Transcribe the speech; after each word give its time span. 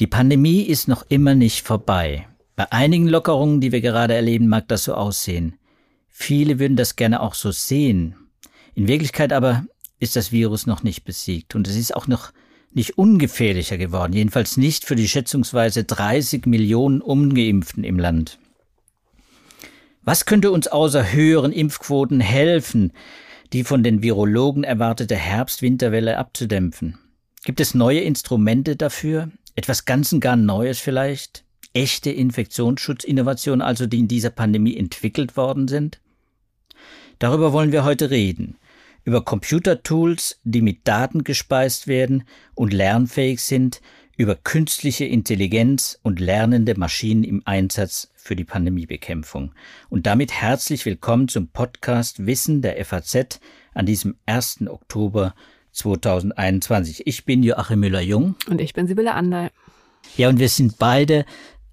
Die 0.00 0.06
Pandemie 0.08 0.62
ist 0.62 0.88
noch 0.88 1.04
immer 1.08 1.34
nicht 1.34 1.66
vorbei. 1.66 2.26
Bei 2.56 2.70
einigen 2.72 3.08
Lockerungen, 3.08 3.60
die 3.60 3.72
wir 3.72 3.80
gerade 3.80 4.14
erleben, 4.14 4.48
mag 4.48 4.68
das 4.68 4.84
so 4.84 4.94
aussehen. 4.94 5.56
Viele 6.08 6.58
würden 6.58 6.76
das 6.76 6.96
gerne 6.96 7.20
auch 7.20 7.34
so 7.34 7.50
sehen. 7.50 8.16
In 8.74 8.88
Wirklichkeit 8.88 9.32
aber 9.32 9.64
ist 10.00 10.16
das 10.16 10.32
Virus 10.32 10.66
noch 10.66 10.82
nicht 10.82 11.04
besiegt 11.04 11.54
und 11.54 11.68
es 11.68 11.76
ist 11.76 11.94
auch 11.94 12.06
noch 12.06 12.32
nicht 12.72 12.98
ungefährlicher 12.98 13.78
geworden, 13.78 14.12
jedenfalls 14.12 14.56
nicht 14.56 14.84
für 14.84 14.96
die 14.96 15.08
schätzungsweise 15.08 15.84
30 15.84 16.46
Millionen 16.46 17.00
ungeimpften 17.00 17.84
im 17.84 17.98
Land. 17.98 18.38
Was 20.02 20.26
könnte 20.26 20.50
uns 20.50 20.66
außer 20.66 21.12
höheren 21.12 21.52
Impfquoten 21.52 22.20
helfen, 22.20 22.92
die 23.54 23.62
von 23.62 23.84
den 23.84 24.02
Virologen 24.02 24.64
erwartete 24.64 25.14
Herbst-Winterwelle 25.14 26.18
abzudämpfen? 26.18 26.98
Gibt 27.44 27.60
es 27.60 27.72
neue 27.72 28.00
Instrumente 28.00 28.74
dafür? 28.74 29.30
Etwas 29.54 29.84
ganz 29.84 30.12
und 30.12 30.18
gar 30.18 30.34
Neues 30.34 30.80
vielleicht? 30.80 31.44
Echte 31.72 32.10
Infektionsschutzinnovationen 32.10 33.62
also, 33.62 33.86
die 33.86 34.00
in 34.00 34.08
dieser 34.08 34.30
Pandemie 34.30 34.76
entwickelt 34.76 35.36
worden 35.36 35.68
sind? 35.68 36.00
Darüber 37.20 37.52
wollen 37.52 37.70
wir 37.70 37.84
heute 37.84 38.10
reden. 38.10 38.56
Über 39.04 39.24
Computertools, 39.24 40.40
die 40.42 40.62
mit 40.62 40.88
Daten 40.88 41.22
gespeist 41.22 41.86
werden 41.86 42.24
und 42.56 42.72
lernfähig 42.72 43.40
sind, 43.40 43.80
über 44.16 44.36
künstliche 44.36 45.04
Intelligenz 45.04 45.98
und 46.02 46.20
lernende 46.20 46.78
Maschinen 46.78 47.24
im 47.24 47.42
Einsatz 47.44 48.12
für 48.14 48.36
die 48.36 48.44
Pandemiebekämpfung. 48.44 49.52
Und 49.88 50.06
damit 50.06 50.32
herzlich 50.32 50.86
willkommen 50.86 51.28
zum 51.28 51.48
Podcast 51.48 52.26
Wissen 52.26 52.62
der 52.62 52.82
FAZ 52.84 53.40
an 53.74 53.86
diesem 53.86 54.16
1. 54.26 54.68
Oktober 54.68 55.34
2021. 55.72 57.06
Ich 57.06 57.24
bin 57.24 57.42
Joachim 57.42 57.80
Müller-Jung. 57.80 58.36
Und 58.48 58.60
ich 58.60 58.72
bin 58.72 58.86
Sibylle 58.86 59.14
Anderl. 59.14 59.50
Ja, 60.16 60.28
und 60.28 60.38
wir 60.38 60.48
sind 60.48 60.78
beide 60.78 61.24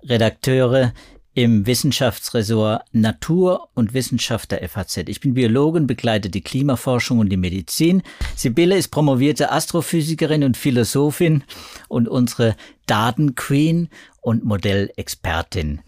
Redakteure 0.03 0.93
im 1.33 1.65
Wissenschaftsressort 1.65 2.83
Natur 2.91 3.69
und 3.73 3.93
Wissenschaft 3.93 4.51
der 4.51 4.67
FAZ. 4.67 4.97
Ich 5.07 5.21
bin 5.21 5.33
Biologin, 5.33 5.87
begleite 5.87 6.29
die 6.29 6.41
Klimaforschung 6.41 7.19
und 7.19 7.29
die 7.29 7.37
Medizin. 7.37 8.03
Sibylle 8.35 8.77
ist 8.77 8.89
promovierte 8.89 9.51
Astrophysikerin 9.51 10.43
und 10.43 10.57
Philosophin 10.57 11.43
und 11.87 12.09
unsere 12.09 12.55
Datenqueen 12.85 13.89
und 14.19 14.43
Modellexpertin. 14.43 15.81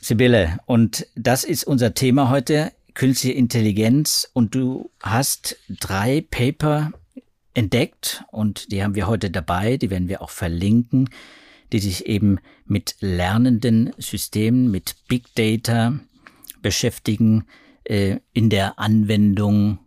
Sibylle, 0.00 0.58
und 0.66 1.06
das 1.14 1.44
ist 1.44 1.64
unser 1.64 1.92
Thema 1.92 2.30
heute, 2.30 2.72
künstliche 2.94 3.36
Intelligenz. 3.36 4.30
Und 4.32 4.54
du 4.54 4.90
hast 5.02 5.56
drei 5.68 6.24
Paper 6.30 6.92
entdeckt 7.54 8.24
und 8.30 8.72
die 8.72 8.82
haben 8.82 8.94
wir 8.94 9.06
heute 9.06 9.30
dabei, 9.30 9.76
die 9.76 9.90
werden 9.90 10.08
wir 10.08 10.22
auch 10.22 10.30
verlinken, 10.30 11.10
die 11.72 11.78
sich 11.78 12.06
eben 12.06 12.38
mit 12.64 12.96
lernenden 13.00 13.92
Systemen, 13.98 14.70
mit 14.70 14.96
Big 15.08 15.34
Data 15.34 15.98
beschäftigen 16.62 17.46
äh, 17.84 18.18
in 18.32 18.50
der 18.50 18.78
Anwendung 18.78 19.78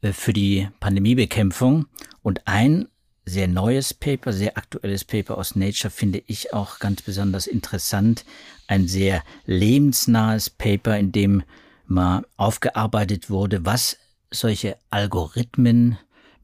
äh, 0.00 0.12
für 0.12 0.32
die 0.32 0.68
Pandemiebekämpfung. 0.80 1.86
Und 2.22 2.46
ein 2.46 2.88
sehr 3.24 3.48
neues 3.48 3.92
Paper, 3.94 4.32
sehr 4.32 4.56
aktuelles 4.56 5.04
Paper 5.04 5.36
aus 5.36 5.54
Nature 5.54 5.90
finde 5.90 6.22
ich 6.26 6.54
auch 6.54 6.78
ganz 6.78 7.02
besonders 7.02 7.46
interessant. 7.46 8.24
Ein 8.66 8.88
sehr 8.88 9.22
lebensnahes 9.44 10.50
Paper, 10.50 10.98
in 10.98 11.12
dem 11.12 11.42
mal 11.86 12.26
aufgearbeitet 12.36 13.30
wurde, 13.30 13.64
was 13.64 13.98
solche 14.30 14.76
Algorithmen 14.90 15.98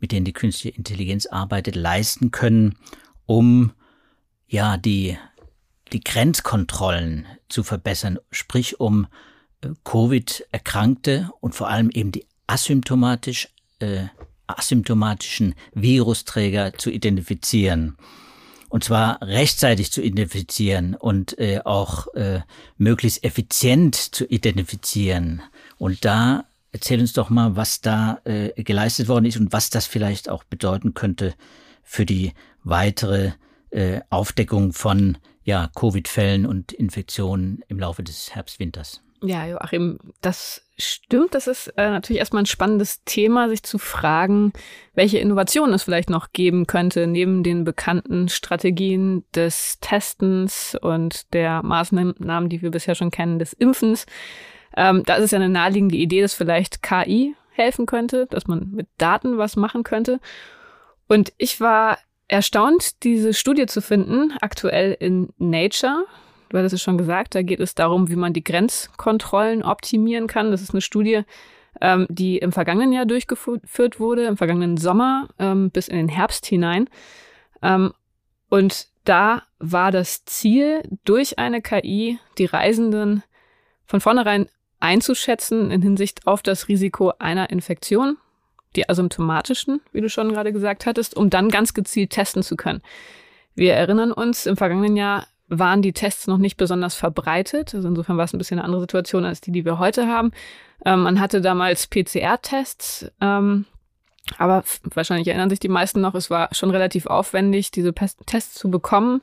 mit 0.05 0.13
denen 0.13 0.27
die 0.27 0.35
künstliche 0.35 0.77
Intelligenz 0.77 1.25
arbeitet, 1.25 1.77
leisten 1.77 2.31
können, 2.31 2.77
um 3.25 3.73
ja 4.49 4.77
die 4.77 5.17
die 5.93 6.01
Grenzkontrollen 6.01 7.27
zu 7.49 7.63
verbessern, 7.63 8.19
sprich 8.31 8.81
um 8.81 9.07
äh, 9.61 9.69
Covid-Erkrankte 9.85 11.31
und 11.41 11.55
vor 11.55 11.69
allem 11.69 11.91
eben 11.91 12.11
die 12.11 12.27
asymptomatisch 12.47 13.49
äh, 13.79 14.07
asymptomatischen 14.47 15.55
Virusträger 15.73 16.75
zu 16.75 16.91
identifizieren. 16.91 17.97
Und 18.69 18.85
zwar 18.85 19.23
rechtzeitig 19.23 19.93
zu 19.93 20.03
identifizieren 20.03 20.95
und 20.95 21.39
äh, 21.39 21.61
auch 21.65 22.13
äh, 22.15 22.41
möglichst 22.77 23.23
effizient 23.25 23.95
zu 23.95 24.27
identifizieren. 24.27 25.43
Und 25.79 26.05
da 26.05 26.45
Erzähl 26.75 26.99
uns 26.99 27.13
doch 27.13 27.31
mal, 27.31 27.55
was 27.55 27.83
da 27.83 28.21
äh, 28.25 28.61
geleistet 28.61 29.07
worden 29.07 29.27
ist 29.27 29.37
und 29.37 29.53
was 29.53 29.71
das 29.71 29.87
vielleicht 29.87 30.29
auch 30.29 30.43
bedeuten 30.43 30.93
könnte 30.93 31.35
für 31.85 32.05
die 32.05 32.33
weitere 32.65 33.31
äh, 33.75 34.01
Aufdeckung 34.11 34.73
von 34.73 35.19
ja, 35.43 35.69
Covid-Fällen 35.75 36.47
und 36.47 36.73
Infektionen 36.73 37.63
im 37.69 37.79
Laufe 37.79 38.03
des 38.03 38.35
Herbst-Winters. 38.35 39.03
Ja, 39.23 39.47
Joachim, 39.47 39.99
das 40.21 40.63
stimmt. 40.79 41.35
Das 41.35 41.47
ist 41.47 41.69
äh, 41.77 41.91
natürlich 41.91 42.21
erstmal 42.21 42.43
ein 42.43 42.47
spannendes 42.47 43.05
Thema, 43.05 43.49
sich 43.49 43.63
zu 43.63 43.79
fragen, 43.79 44.53
welche 44.95 45.19
Innovationen 45.19 45.75
es 45.75 45.83
vielleicht 45.83 46.11
noch 46.11 46.33
geben 46.33 46.67
könnte, 46.67 47.07
neben 47.07 47.43
den 47.43 47.65
bekannten 47.65 48.29
Strategien 48.29 49.25
des 49.35 49.79
Testens 49.81 50.77
und 50.81 51.33
der 51.33 51.63
Maßnahmen, 51.63 52.49
die 52.49 52.63
wir 52.63 52.71
bisher 52.71 52.95
schon 52.95 53.11
kennen, 53.11 53.39
des 53.39 53.55
Impfens. 53.55 54.07
Ähm, 54.77 55.03
da 55.07 55.15
ist 55.15 55.25
es 55.25 55.31
ja 55.31 55.39
eine 55.39 55.49
naheliegende 55.49 55.97
Idee, 55.97 56.21
dass 56.21 56.35
vielleicht 56.35 56.83
KI 56.83 57.35
helfen 57.51 57.87
könnte, 57.87 58.27
dass 58.27 58.47
man 58.47 58.71
mit 58.73 58.89
Daten 58.99 59.39
was 59.39 59.57
machen 59.57 59.85
könnte. 59.85 60.21
Und 61.09 61.33
ich 61.39 61.61
war 61.61 61.99
erstaunt, 62.29 63.03
diese 63.03 63.35
Studie 63.35 63.67
zu 63.67 63.81
finden, 63.81 64.33
aktuell 64.41 64.97
in 64.99 65.29
Nature. 65.39 66.05
Du 66.49 66.59
hattest 66.59 66.75
es 66.75 66.83
schon 66.83 66.99
gesagt, 66.99 67.35
da 67.35 67.43
geht 67.43 67.61
es 67.61 67.75
darum, 67.75 68.09
wie 68.09 68.17
man 68.17 68.33
die 68.33 68.45
Grenzkontrollen 68.45 69.63
optimieren 69.63 70.27
kann. 70.27 70.51
Das 70.51 70.63
ist 70.63 70.73
eine 70.73 70.81
Studie, 70.81 71.23
ähm, 71.81 72.07
die 72.09 72.39
im 72.39 72.53
vergangenen 72.53 72.93
Jahr 72.93 73.07
durchgeführt 73.07 73.99
wurde, 73.99 74.27
im 74.27 74.37
vergangenen 74.37 74.77
Sommer 74.77 75.29
ähm, 75.39 75.71
bis 75.71 75.89
in 75.89 75.97
den 75.97 76.09
Herbst 76.09 76.47
hinein. 76.47 76.89
Ähm, 77.63 77.93
und 78.49 78.89
da 79.05 79.43
war 79.59 79.91
das 79.91 80.25
Ziel, 80.25 80.83
durch 81.05 81.39
eine 81.39 81.61
KI 81.61 82.19
die 82.39 82.47
Reisenden 82.47 83.23
von 83.85 84.01
vornherein 84.01 84.49
einzuschätzen 84.81 85.71
in 85.71 85.83
Hinsicht 85.83 86.27
auf 86.27 86.43
das 86.43 86.69
Risiko 86.69 87.13
einer 87.19 87.51
Infektion, 87.51 88.17
die 88.77 88.89
asymptomatischen, 88.89 89.81
wie 89.93 90.01
du 90.01 90.09
schon 90.09 90.33
gerade 90.33 90.53
gesagt 90.53 90.87
hattest, 90.87 91.17
um 91.17 91.31
dann 91.31 91.49
ganz 91.49 91.75
gezielt 91.75 92.11
testen 92.11 92.43
zu 92.43 92.57
können. 92.57 92.83
Wir 93.55 93.75
erinnern 93.75 94.13
uns, 94.13 94.47
im 94.47 94.57
vergangenen 94.57 94.97
Jahr 94.97 95.27
waren 95.49 95.83
die 95.83 95.93
Tests 95.93 96.27
noch 96.27 96.39
nicht 96.39 96.57
besonders 96.57 96.95
verbreitet. 96.95 97.75
Also 97.75 97.89
insofern 97.89 98.17
war 98.17 98.25
es 98.25 98.33
ein 98.33 98.39
bisschen 98.39 98.59
eine 98.59 98.65
andere 98.65 98.81
Situation 98.81 99.25
als 99.25 99.41
die, 99.41 99.53
die 99.53 99.65
wir 99.65 99.79
heute 99.79 100.09
haben. 100.09 100.33
Ähm, 100.85 101.03
man 101.03 101.21
hatte 101.21 101.41
damals 101.41 101.87
PCR-Tests, 101.87 103.11
ähm, 103.21 103.67
aber 104.39 104.65
wahrscheinlich 104.95 105.29
erinnern 105.29 105.51
sich 105.51 105.61
die 105.61 105.69
meisten 105.69 106.01
noch, 106.01 106.15
es 106.15 106.31
war 106.31 106.49
schon 106.53 106.71
relativ 106.71 107.07
aufwendig, 107.07 107.71
diese 107.71 107.93
Tests 107.93 108.55
zu 108.55 108.71
bekommen. 108.71 109.21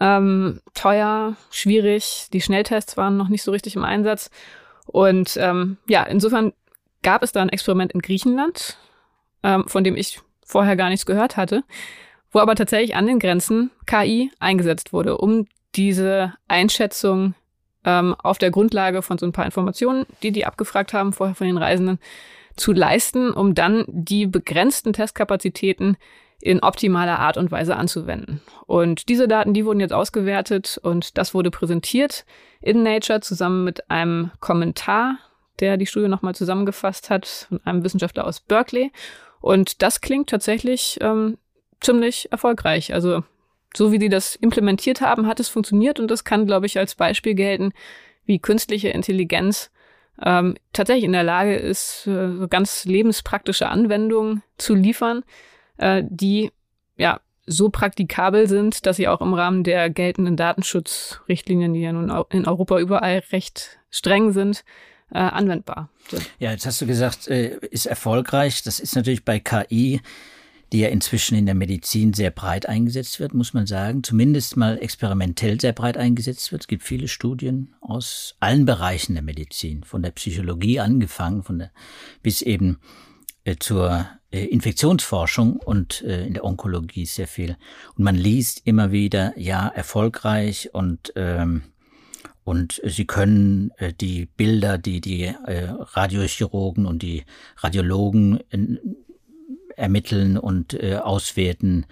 Ähm, 0.00 0.60
teuer, 0.74 1.36
schwierig. 1.50 2.28
Die 2.32 2.40
Schnelltests 2.40 2.96
waren 2.96 3.16
noch 3.16 3.28
nicht 3.28 3.42
so 3.42 3.50
richtig 3.50 3.74
im 3.74 3.84
Einsatz. 3.84 4.30
Und 4.86 5.36
ähm, 5.36 5.76
ja, 5.88 6.04
insofern 6.04 6.52
gab 7.02 7.22
es 7.22 7.32
da 7.32 7.42
ein 7.42 7.48
Experiment 7.48 7.92
in 7.92 8.00
Griechenland, 8.00 8.78
ähm, 9.42 9.64
von 9.66 9.84
dem 9.84 9.96
ich 9.96 10.20
vorher 10.44 10.76
gar 10.76 10.88
nichts 10.88 11.06
gehört 11.06 11.36
hatte, 11.36 11.62
wo 12.32 12.40
aber 12.40 12.54
tatsächlich 12.54 12.96
an 12.96 13.06
den 13.06 13.18
Grenzen 13.18 13.70
KI 13.86 14.30
eingesetzt 14.40 14.92
wurde, 14.92 15.18
um 15.18 15.46
diese 15.74 16.34
Einschätzung 16.48 17.34
ähm, 17.84 18.14
auf 18.22 18.38
der 18.38 18.50
Grundlage 18.50 19.02
von 19.02 19.18
so 19.18 19.26
ein 19.26 19.32
paar 19.32 19.44
Informationen, 19.44 20.06
die 20.22 20.32
die 20.32 20.46
abgefragt 20.46 20.92
haben 20.92 21.12
vorher 21.12 21.34
von 21.34 21.46
den 21.46 21.58
Reisenden, 21.58 21.98
zu 22.56 22.72
leisten, 22.72 23.30
um 23.30 23.54
dann 23.54 23.84
die 23.86 24.26
begrenzten 24.26 24.92
Testkapazitäten 24.92 25.96
in 26.40 26.60
optimaler 26.60 27.18
Art 27.18 27.36
und 27.36 27.50
Weise 27.50 27.76
anzuwenden. 27.76 28.40
Und 28.66 29.08
diese 29.08 29.26
Daten, 29.26 29.54
die 29.54 29.64
wurden 29.64 29.80
jetzt 29.80 29.92
ausgewertet 29.92 30.78
und 30.82 31.18
das 31.18 31.34
wurde 31.34 31.50
präsentiert 31.50 32.24
in 32.60 32.82
Nature 32.82 33.20
zusammen 33.20 33.64
mit 33.64 33.90
einem 33.90 34.30
Kommentar, 34.40 35.18
der 35.60 35.76
die 35.76 35.86
Studie 35.86 36.08
nochmal 36.08 36.34
zusammengefasst 36.34 37.10
hat, 37.10 37.46
von 37.48 37.60
einem 37.64 37.84
Wissenschaftler 37.84 38.26
aus 38.26 38.40
Berkeley. 38.40 38.92
Und 39.40 39.82
das 39.82 40.00
klingt 40.00 40.30
tatsächlich 40.30 40.98
ähm, 41.00 41.38
ziemlich 41.80 42.30
erfolgreich. 42.32 42.92
Also 42.94 43.22
so 43.76 43.92
wie 43.92 43.98
die 43.98 44.08
das 44.08 44.36
implementiert 44.36 45.00
haben, 45.00 45.26
hat 45.26 45.40
es 45.40 45.48
funktioniert 45.48 46.00
und 46.00 46.10
das 46.10 46.24
kann, 46.24 46.46
glaube 46.46 46.66
ich, 46.66 46.78
als 46.78 46.94
Beispiel 46.94 47.34
gelten, 47.34 47.72
wie 48.24 48.38
künstliche 48.38 48.88
Intelligenz 48.88 49.70
ähm, 50.22 50.56
tatsächlich 50.72 51.04
in 51.04 51.12
der 51.12 51.22
Lage 51.22 51.54
ist, 51.54 52.06
äh, 52.06 52.36
so 52.36 52.48
ganz 52.48 52.84
lebenspraktische 52.84 53.68
Anwendungen 53.68 54.42
zu 54.56 54.74
liefern, 54.74 55.22
äh, 55.76 56.02
die 56.08 56.50
ja 56.96 57.20
so 57.46 57.70
praktikabel 57.70 58.46
sind, 58.46 58.84
dass 58.84 58.96
sie 58.96 59.08
auch 59.08 59.20
im 59.20 59.32
Rahmen 59.32 59.64
der 59.64 59.88
geltenden 59.90 60.36
Datenschutzrichtlinien, 60.36 61.72
die 61.72 61.80
ja 61.80 61.92
nun 61.92 62.12
in 62.30 62.46
Europa 62.46 62.78
überall 62.78 63.22
recht 63.32 63.78
streng 63.90 64.32
sind, 64.32 64.64
äh, 65.12 65.18
anwendbar 65.18 65.88
sind. 66.08 66.30
Ja, 66.38 66.50
jetzt 66.50 66.66
hast 66.66 66.80
du 66.80 66.86
gesagt, 66.86 67.28
äh, 67.28 67.58
ist 67.70 67.86
erfolgreich. 67.86 68.62
Das 68.62 68.80
ist 68.80 68.96
natürlich 68.96 69.24
bei 69.24 69.40
KI 69.40 70.00
die 70.72 70.80
ja 70.80 70.88
inzwischen 70.88 71.36
in 71.36 71.46
der 71.46 71.54
Medizin 71.54 72.12
sehr 72.12 72.30
breit 72.30 72.66
eingesetzt 72.66 73.20
wird, 73.20 73.32
muss 73.32 73.54
man 73.54 73.66
sagen. 73.66 74.02
Zumindest 74.02 74.56
mal 74.56 74.78
experimentell 74.78 75.60
sehr 75.60 75.72
breit 75.72 75.96
eingesetzt 75.96 76.52
wird. 76.52 76.62
Es 76.62 76.68
gibt 76.68 76.82
viele 76.82 77.08
Studien 77.08 77.74
aus 77.80 78.36
allen 78.40 78.66
Bereichen 78.66 79.14
der 79.14 79.22
Medizin, 79.22 79.82
von 79.82 80.02
der 80.02 80.10
Psychologie 80.10 80.80
angefangen, 80.80 81.42
von 81.42 81.58
der, 81.58 81.70
bis 82.22 82.42
eben 82.42 82.80
äh, 83.44 83.56
zur 83.58 84.06
äh, 84.30 84.44
Infektionsforschung 84.44 85.56
und 85.56 86.02
äh, 86.02 86.26
in 86.26 86.34
der 86.34 86.44
Onkologie 86.44 87.06
sehr 87.06 87.28
viel. 87.28 87.56
Und 87.96 88.04
man 88.04 88.16
liest 88.16 88.66
immer 88.66 88.92
wieder, 88.92 89.32
ja, 89.38 89.68
erfolgreich 89.68 90.74
und 90.74 91.12
ähm, 91.16 91.62
und 92.48 92.80
sie 92.82 93.04
können 93.04 93.72
äh, 93.76 93.92
die 93.92 94.24
Bilder, 94.24 94.78
die 94.78 95.02
die 95.02 95.24
äh, 95.24 95.68
Radiochirurgen 95.68 96.86
und 96.86 97.02
die 97.02 97.24
Radiologen 97.58 98.40
äh, 98.50 98.78
ermitteln 99.76 100.38
und 100.38 100.72
äh, 100.72 100.96
auswerten, 100.96 101.84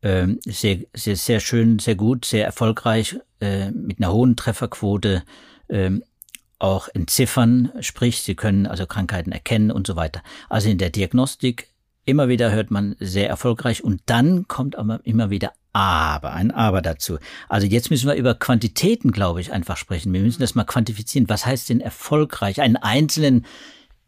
äh, 0.00 0.28
sehr, 0.46 0.78
sehr, 0.94 1.16
sehr 1.16 1.40
schön, 1.40 1.78
sehr 1.78 1.94
gut, 1.94 2.24
sehr 2.24 2.46
erfolgreich, 2.46 3.20
äh, 3.40 3.70
mit 3.70 3.98
einer 3.98 4.10
hohen 4.10 4.34
Trefferquote 4.34 5.24
äh, 5.68 5.90
auch 6.58 6.88
entziffern, 6.94 7.70
sprich, 7.80 8.22
sie 8.22 8.34
können 8.34 8.66
also 8.66 8.86
Krankheiten 8.86 9.30
erkennen 9.30 9.70
und 9.70 9.86
so 9.86 9.94
weiter. 9.94 10.22
Also 10.48 10.70
in 10.70 10.78
der 10.78 10.88
Diagnostik 10.88 11.68
immer 12.06 12.28
wieder 12.28 12.50
hört 12.50 12.70
man 12.70 12.96
sehr 12.98 13.28
erfolgreich 13.28 13.84
und 13.84 14.00
dann 14.06 14.48
kommt 14.48 14.76
aber 14.76 15.00
immer 15.04 15.28
wieder 15.28 15.52
aber, 15.78 16.32
ein 16.32 16.50
Aber 16.50 16.82
dazu. 16.82 17.18
Also 17.48 17.66
jetzt 17.66 17.90
müssen 17.90 18.08
wir 18.08 18.16
über 18.16 18.34
Quantitäten, 18.34 19.12
glaube 19.12 19.40
ich, 19.40 19.52
einfach 19.52 19.76
sprechen. 19.76 20.12
Wir 20.12 20.20
müssen 20.20 20.40
das 20.40 20.56
mal 20.56 20.64
quantifizieren. 20.64 21.28
Was 21.28 21.46
heißt 21.46 21.68
denn 21.68 21.80
erfolgreich? 21.80 22.60
Einen 22.60 22.76
einzelnen 22.76 23.46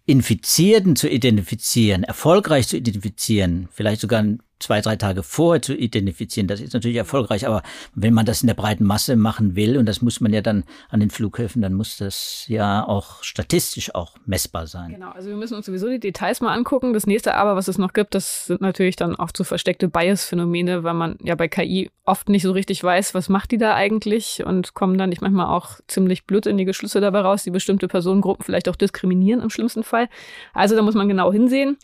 Infizierten 0.04 0.96
zu 0.96 1.08
identifizieren, 1.08 2.02
erfolgreich 2.02 2.66
zu 2.66 2.76
identifizieren, 2.76 3.68
vielleicht 3.70 4.00
sogar 4.00 4.24
zwei, 4.60 4.80
drei 4.80 4.96
Tage 4.96 5.22
vorher 5.22 5.60
zu 5.60 5.74
identifizieren, 5.74 6.46
das 6.46 6.60
ist 6.60 6.74
natürlich 6.74 6.96
erfolgreich. 6.96 7.46
Aber 7.46 7.62
wenn 7.94 8.14
man 8.14 8.26
das 8.26 8.42
in 8.42 8.46
der 8.46 8.54
breiten 8.54 8.84
Masse 8.84 9.16
machen 9.16 9.56
will, 9.56 9.76
und 9.76 9.86
das 9.86 10.02
muss 10.02 10.20
man 10.20 10.32
ja 10.32 10.42
dann 10.42 10.64
an 10.90 11.00
den 11.00 11.10
Flughäfen, 11.10 11.62
dann 11.62 11.74
muss 11.74 11.96
das 11.96 12.44
ja 12.46 12.86
auch 12.86 13.22
statistisch 13.22 13.94
auch 13.94 14.16
messbar 14.26 14.66
sein. 14.66 14.92
Genau, 14.92 15.10
also 15.10 15.28
wir 15.28 15.36
müssen 15.36 15.54
uns 15.54 15.66
sowieso 15.66 15.88
die 15.88 15.98
Details 15.98 16.40
mal 16.40 16.54
angucken. 16.54 16.92
Das 16.92 17.06
nächste 17.06 17.34
aber, 17.34 17.56
was 17.56 17.68
es 17.68 17.78
noch 17.78 17.92
gibt, 17.92 18.14
das 18.14 18.46
sind 18.46 18.60
natürlich 18.60 18.96
dann 18.96 19.16
auch 19.16 19.32
zu 19.32 19.44
versteckte 19.44 19.88
Bias-Phänomene, 19.88 20.84
weil 20.84 20.94
man 20.94 21.16
ja 21.22 21.34
bei 21.34 21.48
KI 21.48 21.90
oft 22.04 22.28
nicht 22.28 22.42
so 22.42 22.52
richtig 22.52 22.82
weiß, 22.84 23.14
was 23.14 23.28
macht 23.28 23.52
die 23.52 23.58
da 23.58 23.74
eigentlich 23.74 24.44
und 24.44 24.74
kommen 24.74 24.98
dann 24.98 25.10
nicht 25.10 25.22
manchmal 25.22 25.46
auch 25.46 25.80
ziemlich 25.86 26.26
blödsinnige 26.26 26.74
Schlüsse 26.74 27.00
dabei 27.00 27.20
raus, 27.20 27.44
die 27.44 27.50
bestimmte 27.50 27.88
Personengruppen 27.88 28.44
vielleicht 28.44 28.68
auch 28.68 28.76
diskriminieren 28.76 29.40
im 29.40 29.50
schlimmsten 29.50 29.84
Fall. 29.84 30.08
Also 30.52 30.76
da 30.76 30.82
muss 30.82 30.94
man 30.94 31.08
genau 31.08 31.32
hinsehen. 31.32 31.78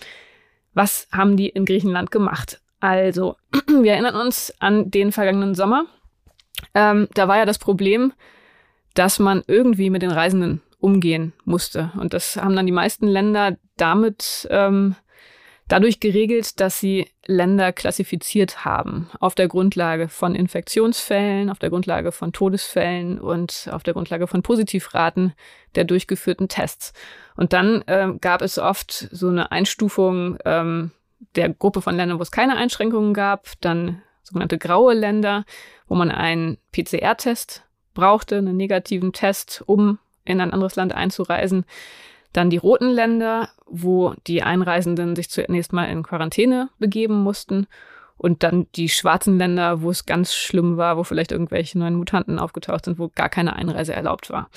Was 0.75 1.09
haben 1.11 1.39
die 1.39 1.49
in 1.49 1.65
Griechenland 1.65 2.11
gemacht? 2.11 2.61
Also, 2.81 3.37
wir 3.69 3.93
erinnern 3.93 4.17
uns 4.17 4.53
an 4.59 4.91
den 4.91 5.13
vergangenen 5.13 5.55
Sommer. 5.55 5.87
Ähm, 6.75 7.09
da 7.15 7.29
war 7.29 7.39
ja 7.39 7.45
das 7.45 7.59
Problem, 7.59 8.13
dass 8.95 9.19
man 9.19 9.43
irgendwie 9.47 9.91
mit 9.91 10.03
den 10.03 10.11
Reisenden 10.11 10.63
umgehen 10.79 11.33
musste. 11.45 11.93
Und 11.99 12.15
das 12.15 12.37
haben 12.37 12.57
dann 12.57 12.67
die 12.67 12.73
meisten 12.73 13.07
Länder 13.07 13.57
damit 13.77 14.47
ähm, 14.51 14.95
dadurch 15.69 16.01
geregelt, 16.01 16.61
dass 16.61 16.79
sie 16.79 17.09
Länder 17.27 17.73
klassifiziert 17.73 18.65
haben 18.65 19.11
auf 19.21 19.35
der 19.35 19.49
Grundlage 19.49 20.09
von 20.09 20.35
Infektionsfällen, 20.35 21.51
auf 21.51 21.59
der 21.59 21.71
Grundlage 21.71 22.13
von 22.13 22.33
Todesfällen 22.33 23.19
und 23.19 23.69
auf 23.73 23.83
der 23.83 23.95
Grundlage 23.95 24.27
von 24.27 24.43
Positivraten 24.43 25.33
der 25.75 25.85
durchgeführten 25.85 26.49
Tests. 26.49 26.93
Und 27.37 27.53
dann 27.53 27.83
ähm, 27.87 28.21
gab 28.21 28.43
es 28.43 28.59
oft 28.59 28.93
so 28.93 29.29
eine 29.29 29.51
Einstufung 29.51 30.39
ähm, 30.45 30.93
der 31.35 31.51
Gruppe 31.51 31.83
von 31.83 31.97
Ländern, 31.97 32.19
wo 32.19 32.23
es 32.23 32.31
keine 32.31 32.57
Einschränkungen 32.57 33.15
gab, 33.15 33.47
dann 33.61 34.03
sogenannte 34.23 34.59
graue 34.59 34.95
Länder, 34.95 35.45
wo 35.89 35.95
man 35.95 36.11
einen 36.11 36.59
PCR-Test 36.73 37.65
brauchte, 37.95 38.39
einen 38.39 38.57
negativen 38.57 39.13
Test, 39.13 39.63
um 39.67 39.99
in 40.25 40.41
ein 40.41 40.53
anderes 40.53 40.77
Land 40.77 40.95
einzureisen. 40.95 41.65
Dann 42.33 42.51
die 42.51 42.57
roten 42.59 42.91
Länder, 42.91 43.49
wo 43.67 44.15
die 44.27 44.43
Einreisenden 44.43 45.17
sich 45.17 45.31
zunächst 45.31 45.73
mal 45.73 45.85
in 45.85 46.03
Quarantäne 46.03 46.69
begeben 46.79 47.23
mussten. 47.23 47.67
Und 48.19 48.43
dann 48.43 48.67
die 48.75 48.89
schwarzen 48.89 49.39
Länder, 49.39 49.83
wo 49.83 49.91
es 49.91 50.07
ganz 50.07 50.35
schlimm 50.35 50.77
war, 50.77 50.97
wo 50.97 51.05
vielleicht 51.05 51.33
irgendwelche 51.33 51.79
neuen 51.79 51.95
Mutanten 51.95 52.39
aufgetaucht 52.39 52.87
sind, 52.87 52.99
wo 52.99 53.11
gar 53.15 53.29
keine 53.29 53.55
Einreise 53.55 53.93
erlaubt 53.93 54.31
war. 54.31 54.49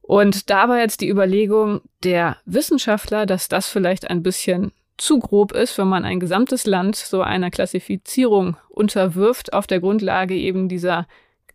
Und 0.00 0.50
da 0.50 0.68
war 0.68 0.78
jetzt 0.78 1.00
die 1.00 1.08
Überlegung 1.08 1.80
der 2.02 2.36
Wissenschaftler, 2.44 3.24
dass 3.24 3.48
das 3.48 3.68
vielleicht 3.68 4.10
ein 4.10 4.22
bisschen 4.22 4.72
zu 4.98 5.18
grob 5.18 5.52
ist, 5.52 5.78
wenn 5.78 5.88
man 5.88 6.04
ein 6.04 6.20
gesamtes 6.20 6.66
Land 6.66 6.96
so 6.96 7.22
einer 7.22 7.50
Klassifizierung 7.50 8.56
unterwirft 8.68 9.52
auf 9.52 9.66
der 9.66 9.80
Grundlage 9.80 10.34
eben 10.34 10.68
dieser, 10.68 11.06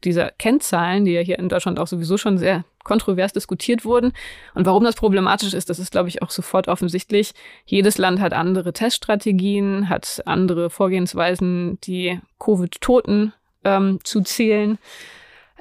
dieser 0.03 0.31
Kennzahlen, 0.31 1.05
die 1.05 1.11
ja 1.13 1.21
hier 1.21 1.39
in 1.39 1.49
Deutschland 1.49 1.79
auch 1.79 1.87
sowieso 1.87 2.17
schon 2.17 2.37
sehr 2.37 2.65
kontrovers 2.83 3.33
diskutiert 3.33 3.85
wurden. 3.85 4.13
Und 4.55 4.65
warum 4.65 4.83
das 4.83 4.95
problematisch 4.95 5.53
ist, 5.53 5.69
das 5.69 5.77
ist, 5.77 5.91
glaube 5.91 6.09
ich, 6.09 6.21
auch 6.21 6.31
sofort 6.31 6.67
offensichtlich. 6.67 7.33
Jedes 7.65 7.97
Land 7.97 8.19
hat 8.19 8.33
andere 8.33 8.73
Teststrategien, 8.73 9.89
hat 9.89 10.23
andere 10.25 10.69
Vorgehensweisen, 10.69 11.79
die 11.81 12.19
Covid-Toten 12.39 13.33
ähm, 13.63 13.99
zu 14.03 14.21
zählen. 14.21 14.79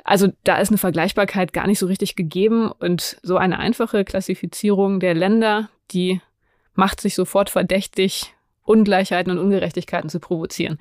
Also 0.04 0.28
da 0.44 0.58
ist 0.58 0.68
eine 0.68 0.78
Vergleichbarkeit 0.78 1.52
gar 1.52 1.66
nicht 1.66 1.80
so 1.80 1.86
richtig 1.86 2.14
gegeben 2.14 2.70
und 2.70 3.18
so 3.22 3.36
eine 3.36 3.58
einfache 3.58 4.04
Klassifizierung 4.04 5.00
der 5.00 5.14
Länder, 5.14 5.68
die 5.90 6.20
macht 6.76 7.00
sich 7.00 7.14
sofort 7.14 7.50
verdächtig, 7.50 8.34
Ungleichheiten 8.64 9.32
und 9.32 9.38
Ungerechtigkeiten 9.38 10.10
zu 10.10 10.20
provozieren. 10.20 10.78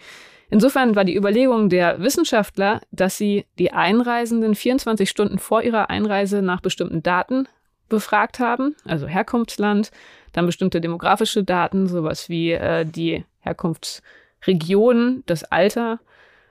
Insofern 0.49 0.95
war 0.95 1.05
die 1.05 1.15
Überlegung 1.15 1.69
der 1.69 1.99
Wissenschaftler, 1.99 2.81
dass 2.91 3.17
sie 3.17 3.45
die 3.57 3.71
Einreisenden 3.71 4.55
24 4.55 5.09
Stunden 5.09 5.39
vor 5.39 5.63
ihrer 5.63 5.89
Einreise 5.89 6.41
nach 6.41 6.61
bestimmten 6.61 7.01
Daten 7.01 7.47
befragt 7.89 8.39
haben, 8.39 8.75
also 8.85 9.07
Herkunftsland, 9.07 9.91
dann 10.33 10.45
bestimmte 10.45 10.81
demografische 10.81 11.43
Daten, 11.43 11.87
sowas 11.87 12.29
wie 12.29 12.51
äh, 12.51 12.85
die 12.85 13.25
Herkunftsregion, 13.39 15.23
das 15.25 15.43
Alter, 15.43 15.99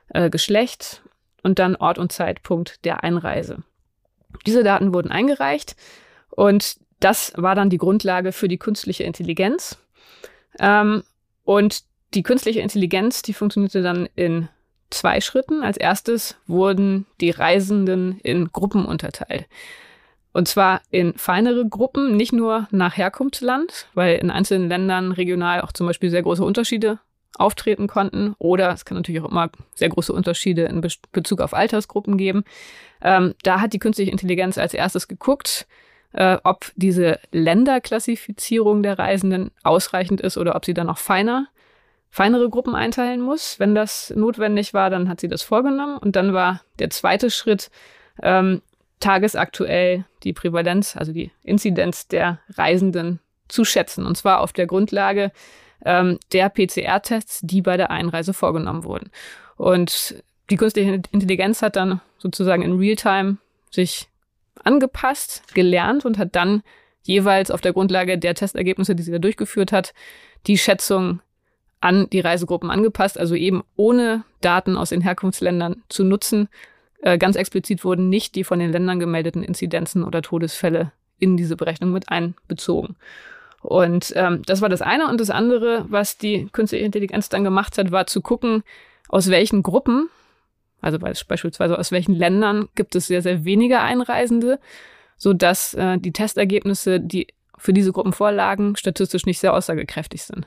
äh, 0.09 0.31
Geschlecht 0.31 1.03
und 1.43 1.59
dann 1.59 1.77
Ort 1.77 1.99
und 1.99 2.13
Zeitpunkt 2.13 2.85
der 2.85 3.05
Einreise. 3.05 3.59
Diese 4.47 4.65
Daten 4.65 4.95
wurden 4.95 5.11
eingereicht 5.11 5.77
und 6.31 6.77
das 7.01 7.33
war 7.37 7.55
dann 7.55 7.71
die 7.71 7.79
Grundlage 7.79 8.33
für 8.33 8.49
die 8.49 8.59
künstliche 8.59 9.05
Intelligenz. 9.05 9.79
Ähm, 10.59 11.03
und 11.45 11.83
die 12.15 12.23
künstliche 12.23 12.61
Intelligenz, 12.61 13.23
die 13.23 13.35
funktionierte 13.35 13.83
dann 13.83 14.09
in 14.15 14.49
zwei 14.91 15.21
Schritten. 15.21 15.63
Als 15.63 15.77
erstes 15.77 16.37
wurden 16.47 17.07
die 17.21 17.31
Reisenden 17.31 18.21
in 18.21 18.51
Gruppen 18.53 18.87
unterteilt. 18.87 19.47
Und 20.33 20.49
zwar 20.49 20.83
in 20.91 21.15
feinere 21.17 21.67
Gruppen, 21.67 22.17
nicht 22.17 22.33
nur 22.33 22.67
nach 22.71 22.97
Herkunftsland, 22.97 23.87
weil 23.95 24.17
in 24.17 24.31
einzelnen 24.31 24.69
Ländern 24.69 25.13
regional 25.13 25.61
auch 25.61 25.73
zum 25.73 25.87
Beispiel 25.87 26.11
sehr 26.11 26.23
große 26.23 26.45
Unterschiede 26.45 26.99
auftreten 27.37 27.87
konnten. 27.87 28.35
Oder 28.39 28.73
es 28.73 28.85
kann 28.85 28.97
natürlich 28.97 29.21
auch 29.21 29.31
immer 29.31 29.51
sehr 29.75 29.89
große 29.89 30.13
Unterschiede 30.13 30.65
in 30.65 30.81
Be 30.81 30.89
Bezug 31.13 31.41
auf 31.41 31.55
Altersgruppen 31.55 32.17
geben. 32.17 32.45
Ähm, 33.01 33.35
da 33.43 33.61
hat 33.61 33.73
die 33.73 33.79
künstliche 33.79 34.11
Intelligenz 34.11 34.59
als 34.59 34.75
erstes 34.75 35.09
geguckt, 35.09 35.67
äh, 36.15 36.39
ob 36.45 36.73
diese 36.77 37.19
Länderklassifizierung 37.33 38.83
der 38.83 38.99
Reisenden 38.99 39.51
ausreichend 39.63 40.21
ist 40.21 40.39
oder 40.39 40.55
ob 40.55 40.65
sie 40.65 40.75
dann 40.75 40.87
noch 40.87 40.99
feiner, 40.99 41.49
feinere 42.09 42.49
Gruppen 42.49 42.75
einteilen 42.75 43.21
muss. 43.21 43.59
Wenn 43.59 43.75
das 43.75 44.13
notwendig 44.17 44.73
war, 44.75 44.91
dann 44.91 45.09
hat 45.09 45.21
sie 45.21 45.29
das 45.29 45.43
vorgenommen. 45.43 45.99
Und 45.99 46.17
dann 46.17 46.33
war 46.33 46.63
der 46.79 46.91
zweite 46.91 47.31
Schritt, 47.31 47.71
ähm, 48.23 48.63
tagesaktuell 49.01 50.05
die 50.23 50.33
Prävalenz, 50.33 50.97
also 50.97 51.13
die 51.13 51.33
Inzidenz 51.43 52.07
der 52.07 52.39
Reisenden 52.49 53.19
zu 53.49 53.65
schätzen. 53.65 54.07
Und 54.07 54.17
zwar 54.17 54.41
auf 54.41 54.53
der 54.53 54.67
Grundlage 54.67 55.33
ähm, 55.85 56.19
der 56.33 56.49
PCR-Tests, 56.49 57.41
die 57.43 57.61
bei 57.61 57.77
der 57.77 57.91
Einreise 57.91 58.33
vorgenommen 58.33 58.85
wurden. 58.85 59.11
Und 59.57 60.23
die 60.49 60.57
künstliche 60.57 61.03
Intelligenz 61.11 61.61
hat 61.61 61.77
dann 61.77 62.01
sozusagen 62.19 62.63
in 62.63 62.79
Realtime 62.79 63.39
sich 63.71 64.09
angepasst, 64.63 65.43
gelernt 65.55 66.05
und 66.05 66.19
hat 66.19 66.37
dann 66.37 66.63
jeweils 67.03 67.51
auf 67.51 67.61
der 67.61 67.73
Grundlage 67.73 68.19
der 68.19 68.35
Testergebnisse, 68.35 68.95
die 68.95 69.03
sie 69.03 69.13
da 69.13 69.19
durchgeführt 69.19 69.73
hat, 69.73 69.95
die 70.47 70.59
Schätzung 70.59 71.21
an 71.81 72.09
die 72.11 72.21
Reisegruppen 72.21 72.71
angepasst, 72.71 73.19
also 73.19 73.35
eben 73.35 73.63
ohne 73.77 74.25
Daten 74.41 74.77
aus 74.77 74.89
den 74.89 75.03
Herkunftsländern 75.03 75.83
zu 75.89 76.03
nutzen. 76.03 76.49
Äh, 77.03 77.19
ganz 77.19 77.37
explizit 77.37 77.85
wurden 77.85 78.09
nicht 78.09 78.35
die 78.35 78.45
von 78.45 78.59
den 78.59 78.73
Ländern 78.73 78.99
gemeldeten 78.99 79.43
Inzidenzen 79.43 80.03
oder 80.03 80.23
Todesfälle 80.23 80.93
in 81.19 81.37
diese 81.37 81.57
Berechnung 81.57 81.93
mit 81.93 82.09
einbezogen. 82.09 82.97
Und 83.61 84.13
ähm, 84.17 84.43
das 84.47 84.63
war 84.63 84.71
das 84.71 84.83
eine. 84.83 85.09
Und 85.09 85.21
das 85.21 85.31
andere, 85.31 85.85
was 85.89 86.17
die 86.17 86.49
künstliche 86.53 86.85
Intelligenz 86.85 87.29
dann 87.29 87.45
gemacht 87.45 87.77
hat, 87.79 87.93
war 87.93 88.07
zu 88.07 88.21
gucken, 88.21 88.63
aus 89.09 89.31
welchen 89.31 89.63
Gruppen 89.63 90.09
also 90.85 90.99
beispielsweise 90.99 91.79
aus 91.79 91.93
welchen 91.93 92.15
Ländern 92.15 92.69
gibt 92.75 92.95
es 92.95 93.07
sehr, 93.07 93.23
sehr 93.23 93.45
wenige 93.45 93.81
Einreisende, 93.81 94.61
sodass 95.17 95.73
äh, 95.75 95.99
die 95.99 96.13
Testergebnisse, 96.13 97.01
die 97.01 97.29
für 97.57 97.73
diese 97.73 97.93
Gruppen 97.93 98.13
vorlagen, 98.13 98.77
statistisch 98.77 99.25
nicht 99.25 99.39
sehr 99.39 99.55
aussagekräftig 99.55 100.25
sind. 100.25 100.47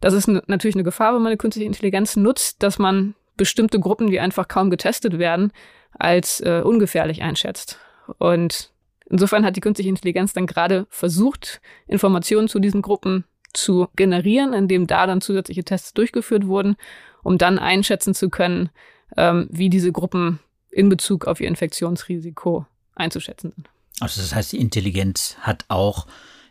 Das 0.00 0.14
ist 0.14 0.26
natürlich 0.26 0.74
eine 0.74 0.84
Gefahr, 0.84 1.14
wenn 1.14 1.22
man 1.22 1.28
eine 1.28 1.36
künstliche 1.36 1.66
Intelligenz 1.66 2.16
nutzt, 2.16 2.62
dass 2.62 2.78
man 2.78 3.14
bestimmte 3.36 3.78
Gruppen, 3.78 4.10
die 4.10 4.18
einfach 4.18 4.48
kaum 4.48 4.68
getestet 4.68 5.18
werden, 5.20 5.52
als 5.92 6.40
äh, 6.40 6.62
ungefährlich 6.64 7.22
einschätzt. 7.22 7.78
Und 8.18 8.72
insofern 9.08 9.44
hat 9.44 9.54
die 9.54 9.60
künstliche 9.60 9.90
Intelligenz 9.90 10.32
dann 10.32 10.46
gerade 10.46 10.86
versucht, 10.90 11.60
Informationen 11.86 12.48
zu 12.48 12.58
diesen 12.58 12.82
Gruppen 12.82 13.24
zu 13.52 13.88
generieren, 13.94 14.52
indem 14.54 14.88
da 14.88 15.06
dann 15.06 15.20
zusätzliche 15.20 15.62
Tests 15.62 15.94
durchgeführt 15.94 16.48
wurden, 16.48 16.76
um 17.22 17.38
dann 17.38 17.60
einschätzen 17.60 18.14
zu 18.14 18.28
können, 18.28 18.70
ähm, 19.16 19.48
wie 19.50 19.70
diese 19.70 19.92
Gruppen 19.92 20.40
in 20.70 20.88
Bezug 20.88 21.26
auf 21.26 21.40
ihr 21.40 21.48
Infektionsrisiko 21.48 22.66
einzuschätzen 22.94 23.52
sind. 23.54 23.68
Also 24.00 24.20
das 24.20 24.34
heißt, 24.34 24.52
die 24.52 24.60
Intelligenz 24.60 25.36
hat 25.40 25.64
auch 25.68 26.06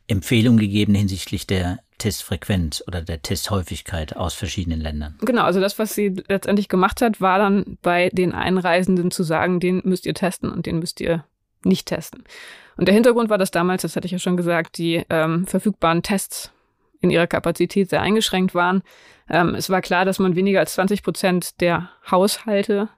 Empfehlungen 0.08 0.60
gegeben 0.60 0.96
hinsichtlich 0.96 1.48
der 1.48 1.80
Testfrequenz 1.98 2.84
oder 2.88 3.02
der 3.02 3.22
Testhäufigkeit 3.22 4.16
aus 4.16 4.34
verschiedenen 4.34 4.80
Ländern. 4.80 5.16
Genau, 5.22 5.44
also 5.44 5.60
das, 5.60 5.80
was 5.80 5.96
sie 5.96 6.10
letztendlich 6.28 6.70
gemacht 6.70 7.02
hat, 7.02 7.20
war 7.22 7.40
dann 7.40 7.78
bei 7.82 8.10
den 8.10 8.34
Einreisenden 8.34 9.12
zu 9.12 9.24
sagen, 9.24 9.60
den 9.60 9.82
müsst 9.84 10.06
ihr 10.06 10.14
testen 10.14 10.52
und 10.52 10.66
den 10.66 10.80
müsst 10.80 11.02
ihr 11.02 11.26
nicht 11.64 11.88
testen. 11.88 12.24
Und 12.78 12.88
der 12.88 12.94
Hintergrund 12.94 13.30
war, 13.30 13.40
dass 13.40 13.52
damals, 13.52 13.82
das 13.82 13.96
hatte 13.96 14.06
ich 14.06 14.12
ja 14.12 14.20
schon 14.20 14.38
gesagt, 14.38 14.78
die 14.78 15.04
ähm, 15.10 15.48
verfügbaren 15.48 16.04
Tests 16.04 16.52
in 17.00 17.10
ihrer 17.10 17.28
Kapazität 17.28 17.90
sehr 17.90 18.02
eingeschränkt 18.02 18.56
waren. 18.56 18.84
Ähm, 19.30 19.56
es 19.56 19.70
war 19.70 19.82
klar, 19.82 20.06
dass 20.06 20.20
man 20.20 20.36
weniger 20.36 20.60
als 20.60 20.74
20 20.74 21.04
Prozent 21.04 21.62
der 21.62 21.90
Haushalte 22.10 22.90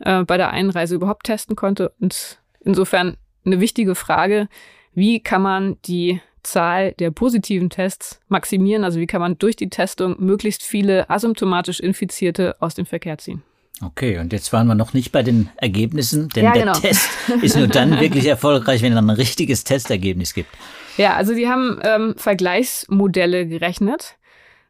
äh, 0.00 0.24
bei 0.24 0.36
der 0.36 0.50
Einreise 0.50 0.94
überhaupt 0.94 1.26
testen 1.26 1.56
konnte. 1.56 1.92
Und 2.00 2.38
insofern 2.60 3.16
eine 3.44 3.60
wichtige 3.60 3.94
Frage, 3.94 4.48
wie 4.92 5.20
kann 5.20 5.42
man 5.42 5.76
die 5.82 6.20
Zahl 6.42 6.92
der 6.92 7.10
positiven 7.10 7.70
Tests 7.70 8.20
maximieren? 8.28 8.84
Also 8.84 9.00
wie 9.00 9.06
kann 9.06 9.20
man 9.20 9.38
durch 9.38 9.56
die 9.56 9.70
Testung 9.70 10.16
möglichst 10.18 10.62
viele 10.62 11.08
asymptomatisch 11.10 11.80
Infizierte 11.80 12.56
aus 12.60 12.74
dem 12.74 12.86
Verkehr 12.86 13.18
ziehen? 13.18 13.42
Okay, 13.80 14.18
und 14.18 14.32
jetzt 14.32 14.52
waren 14.52 14.66
wir 14.66 14.74
noch 14.74 14.92
nicht 14.92 15.12
bei 15.12 15.22
den 15.22 15.50
Ergebnissen, 15.56 16.28
denn 16.30 16.44
Ja, 16.44 16.52
der 16.52 16.62
genau. 16.62 16.78
Test 16.78 17.08
ist 17.42 17.56
nur 17.56 17.68
dann 17.68 18.00
wirklich 18.00 18.26
erfolgreich, 18.26 18.82
wenn 18.82 18.92
es 18.92 18.98
ein 18.98 19.10
richtiges 19.10 19.64
Testergebnis 19.64 20.34
gibt. 20.34 20.50
Ja, 20.96 21.14
also 21.14 21.34
die 21.34 21.48
haben 21.48 21.80
ähm, 21.84 22.14
Vergleichsmodelle 22.16 23.46
gerechnet, 23.46 24.16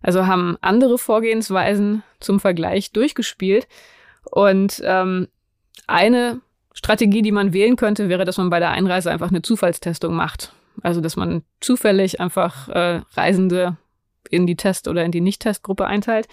also 0.03 0.27
haben 0.27 0.59
andere 0.61 0.99
Vorgehensweisen 0.99 2.03
zum 2.21 2.39
Vergleich 2.39 2.93
durchgespielt. 2.93 3.67
Und 4.31 4.83
ähm, 4.85 5.29
eine 5.87 6.43
Strategie, 6.75 7.23
die 7.23 7.33
man 7.33 7.55
wählen 7.55 7.77
könnte, 7.77 8.11
wäre, 8.11 8.27
dass 8.27 8.37
man 8.37 8.51
bei 8.51 8.61
der 8.61 8.71
Einreise 8.71 9.11
einfach 9.11 9.31
eine 9.31 9.43
Zufallstestung 9.43 10.15
macht. 10.15 10.53
Also 10.83 11.01
dass 11.01 11.17
man 11.17 11.43
zufällig 11.61 12.21
einfach 12.21 12.69
äh, 12.69 13.01
Reisende 13.15 13.79
in 14.31 14.47
die 14.47 14.57
Test- 14.57 14.87
oder 14.87 15.05
in 15.05 15.11
die 15.11 15.23
Nicht-Testgruppe 15.23 15.87
einteilt. 15.87 16.29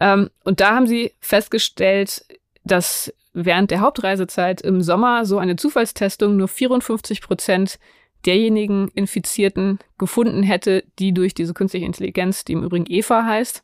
Ähm, 0.00 0.30
und 0.44 0.60
da 0.60 0.74
haben 0.74 0.86
sie 0.86 1.12
festgestellt, 1.20 2.24
dass 2.64 3.12
während 3.34 3.70
der 3.70 3.80
Hauptreisezeit 3.80 4.60
im 4.60 4.82
Sommer 4.82 5.24
so 5.24 5.38
eine 5.38 5.56
Zufallstestung 5.56 6.36
nur 6.36 6.48
54 6.48 7.22
Prozent 7.22 7.78
derjenigen 8.26 8.88
Infizierten 8.94 9.78
gefunden 9.98 10.42
hätte, 10.42 10.84
die 10.98 11.12
durch 11.12 11.34
diese 11.34 11.54
künstliche 11.54 11.86
Intelligenz, 11.86 12.44
die 12.44 12.52
im 12.52 12.62
Übrigen 12.62 12.86
Eva 12.88 13.24
heißt, 13.24 13.62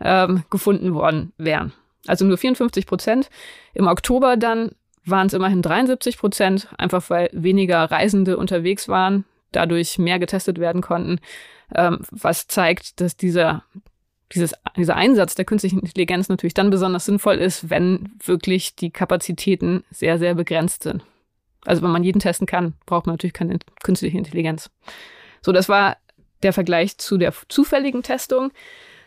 ähm, 0.00 0.44
gefunden 0.50 0.94
worden 0.94 1.32
wären. 1.38 1.72
Also 2.06 2.24
nur 2.24 2.36
54 2.36 2.86
Prozent. 2.86 3.30
Im 3.74 3.86
Oktober 3.86 4.36
dann 4.36 4.72
waren 5.04 5.28
es 5.28 5.32
immerhin 5.32 5.62
73 5.62 6.18
Prozent, 6.18 6.68
einfach 6.78 7.08
weil 7.10 7.28
weniger 7.32 7.84
Reisende 7.84 8.36
unterwegs 8.36 8.88
waren, 8.88 9.24
dadurch 9.52 9.98
mehr 9.98 10.18
getestet 10.18 10.58
werden 10.58 10.82
konnten, 10.82 11.20
ähm, 11.74 12.00
was 12.10 12.48
zeigt, 12.48 13.00
dass 13.00 13.16
dieser 13.16 13.64
dieses, 14.34 14.54
dieser 14.76 14.96
Einsatz 14.96 15.34
der 15.34 15.44
künstlichen 15.44 15.80
Intelligenz 15.80 16.28
natürlich 16.28 16.54
dann 16.54 16.70
besonders 16.70 17.04
sinnvoll 17.04 17.36
ist, 17.36 17.70
wenn 17.70 18.10
wirklich 18.24 18.76
die 18.76 18.90
Kapazitäten 18.90 19.84
sehr, 19.90 20.18
sehr 20.18 20.34
begrenzt 20.34 20.82
sind. 20.82 21.04
Also 21.64 21.82
wenn 21.82 21.90
man 21.90 22.04
jeden 22.04 22.20
testen 22.20 22.46
kann, 22.46 22.74
braucht 22.86 23.06
man 23.06 23.14
natürlich 23.14 23.34
keine 23.34 23.58
künstliche 23.82 24.18
Intelligenz. 24.18 24.70
So, 25.42 25.52
das 25.52 25.68
war 25.68 25.96
der 26.42 26.52
Vergleich 26.52 26.98
zu 26.98 27.18
der 27.18 27.32
zufälligen 27.48 28.02
Testung. 28.02 28.50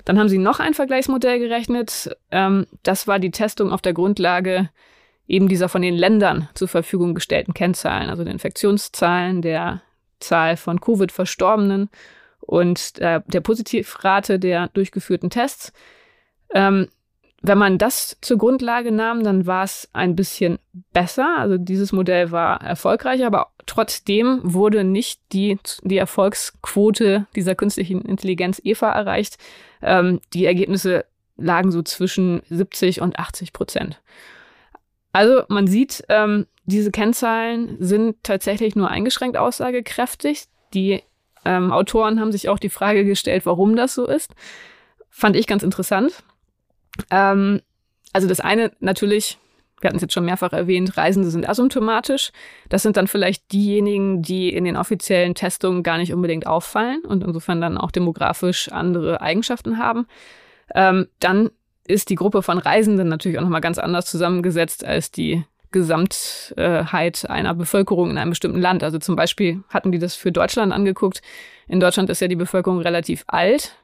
Dann 0.05 0.19
haben 0.19 0.29
sie 0.29 0.37
noch 0.37 0.59
ein 0.59 0.73
Vergleichsmodell 0.73 1.39
gerechnet. 1.39 2.15
Ähm, 2.31 2.67
das 2.83 3.07
war 3.07 3.19
die 3.19 3.31
Testung 3.31 3.71
auf 3.71 3.81
der 3.81 3.93
Grundlage 3.93 4.69
eben 5.27 5.47
dieser 5.47 5.69
von 5.69 5.81
den 5.81 5.95
Ländern 5.95 6.47
zur 6.53 6.67
Verfügung 6.67 7.15
gestellten 7.15 7.53
Kennzahlen, 7.53 8.09
also 8.09 8.23
der 8.23 8.33
Infektionszahlen, 8.33 9.41
der 9.41 9.81
Zahl 10.19 10.55
von 10.55 10.79
Covid-Verstorbenen 10.79 11.89
und 12.45 12.99
äh, 12.99 13.21
der 13.27 13.41
Positivrate 13.41 14.39
der 14.39 14.67
durchgeführten 14.69 15.29
Tests. 15.29 15.73
Ähm, 16.53 16.87
wenn 17.41 17.57
man 17.57 17.77
das 17.77 18.17
zur 18.21 18.37
Grundlage 18.37 18.91
nahm, 18.91 19.23
dann 19.23 19.45
war 19.45 19.63
es 19.63 19.87
ein 19.93 20.15
bisschen 20.15 20.57
besser. 20.93 21.35
Also 21.37 21.57
dieses 21.57 21.91
Modell 21.91 22.31
war 22.31 22.61
erfolgreich, 22.61 23.23
aber 23.23 23.51
trotzdem 23.67 24.39
wurde 24.43 24.83
nicht 24.83 25.21
die, 25.31 25.59
die 25.83 25.97
Erfolgsquote 25.97 27.27
dieser 27.35 27.53
künstlichen 27.53 28.01
Intelligenz 28.01 28.59
EVA 28.63 28.91
erreicht. 28.91 29.37
Ähm, 29.81 30.21
die 30.33 30.45
Ergebnisse 30.45 31.05
lagen 31.37 31.71
so 31.71 31.83
zwischen 31.83 32.41
70 32.49 33.01
und 33.01 33.19
80 33.19 33.53
Prozent. 33.53 34.01
Also 35.11 35.43
man 35.47 35.67
sieht, 35.67 36.03
ähm, 36.09 36.47
diese 36.65 36.91
Kennzahlen 36.91 37.77
sind 37.79 38.23
tatsächlich 38.23 38.75
nur 38.75 38.89
eingeschränkt 38.89 39.37
aussagekräftig. 39.37 40.45
Die 40.73 41.03
ähm, 41.45 41.71
Autoren 41.71 42.19
haben 42.19 42.31
sich 42.31 42.49
auch 42.49 42.59
die 42.59 42.69
Frage 42.69 43.05
gestellt, 43.05 43.45
warum 43.45 43.75
das 43.75 43.93
so 43.93 44.05
ist. 44.05 44.33
Fand 45.09 45.35
ich 45.35 45.47
ganz 45.47 45.63
interessant. 45.63 46.23
Ähm, 47.09 47.61
also 48.13 48.27
das 48.27 48.39
eine 48.39 48.71
natürlich, 48.79 49.37
wir 49.81 49.89
hatten 49.89 49.97
es 49.97 50.01
jetzt 50.01 50.13
schon 50.13 50.25
mehrfach 50.25 50.53
erwähnt, 50.53 50.97
Reisende 50.97 51.29
sind 51.29 51.47
asymptomatisch. 51.47 52.31
Das 52.69 52.83
sind 52.83 52.97
dann 52.97 53.07
vielleicht 53.07 53.51
diejenigen, 53.51 54.21
die 54.21 54.49
in 54.49 54.65
den 54.65 54.77
offiziellen 54.77 55.35
Testungen 55.35 55.83
gar 55.83 55.97
nicht 55.97 56.13
unbedingt 56.13 56.47
auffallen 56.47 57.01
und 57.05 57.23
insofern 57.23 57.61
dann 57.61 57.77
auch 57.77 57.91
demografisch 57.91 58.69
andere 58.71 59.21
Eigenschaften 59.21 59.77
haben. 59.77 60.07
Ähm, 60.73 61.07
dann 61.19 61.51
ist 61.87 62.09
die 62.09 62.15
Gruppe 62.15 62.41
von 62.41 62.57
Reisenden 62.57 63.07
natürlich 63.07 63.37
auch 63.37 63.43
nochmal 63.43 63.61
ganz 63.61 63.77
anders 63.77 64.05
zusammengesetzt 64.07 64.83
als 64.83 65.11
die 65.11 65.43
Gesamtheit 65.75 67.29
einer 67.29 67.53
Bevölkerung 67.53 68.09
in 68.09 68.17
einem 68.17 68.29
bestimmten 68.29 68.61
Land. 68.61 68.81
Also 68.81 68.97
zum 68.97 69.17
Beispiel 69.17 69.61
hatten 69.67 69.91
die 69.91 69.99
das 69.99 70.15
für 70.15 70.31
Deutschland 70.31 70.71
angeguckt. 70.71 71.21
In 71.67 71.81
Deutschland 71.81 72.09
ist 72.09 72.21
ja 72.21 72.29
die 72.29 72.37
Bevölkerung 72.37 72.79
relativ 72.79 73.25
alt. 73.27 73.75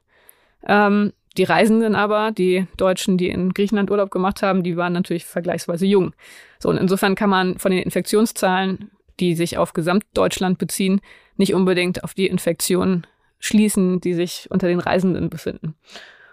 Ähm, 0.65 1.11
die 1.35 1.43
Reisenden 1.43 1.95
aber, 1.95 2.31
die 2.31 2.65
Deutschen, 2.77 3.17
die 3.17 3.27
in 3.27 3.53
Griechenland 3.53 3.91
Urlaub 3.91 4.09
gemacht 4.09 4.41
haben, 4.41 4.63
die 4.63 4.77
waren 4.77 4.93
natürlich 4.93 5.25
vergleichsweise 5.25 5.85
jung. 5.85 6.13
So, 6.59 6.69
und 6.69 6.77
insofern 6.77 7.15
kann 7.15 7.29
man 7.29 7.59
von 7.59 7.71
den 7.71 7.83
Infektionszahlen, 7.83 8.89
die 9.19 9.35
sich 9.35 9.57
auf 9.57 9.73
Gesamtdeutschland 9.73 10.59
beziehen, 10.59 11.01
nicht 11.35 11.53
unbedingt 11.53 12.05
auf 12.05 12.13
die 12.13 12.27
Infektionen 12.27 13.05
schließen, 13.39 13.99
die 13.99 14.13
sich 14.13 14.47
unter 14.49 14.67
den 14.67 14.79
Reisenden 14.79 15.29
befinden. 15.29 15.75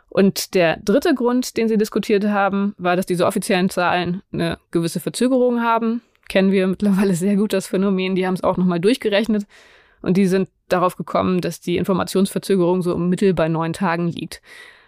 Und 0.08 0.54
der 0.54 0.78
dritte 0.78 1.14
Grund, 1.14 1.56
den 1.56 1.68
sie 1.68 1.76
diskutiert 1.76 2.24
haben, 2.24 2.74
war, 2.78 2.96
dass 2.96 3.06
diese 3.06 3.26
offiziellen 3.26 3.68
Zahlen 3.68 4.22
eine 4.32 4.58
gewisse 4.70 5.00
Verzögerung 5.00 5.62
haben. 5.62 6.00
Kennen 6.28 6.50
wir 6.50 6.66
mittlerweile 6.66 7.14
sehr 7.14 7.36
gut 7.36 7.52
das 7.52 7.66
Phänomen. 7.66 8.14
Die 8.14 8.26
haben 8.26 8.34
es 8.34 8.42
auch 8.42 8.56
nochmal 8.56 8.80
durchgerechnet. 8.80 9.46
Und 10.00 10.16
die 10.16 10.26
sind 10.26 10.48
darauf 10.68 10.96
gekommen, 10.96 11.40
dass 11.40 11.60
die 11.60 11.76
Informationsverzögerung 11.76 12.82
so 12.82 12.94
im 12.94 13.08
Mittel 13.08 13.34
bei 13.34 13.48
neun 13.48 13.72
Tagen 13.72 14.08
liegt. 14.08 14.40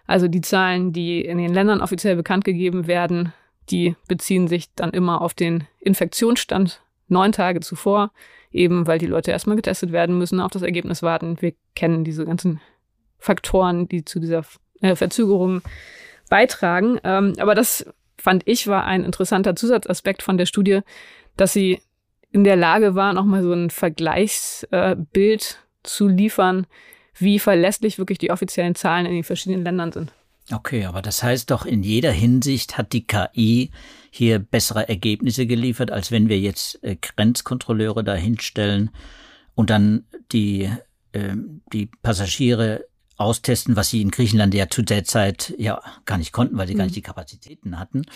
Also 0.07 0.29
die 0.29 0.41
Zahlen, 0.41 0.93
die 0.93 1.21
in 1.21 1.39
den 1.39 1.53
Ländern 1.53 1.81
offiziell 1.81 2.17
bekannt 2.17 2.45
gegeben 2.45 2.87
werden, 2.87 3.33
die 3.71 3.97
beziehen 4.09 4.49
sich 4.49 4.75
dann 4.75 4.91
immer 4.91 5.21
auf 5.21 5.35
den 5.35 5.65
Infektionsstand 5.79 6.83
neun 7.09 7.33
Tage 7.33 7.61
zuvor, 7.61 8.13
eben 8.51 8.87
weil 8.87 8.99
die 8.99 9.07
Leute 9.07 9.31
erstmal 9.31 9.57
getestet 9.57 9.93
werden 9.93 10.19
müssen, 10.19 10.41
auf 10.41 10.51
das 10.51 10.63
Ergebnis 10.63 11.03
warten. 11.03 11.37
Wir 11.41 11.53
kennen 11.75 12.05
diese 12.05 12.25
ganzen 12.25 12.61
Faktoren, 13.19 13.89
die 13.89 14.05
zu 14.05 14.19
dieser 14.19 14.43
äh, 14.81 14.97
Verzögerung 14.97 15.63
beitragen. 16.29 16.99
Ähm, 17.05 17.35
aber 17.39 17.55
das 17.55 17.87
fand 18.19 18.43
ich 18.47 18.67
war 18.67 18.85
ein 18.85 19.05
interessanter 19.05 19.57
Zusatzaspekt 19.57 20.23
von 20.23 20.39
der 20.39 20.47
Studie, 20.47 20.81
dass 21.37 21.53
sie 21.53 21.81
in 22.33 22.45
der 22.45 22.57
Lage 22.57 22.95
war, 22.95 23.13
nochmal 23.13 23.43
so 23.43 23.53
ein 23.53 23.71
Vergleichsbild 23.71 25.43
äh, 25.43 25.55
zu 25.83 26.09
liefern, 26.09 26.67
wie 27.17 27.39
verlässlich 27.39 27.99
wirklich 27.99 28.19
die 28.19 28.31
offiziellen 28.31 28.75
Zahlen 28.75 29.07
in 29.07 29.13
den 29.13 29.25
verschiedenen 29.25 29.65
Ländern 29.65 29.93
sind. 29.93 30.13
Okay, 30.53 30.85
aber 30.85 31.03
das 31.03 31.23
heißt 31.23 31.51
doch, 31.51 31.65
in 31.65 31.83
jeder 31.83 32.11
Hinsicht 32.11 32.77
hat 32.77 32.93
die 32.93 33.07
KI 33.07 33.71
hier 34.11 34.39
bessere 34.39 34.89
Ergebnisse 34.89 35.47
geliefert, 35.47 35.91
als 35.91 36.11
wenn 36.11 36.29
wir 36.29 36.39
jetzt 36.39 36.83
äh, 36.83 36.97
Grenzkontrolleure 36.97 38.03
dahinstellen 38.03 38.91
und 39.55 39.71
dann 39.71 40.05
die, 40.33 40.71
äh, 41.13 41.35
die 41.73 41.87
Passagiere 42.03 42.87
austesten, 43.21 43.77
was 43.77 43.91
sie 43.91 44.01
in 44.01 44.11
Griechenland 44.11 44.55
ja 44.55 44.69
zu 44.69 44.83
der 44.83 45.05
Zeit 45.05 45.55
ja 45.59 45.81
gar 46.07 46.19
nicht 46.19 46.33
konnten, 46.33 46.57
weil 46.57 46.67
sie 46.67 46.75
gar 46.75 46.85
nicht 46.85 46.97
die 46.97 47.03
Kapazitäten 47.03 47.79
hatten. 47.79 48.07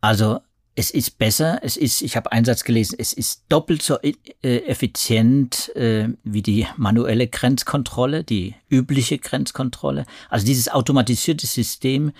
Also 0.00 0.40
es 0.78 0.90
ist 0.90 1.18
besser, 1.18 1.58
es 1.62 1.78
ist, 1.78 2.02
ich 2.02 2.16
habe 2.16 2.30
einen 2.32 2.44
Satz 2.44 2.62
gelesen, 2.62 2.96
es 2.98 3.14
ist 3.14 3.44
doppelt 3.48 3.80
so 3.80 3.98
äh, 4.02 4.12
effizient 4.42 5.74
äh, 5.74 6.10
wie 6.22 6.42
die 6.42 6.66
manuelle 6.76 7.26
Grenzkontrolle, 7.26 8.22
die 8.22 8.54
übliche 8.68 9.16
Grenzkontrolle. 9.18 10.04
Also 10.28 10.44
dieses 10.44 10.68
automatisierte 10.68 11.46
System 11.46 12.12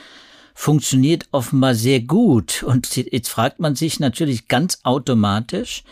funktioniert 0.55 1.29
offenbar 1.33 1.75
sehr 1.75 2.01
gut. 2.01 2.63
Und 2.63 2.97
jetzt 2.97 3.29
fragt 3.29 3.61
man 3.61 3.77
sich 3.77 4.01
natürlich 4.01 4.49
ganz 4.49 4.81
automatisch, 4.85 5.85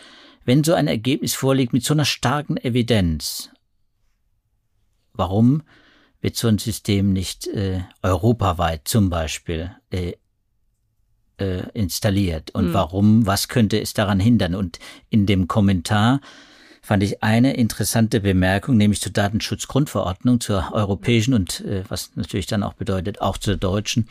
wenn 0.43 0.63
so 0.63 0.73
ein 0.73 0.87
Ergebnis 0.87 1.35
vorliegt 1.35 1.71
mit 1.71 1.85
so 1.85 1.93
einer 1.93 2.05
starken 2.05 2.57
Evidenz, 2.57 3.51
warum 5.17 5.63
wird 6.21 6.35
so 6.35 6.47
ein 6.47 6.57
System 6.57 7.13
nicht 7.13 7.47
äh, 7.47 7.81
europaweit 8.01 8.87
zum 8.87 9.09
Beispiel 9.09 9.71
äh, 9.91 10.13
äh, 11.37 11.63
installiert 11.73 12.51
und 12.51 12.69
mhm. 12.69 12.73
warum, 12.73 13.27
was 13.27 13.47
könnte 13.47 13.79
es 13.79 13.93
daran 13.93 14.19
hindern? 14.19 14.55
Und 14.55 14.79
in 15.09 15.25
dem 15.25 15.47
Kommentar 15.47 16.21
fand 16.81 17.03
ich 17.03 17.23
eine 17.23 17.55
interessante 17.55 18.21
Bemerkung, 18.21 18.77
nämlich 18.77 19.01
zur 19.01 19.11
Datenschutzgrundverordnung, 19.11 20.39
zur 20.39 20.71
europäischen 20.73 21.33
und 21.33 21.61
äh, 21.61 21.83
was 21.89 22.11
natürlich 22.15 22.45
dann 22.45 22.63
auch 22.63 22.73
bedeutet, 22.73 23.21
auch 23.21 23.37
zur 23.37 23.57
deutschen, 23.57 24.07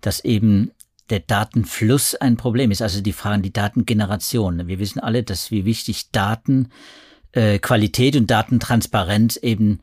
dass 0.00 0.24
eben 0.24 0.72
der 1.10 1.20
Datenfluss 1.20 2.14
ein 2.14 2.36
Problem 2.36 2.70
ist, 2.70 2.82
also 2.82 3.00
die 3.00 3.12
Fragen, 3.12 3.42
die 3.42 3.52
Datengeneration. 3.52 4.66
Wir 4.66 4.78
wissen 4.78 5.00
alle, 5.00 5.22
dass 5.22 5.50
wie 5.50 5.64
wichtig 5.64 6.10
Datenqualität 6.10 8.14
äh, 8.14 8.18
und 8.18 8.30
Datentransparenz 8.30 9.36
eben 9.36 9.80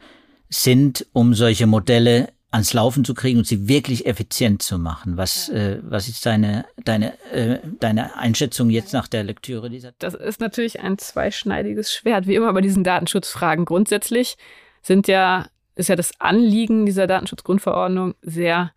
sind, 0.52 1.08
um 1.14 1.34
solche 1.34 1.66
Modelle 1.66 2.30
ans 2.52 2.74
Laufen 2.74 3.06
zu 3.06 3.14
kriegen 3.14 3.40
und 3.40 3.48
sie 3.48 3.70
wirklich 3.70 4.06
effizient 4.06 4.62
zu 4.62 4.78
machen. 4.78 5.16
Was, 5.16 5.48
äh, 5.50 5.80
was 5.84 6.10
ist 6.10 6.26
deine, 6.26 6.66
deine, 6.84 7.14
äh, 7.32 7.60
deine 7.80 8.18
Einschätzung 8.18 8.70
jetzt 8.70 8.92
nach 8.92 9.08
der 9.08 9.24
Lektüre 9.24 9.70
dieser? 9.70 9.94
Das 10.00 10.14
ist 10.14 10.42
natürlich 10.42 10.82
ein 10.82 10.98
zweischneidiges 10.98 11.94
Schwert, 11.94 12.28
wie 12.28 12.36
immer 12.36 12.52
bei 12.52 12.60
diesen 12.60 12.84
Datenschutzfragen. 12.84 13.64
Grundsätzlich 13.64 14.38
sind 14.82 15.08
ja, 15.08 15.48
ist 15.76 15.88
ja 15.88 15.96
das 15.96 16.12
Anliegen 16.20 16.86
dieser 16.86 17.08
Datenschutzgrundverordnung 17.08 18.16
sehr 18.22 18.74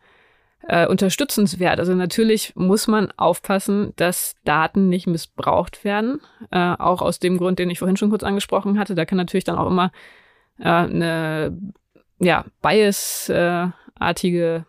äh, 0.69 0.87
unterstützenswert. 0.87 1.81
Also 1.81 1.95
natürlich 1.95 2.55
muss 2.55 2.87
man 2.87 3.11
aufpassen, 3.17 3.93
dass 3.97 4.37
Daten 4.45 4.89
nicht 4.89 5.09
missbraucht 5.09 5.85
werden. 5.85 6.21
Äh, 6.53 6.77
auch 6.79 7.03
aus 7.03 7.19
dem 7.19 7.39
Grund, 7.39 7.59
den 7.59 7.71
ich 7.71 7.81
vorhin 7.81 7.97
schon 7.97 8.11
kurz 8.11 8.23
angesprochen 8.23 8.79
hatte. 8.79 8.95
Da 8.95 9.05
kann 9.05 9.19
natürlich 9.19 9.45
dann 9.45 9.59
auch 9.59 9.67
immer 9.67 9.91
äh, 10.59 10.65
eine 10.65 11.57
ja, 12.19 12.45
Bias-artige 12.63 14.65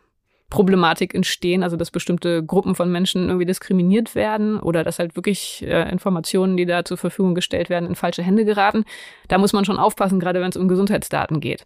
Problematik 0.49 1.15
entstehen, 1.15 1.63
also 1.63 1.75
dass 1.75 1.91
bestimmte 1.91 2.43
Gruppen 2.43 2.75
von 2.75 2.91
Menschen 2.91 3.27
irgendwie 3.27 3.45
diskriminiert 3.45 4.15
werden 4.15 4.59
oder 4.59 4.83
dass 4.83 4.99
halt 4.99 5.15
wirklich 5.15 5.65
äh, 5.67 5.91
Informationen, 5.91 6.55
die 6.55 6.65
da 6.65 6.85
zur 6.85 6.97
Verfügung 6.97 7.35
gestellt 7.35 7.69
werden, 7.69 7.89
in 7.89 7.95
falsche 7.95 8.23
Hände 8.23 8.45
geraten. 8.45 8.85
Da 9.27 9.37
muss 9.37 9.53
man 9.53 9.65
schon 9.65 9.77
aufpassen, 9.77 10.19
gerade 10.19 10.41
wenn 10.41 10.49
es 10.49 10.57
um 10.57 10.67
Gesundheitsdaten 10.67 11.39
geht. 11.39 11.65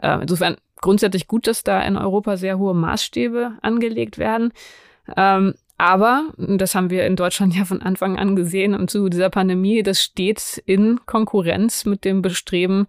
Äh, 0.00 0.18
insofern 0.22 0.56
grundsätzlich 0.80 1.26
gut, 1.26 1.46
dass 1.46 1.64
da 1.64 1.82
in 1.82 1.96
Europa 1.96 2.36
sehr 2.36 2.58
hohe 2.58 2.74
Maßstäbe 2.74 3.58
angelegt 3.62 4.16
werden. 4.16 4.52
Ähm, 5.16 5.54
aber, 5.76 6.28
das 6.36 6.74
haben 6.74 6.90
wir 6.90 7.06
in 7.06 7.16
Deutschland 7.16 7.54
ja 7.56 7.64
von 7.64 7.82
Anfang 7.82 8.18
an 8.18 8.36
gesehen 8.36 8.74
und 8.74 8.90
zu 8.90 9.08
dieser 9.08 9.30
Pandemie, 9.30 9.82
das 9.82 10.02
steht 10.02 10.62
in 10.66 11.00
Konkurrenz 11.04 11.84
mit 11.84 12.04
dem 12.04 12.22
Bestreben, 12.22 12.86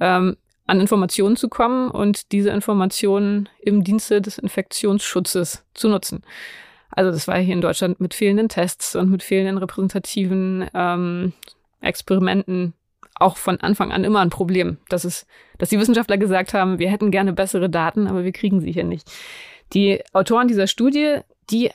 ähm, 0.00 0.36
an 0.66 0.80
Informationen 0.80 1.36
zu 1.36 1.48
kommen 1.48 1.90
und 1.90 2.32
diese 2.32 2.50
Informationen 2.50 3.48
im 3.60 3.84
Dienste 3.84 4.22
des 4.22 4.38
Infektionsschutzes 4.38 5.64
zu 5.74 5.88
nutzen. 5.88 6.22
Also 6.90 7.10
das 7.10 7.28
war 7.28 7.38
hier 7.38 7.54
in 7.54 7.60
Deutschland 7.60 8.00
mit 8.00 8.14
fehlenden 8.14 8.48
Tests 8.48 8.94
und 8.96 9.10
mit 9.10 9.22
fehlenden 9.22 9.58
repräsentativen 9.58 10.68
ähm, 10.74 11.32
Experimenten 11.80 12.72
auch 13.16 13.36
von 13.36 13.60
Anfang 13.60 13.92
an 13.92 14.04
immer 14.04 14.20
ein 14.20 14.30
Problem. 14.30 14.78
Das 14.88 15.04
ist, 15.04 15.26
dass 15.58 15.68
die 15.68 15.78
Wissenschaftler 15.78 16.18
gesagt 16.18 16.54
haben, 16.54 16.78
wir 16.78 16.90
hätten 16.90 17.10
gerne 17.10 17.32
bessere 17.32 17.70
Daten, 17.70 18.06
aber 18.06 18.24
wir 18.24 18.32
kriegen 18.32 18.60
sie 18.60 18.72
hier 18.72 18.84
nicht. 18.84 19.10
Die 19.72 20.02
Autoren 20.12 20.48
dieser 20.48 20.66
Studie, 20.66 21.18
die 21.50 21.70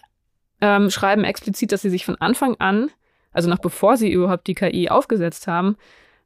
ähm, 0.61 0.89
schreiben 0.89 1.23
explizit, 1.23 1.71
dass 1.71 1.81
sie 1.81 1.89
sich 1.89 2.05
von 2.05 2.15
Anfang 2.19 2.55
an, 2.59 2.89
also 3.31 3.49
noch 3.49 3.59
bevor 3.59 3.97
sie 3.97 4.11
überhaupt 4.11 4.47
die 4.47 4.55
KI 4.55 4.89
aufgesetzt 4.89 5.47
haben, 5.47 5.77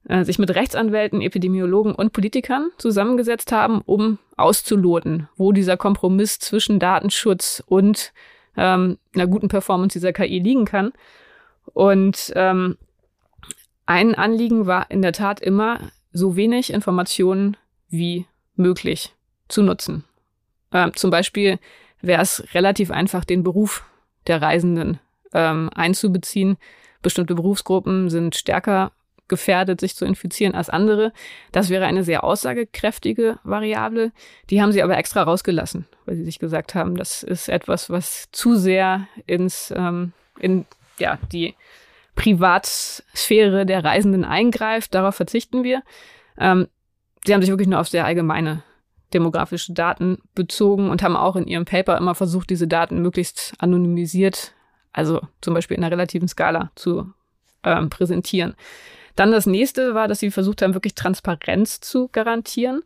äh, 0.07 0.23
sich 0.23 0.39
mit 0.39 0.53
Rechtsanwälten, 0.53 1.21
Epidemiologen 1.21 1.95
und 1.95 2.13
Politikern 2.13 2.71
zusammengesetzt 2.77 3.51
haben, 3.51 3.81
um 3.85 4.19
auszuloten, 4.35 5.29
wo 5.37 5.51
dieser 5.51 5.77
Kompromiss 5.77 6.39
zwischen 6.39 6.79
Datenschutz 6.79 7.63
und 7.65 8.13
ähm, 8.57 8.97
einer 9.13 9.27
guten 9.27 9.47
Performance 9.47 9.97
dieser 9.97 10.13
KI 10.13 10.39
liegen 10.39 10.65
kann. 10.65 10.91
Und 11.73 12.33
ähm, 12.35 12.77
ein 13.85 14.15
Anliegen 14.15 14.65
war 14.65 14.91
in 14.91 15.01
der 15.01 15.13
Tat 15.13 15.39
immer, 15.39 15.79
so 16.11 16.35
wenig 16.35 16.71
Informationen 16.71 17.57
wie 17.89 18.27
möglich 18.55 19.13
zu 19.47 19.63
nutzen. 19.63 20.03
Ähm, 20.71 20.91
zum 20.95 21.09
Beispiel 21.09 21.59
wäre 22.01 22.21
es 22.21 22.43
relativ 22.53 22.91
einfach, 22.91 23.25
den 23.25 23.43
Beruf 23.43 23.83
der 24.27 24.41
Reisenden 24.41 24.99
ähm, 25.33 25.69
einzubeziehen. 25.73 26.57
Bestimmte 27.01 27.35
Berufsgruppen 27.35 28.09
sind 28.09 28.35
stärker 28.35 28.91
gefährdet, 29.27 29.79
sich 29.79 29.95
zu 29.95 30.05
infizieren 30.05 30.55
als 30.55 30.69
andere. 30.69 31.13
Das 31.51 31.69
wäre 31.69 31.85
eine 31.85 32.03
sehr 32.03 32.23
aussagekräftige 32.23 33.39
Variable. 33.43 34.11
Die 34.49 34.61
haben 34.61 34.71
sie 34.71 34.83
aber 34.83 34.97
extra 34.97 35.23
rausgelassen, 35.23 35.87
weil 36.05 36.15
sie 36.15 36.25
sich 36.25 36.39
gesagt 36.39 36.75
haben, 36.75 36.95
das 36.95 37.23
ist 37.23 37.49
etwas, 37.49 37.89
was 37.89 38.29
zu 38.31 38.55
sehr 38.55 39.07
ins, 39.25 39.73
ähm, 39.75 40.13
in 40.39 40.65
ja, 40.99 41.17
die 41.31 41.55
Privatsphäre 42.15 43.65
der 43.65 43.83
Reisenden 43.83 44.25
eingreift. 44.25 44.93
Darauf 44.93 45.15
verzichten 45.15 45.63
wir. 45.63 45.83
Ähm, 46.37 46.67
sie 47.25 47.33
haben 47.33 47.41
sich 47.41 47.49
wirklich 47.49 47.69
nur 47.69 47.79
auf 47.79 47.87
sehr 47.87 48.05
allgemeine 48.05 48.63
demografische 49.13 49.73
Daten 49.73 50.17
bezogen 50.35 50.89
und 50.89 51.03
haben 51.03 51.15
auch 51.15 51.35
in 51.35 51.47
ihrem 51.47 51.65
Paper 51.65 51.97
immer 51.97 52.15
versucht, 52.15 52.49
diese 52.49 52.67
Daten 52.67 53.01
möglichst 53.01 53.53
anonymisiert, 53.59 54.53
also 54.91 55.21
zum 55.41 55.53
Beispiel 55.53 55.77
in 55.77 55.83
einer 55.83 55.91
relativen 55.91 56.27
Skala 56.27 56.71
zu 56.75 57.13
ähm, 57.63 57.89
präsentieren. 57.89 58.55
Dann 59.15 59.31
das 59.31 59.45
nächste 59.45 59.93
war, 59.93 60.07
dass 60.07 60.19
sie 60.19 60.31
versucht 60.31 60.61
haben, 60.61 60.73
wirklich 60.73 60.95
Transparenz 60.95 61.79
zu 61.79 62.09
garantieren. 62.09 62.83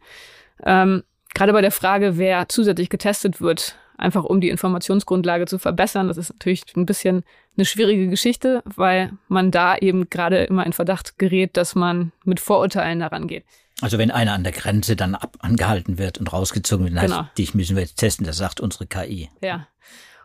Ähm, 0.64 1.04
gerade 1.34 1.54
bei 1.54 1.62
der 1.62 1.72
Frage, 1.72 2.18
wer 2.18 2.50
zusätzlich 2.50 2.90
getestet 2.90 3.42
wird, 3.42 3.78
einfach 3.98 4.24
um 4.24 4.42
die 4.42 4.50
Informationsgrundlage 4.50 5.46
zu 5.46 5.60
verbessern. 5.60 6.08
Das 6.08 6.18
ist 6.18 6.32
natürlich 6.32 6.64
ein 6.76 6.86
bisschen 6.86 7.24
eine 7.58 7.66
schwierige 7.66 8.08
Geschichte, 8.08 8.62
weil 8.66 9.12
man 9.28 9.52
da 9.52 9.76
eben 9.78 10.10
gerade 10.10 10.44
immer 10.44 10.66
in 10.66 10.74
Verdacht 10.74 11.18
gerät, 11.18 11.58
dass 11.58 11.76
man 11.76 12.12
mit 12.24 12.40
Vorurteilen 12.40 13.00
daran 13.00 13.28
geht. 13.28 13.44
Also 13.82 13.98
wenn 13.98 14.12
einer 14.12 14.34
an 14.34 14.44
der 14.44 14.54
Grenze 14.54 14.96
dann 14.96 15.16
ab 15.16 15.38
angehalten 15.40 15.98
wird 15.98 16.18
und 16.18 16.32
rausgezogen 16.34 16.86
wird, 16.86 16.96
dann 16.96 17.06
genau. 17.06 17.24
heißt, 17.24 17.38
dich 17.38 17.54
müssen 17.54 17.76
wir 17.76 17.84
jetzt 17.84 17.98
testen, 17.98 18.26
das 18.26 18.38
sagt 18.38 18.60
unsere 18.60 18.88
KI. 18.88 19.30
Ja. 19.42 19.68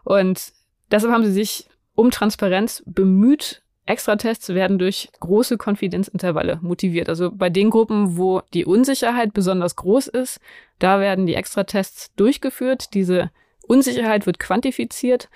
Und 0.05 0.53
deshalb 0.91 1.13
haben 1.13 1.25
sie 1.25 1.33
sich 1.33 1.69
um 1.95 2.11
Transparenz 2.11 2.83
bemüht, 2.87 3.62
Extratests 3.85 4.51
werden 4.51 4.79
durch 4.79 5.09
große 5.21 5.59
Konfidenzintervalle 5.59 6.59
motiviert. 6.63 7.09
Also 7.09 7.33
bei 7.33 7.51
den 7.51 7.71
Gruppen, 7.71 8.17
wo 8.17 8.43
die 8.55 8.65
Unsicherheit 8.65 9.35
besonders 9.35 9.77
groß 9.77 10.07
ist, 10.07 10.41
da 10.79 11.01
werden 11.01 11.27
die 11.27 11.35
Extratests 11.35 12.15
durchgeführt. 12.15 12.95
Diese 12.95 13.31
Unsicherheit 13.67 14.27
wird 14.27 14.39
quantifiziert. 14.39 15.29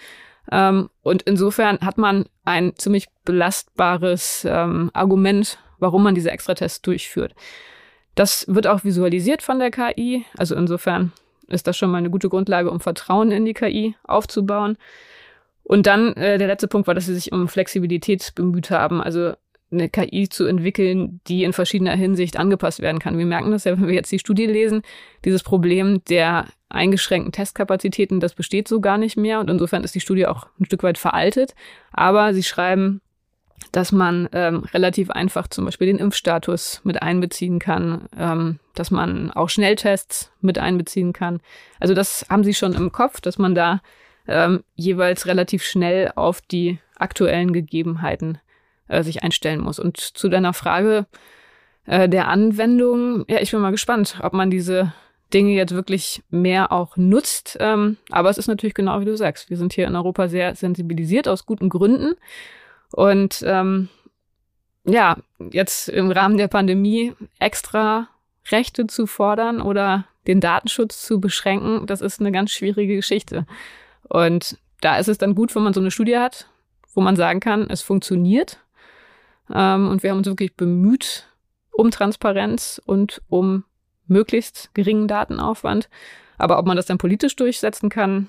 Ähm, 0.52 0.90
und 1.02 1.22
insofern 1.22 1.80
hat 1.80 1.98
man 1.98 2.26
ein 2.44 2.74
ziemlich 2.76 3.08
belastbares 3.24 4.46
ähm, 4.48 4.90
Argument, 4.94 5.58
warum 5.78 6.04
man 6.04 6.14
diese 6.14 6.30
Extratests 6.30 6.82
durchführt. 6.82 7.34
Das 8.14 8.46
wird 8.48 8.66
auch 8.66 8.84
visualisiert 8.84 9.42
von 9.42 9.58
der 9.58 9.70
KI. 9.70 10.24
Also 10.38 10.54
insofern 10.54 11.12
ist 11.48 11.66
das 11.66 11.76
schon 11.76 11.90
mal 11.90 11.98
eine 11.98 12.10
gute 12.10 12.28
Grundlage, 12.28 12.70
um 12.70 12.80
Vertrauen 12.80 13.30
in 13.32 13.44
die 13.44 13.54
KI 13.54 13.96
aufzubauen. 14.04 14.78
Und 15.66 15.88
dann 15.88 16.12
äh, 16.14 16.38
der 16.38 16.46
letzte 16.46 16.68
Punkt 16.68 16.86
war, 16.86 16.94
dass 16.94 17.06
sie 17.06 17.14
sich 17.14 17.32
um 17.32 17.48
Flexibilität 17.48 18.32
bemüht 18.36 18.70
haben, 18.70 19.02
also 19.02 19.32
eine 19.72 19.88
KI 19.88 20.28
zu 20.28 20.46
entwickeln, 20.46 21.20
die 21.26 21.42
in 21.42 21.52
verschiedener 21.52 21.96
Hinsicht 21.96 22.36
angepasst 22.36 22.80
werden 22.80 23.00
kann. 23.00 23.18
Wir 23.18 23.26
merken 23.26 23.50
das 23.50 23.64
ja, 23.64 23.72
wenn 23.72 23.88
wir 23.88 23.94
jetzt 23.94 24.12
die 24.12 24.20
Studie 24.20 24.46
lesen, 24.46 24.82
dieses 25.24 25.42
Problem 25.42 26.04
der 26.08 26.46
eingeschränkten 26.68 27.32
Testkapazitäten, 27.32 28.20
das 28.20 28.34
besteht 28.34 28.68
so 28.68 28.80
gar 28.80 28.96
nicht 28.96 29.16
mehr 29.16 29.40
und 29.40 29.50
insofern 29.50 29.82
ist 29.82 29.96
die 29.96 30.00
Studie 30.00 30.26
auch 30.26 30.46
ein 30.60 30.66
Stück 30.66 30.84
weit 30.84 30.98
veraltet. 30.98 31.56
Aber 31.90 32.32
sie 32.32 32.44
schreiben, 32.44 33.00
dass 33.72 33.90
man 33.90 34.28
ähm, 34.32 34.64
relativ 34.72 35.10
einfach 35.10 35.48
zum 35.48 35.64
Beispiel 35.64 35.88
den 35.88 35.98
Impfstatus 35.98 36.80
mit 36.84 37.02
einbeziehen 37.02 37.58
kann, 37.58 38.08
ähm, 38.16 38.60
dass 38.76 38.92
man 38.92 39.32
auch 39.32 39.48
Schnelltests 39.48 40.30
mit 40.40 40.58
einbeziehen 40.58 41.12
kann. 41.12 41.40
Also 41.80 41.92
das 41.92 42.24
haben 42.30 42.44
sie 42.44 42.54
schon 42.54 42.74
im 42.74 42.92
Kopf, 42.92 43.20
dass 43.20 43.36
man 43.36 43.56
da 43.56 43.80
ähm, 44.28 44.64
jeweils 44.74 45.26
relativ 45.26 45.62
schnell 45.62 46.12
auf 46.14 46.40
die 46.40 46.78
aktuellen 46.96 47.52
Gegebenheiten 47.52 48.38
äh, 48.88 49.02
sich 49.02 49.22
einstellen 49.22 49.60
muss. 49.60 49.78
Und 49.78 49.98
zu 49.98 50.28
deiner 50.28 50.52
Frage 50.52 51.06
äh, 51.86 52.08
der 52.08 52.28
Anwendung, 52.28 53.24
ja, 53.28 53.40
ich 53.40 53.50
bin 53.50 53.60
mal 53.60 53.70
gespannt, 53.70 54.18
ob 54.22 54.32
man 54.32 54.50
diese 54.50 54.92
Dinge 55.32 55.52
jetzt 55.52 55.74
wirklich 55.74 56.22
mehr 56.30 56.72
auch 56.72 56.96
nutzt. 56.96 57.56
Ähm, 57.60 57.96
aber 58.10 58.30
es 58.30 58.38
ist 58.38 58.46
natürlich 58.46 58.74
genau 58.74 59.00
wie 59.00 59.06
du 59.06 59.16
sagst. 59.16 59.50
Wir 59.50 59.56
sind 59.56 59.72
hier 59.72 59.86
in 59.86 59.96
Europa 59.96 60.28
sehr 60.28 60.54
sensibilisiert 60.54 61.28
aus 61.28 61.46
guten 61.46 61.68
Gründen. 61.68 62.14
Und 62.92 63.42
ähm, 63.44 63.88
ja, 64.84 65.16
jetzt 65.50 65.88
im 65.88 66.10
Rahmen 66.10 66.36
der 66.36 66.48
Pandemie 66.48 67.14
extra 67.40 68.08
Rechte 68.50 68.86
zu 68.86 69.06
fordern 69.06 69.60
oder 69.60 70.06
den 70.28 70.40
Datenschutz 70.40 71.04
zu 71.04 71.20
beschränken, 71.20 71.86
das 71.86 72.00
ist 72.00 72.20
eine 72.20 72.32
ganz 72.32 72.52
schwierige 72.52 72.96
Geschichte. 72.96 73.46
Und 74.08 74.58
da 74.80 74.98
ist 74.98 75.08
es 75.08 75.18
dann 75.18 75.34
gut, 75.34 75.54
wenn 75.54 75.62
man 75.62 75.74
so 75.74 75.80
eine 75.80 75.90
Studie 75.90 76.18
hat, 76.18 76.48
wo 76.94 77.00
man 77.00 77.16
sagen 77.16 77.40
kann, 77.40 77.68
es 77.68 77.82
funktioniert. 77.82 78.58
Ähm, 79.52 79.88
und 79.88 80.02
wir 80.02 80.10
haben 80.10 80.18
uns 80.18 80.26
wirklich 80.26 80.54
bemüht 80.54 81.28
um 81.70 81.90
Transparenz 81.90 82.80
und 82.84 83.22
um 83.28 83.64
möglichst 84.06 84.70
geringen 84.74 85.08
Datenaufwand. 85.08 85.88
Aber 86.38 86.58
ob 86.58 86.66
man 86.66 86.76
das 86.76 86.86
dann 86.86 86.98
politisch 86.98 87.36
durchsetzen 87.36 87.88
kann, 87.88 88.28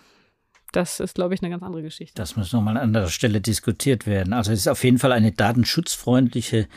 das 0.74 1.00
ist, 1.00 1.16
glaube 1.16 1.34
ich, 1.34 1.42
eine 1.42 1.50
ganz 1.50 1.64
andere 1.64 1.82
Geschichte. 1.82 2.14
Das 2.16 2.36
muss 2.36 2.52
nochmal 2.52 2.78
an 2.78 2.84
anderer 2.84 3.10
Stelle 3.10 3.42
diskutiert 3.42 4.06
werden. 4.06 4.34
Also 4.34 4.52
es 4.52 4.60
ist 4.60 4.68
auf 4.68 4.84
jeden 4.84 5.00
Fall 5.00 5.12
eine 5.12 5.32
datenschutzfreundliche 5.32 6.68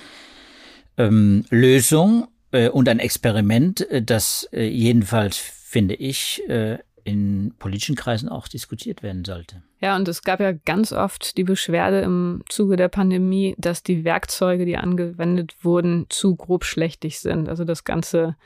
ähm, 0.97 1.45
Lösung 1.51 2.29
äh, 2.53 2.69
und 2.69 2.89
ein 2.89 2.99
Experiment, 2.99 3.89
äh, 3.91 4.03
das 4.03 4.49
äh, 4.53 4.67
jedenfalls, 4.69 5.37
finde 5.37 5.95
ich, 5.95 6.49
äh, 6.49 6.79
in 7.05 7.55
politischen 7.59 7.97
Kreisen 7.97 8.29
auch 8.29 8.49
diskutiert 8.49 9.03
werden 9.03 9.25
sollte. 9.25 9.63
Ja, 9.81 9.97
und 9.97 10.07
es 10.09 10.23
gab 10.23 10.41
ja 10.41 10.53
ganz 10.53 10.93
oft 10.93 11.37
die 11.37 11.45
Beschwerde 11.45 12.01
im 12.01 12.43
Zuge 12.49 12.77
der 12.77 12.89
Pandemie, 12.89 13.55
dass 13.59 13.83
die 13.83 14.05
Werkzeuge, 14.05 14.67
die 14.67 14.77
angewendet 14.77 15.57
wurden, 15.63 16.07
zu 16.09 16.37
grobschlächtig 16.37 17.21
sind. 17.21 17.49
Also 17.49 17.65
das 17.65 17.85
ganze 17.85 18.37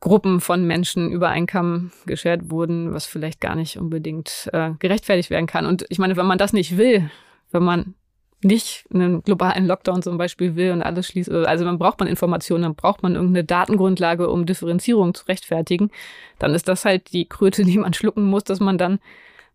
Gruppen 0.00 0.40
von 0.40 0.66
Menschen 0.66 1.12
über 1.12 1.28
einen 1.28 1.46
Kamm 1.46 1.92
geschert 2.06 2.50
wurden, 2.50 2.94
was 2.94 3.04
vielleicht 3.04 3.40
gar 3.40 3.54
nicht 3.54 3.76
unbedingt 3.76 4.48
äh, 4.52 4.70
gerechtfertigt 4.78 5.28
werden 5.28 5.46
kann. 5.46 5.66
Und 5.66 5.84
ich 5.90 5.98
meine, 5.98 6.16
wenn 6.16 6.26
man 6.26 6.38
das 6.38 6.54
nicht 6.54 6.78
will, 6.78 7.10
wenn 7.50 7.62
man 7.62 7.94
nicht 8.42 8.86
einen 8.92 9.22
globalen 9.22 9.66
Lockdown 9.66 10.02
zum 10.02 10.16
Beispiel 10.16 10.56
will 10.56 10.72
und 10.72 10.82
alles 10.82 11.08
schließt, 11.08 11.30
also 11.30 11.64
dann 11.64 11.78
braucht 11.78 11.98
man 12.00 12.08
Informationen, 12.08 12.62
dann 12.62 12.74
braucht 12.74 13.02
man 13.02 13.14
irgendeine 13.14 13.44
Datengrundlage, 13.44 14.30
um 14.30 14.46
Differenzierung 14.46 15.12
zu 15.14 15.26
rechtfertigen, 15.26 15.90
dann 16.38 16.54
ist 16.54 16.68
das 16.68 16.84
halt 16.84 17.12
die 17.12 17.28
Kröte, 17.28 17.64
die 17.64 17.78
man 17.78 17.94
schlucken 17.94 18.24
muss, 18.24 18.44
dass 18.44 18.60
man 18.60 18.78
dann 18.78 18.98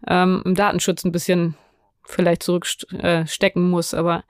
ähm, 0.08 0.42
im 0.46 0.56
Datenschutz 0.56 1.04
ein 1.04 1.12
bisschen 1.12 1.56
vielleicht 2.04 2.44
zurückstecken 2.44 3.64
äh, 3.64 3.70
muss. 3.70 3.94
Aber 3.94 4.24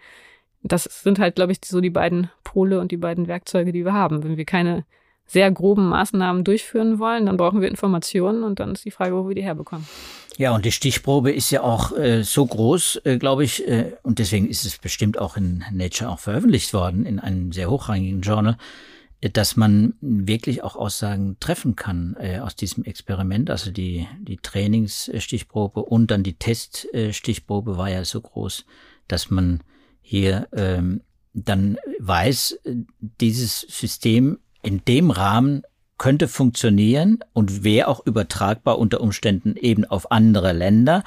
das 0.64 0.84
sind 0.84 1.20
halt, 1.20 1.36
glaube 1.36 1.52
ich, 1.52 1.60
so 1.64 1.82
die 1.82 1.90
beiden 1.90 2.30
Pole 2.44 2.80
und 2.80 2.92
die 2.92 2.98
beiden 2.98 3.28
Werkzeuge, 3.28 3.72
die 3.72 3.86
wir 3.86 3.94
haben. 3.94 4.24
Wenn 4.24 4.38
wir 4.38 4.46
keine 4.46 4.86
sehr 5.28 5.52
groben 5.52 5.90
Maßnahmen 5.90 6.44
durchführen 6.44 7.00
wollen, 7.00 7.26
dann 7.26 7.38
brauchen 7.38 7.62
wir 7.62 7.68
Informationen 7.68 8.44
und 8.44 8.60
dann 8.60 8.74
ist 8.74 8.86
die 8.86 8.92
Frage, 8.92 9.16
wo 9.16 9.28
wir 9.28 9.36
die 9.36 9.44
herbekommen. 9.44 9.86
Ja, 10.38 10.54
und 10.54 10.66
die 10.66 10.74
Stichprobe 10.74 11.32
ist 11.32 11.50
ja 11.52 11.62
auch 11.62 11.98
äh, 11.98 12.24
so 12.24 12.46
groß, 12.46 13.02
äh, 13.06 13.18
glaube 13.18 13.46
ich, 13.46 13.66
äh, 13.68 13.94
und 14.04 14.20
deswegen 14.20 14.50
ist 14.50 14.66
es 14.66 14.78
bestimmt 14.78 15.18
auch 15.18 15.38
in 15.38 15.64
Nature 15.72 16.10
auch 16.10 16.20
veröffentlicht 16.20 16.74
worden, 16.74 17.06
in 17.06 17.20
einem 17.20 17.54
sehr 17.54 17.70
hochrangigen 17.70 18.22
Journal, 18.22 18.58
äh, 19.22 19.30
dass 19.30 19.56
man 19.56 19.94
wirklich 20.02 20.62
auch 20.62 20.76
Aussagen 20.76 21.38
treffen 21.40 21.78
kann 21.78 22.18
äh, 22.20 22.40
aus 22.40 22.58
diesem 22.58 22.84
Experiment. 22.84 23.50
Also 23.50 23.72
die, 23.72 24.08
die 24.20 24.36
Trainingsstichprobe 24.36 25.82
und 25.84 26.12
dann 26.12 26.24
die 26.24 26.38
Teststichprobe 26.38 27.78
war 27.78 27.90
ja 27.90 28.04
so 28.04 28.20
groß, 28.20 28.66
dass 29.08 29.30
man 29.30 29.62
hier 30.02 30.50
ähm, 30.52 31.02
dann 31.34 31.78
weiß, 32.00 32.60
äh, 32.66 32.76
dieses 33.22 33.62
System 33.62 34.40
in 34.64 34.84
dem 34.84 35.12
Rahmen 35.12 35.64
könnte 35.98 36.28
funktionieren 36.28 37.20
und 37.34 37.64
wäre 37.64 37.88
auch 37.88 38.06
übertragbar 38.06 38.80
unter 38.80 39.02
Umständen 39.02 39.56
eben 39.56 39.86
auf 39.86 40.12
andere 40.12 40.52
Länder. 40.52 41.04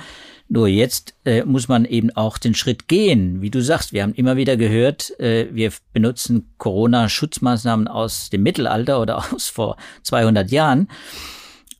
Nur 0.49 0.67
jetzt 0.67 1.15
äh, 1.27 1.45
muss 1.45 1.69
man 1.69 1.85
eben 1.85 2.11
auch 2.17 2.39
den 2.39 2.55
Schritt 2.55 2.89
gehen. 2.89 3.43
Wie 3.43 3.51
du 3.51 3.63
sagst, 3.63 3.93
wir 3.93 4.03
haben 4.03 4.15
immer 4.15 4.37
wieder 4.37 4.57
gehört, 4.57 5.19
äh, 5.21 5.49
wir 5.53 5.73
benutzen 5.93 6.49
Corona-Schutzmaßnahmen 6.57 7.87
aus 7.87 8.31
dem 8.31 8.43
Mittelalter 8.43 9.01
oder 9.01 9.19
aus 9.35 9.49
vor 9.49 9.77
200 10.03 10.51
Jahren. 10.51 10.89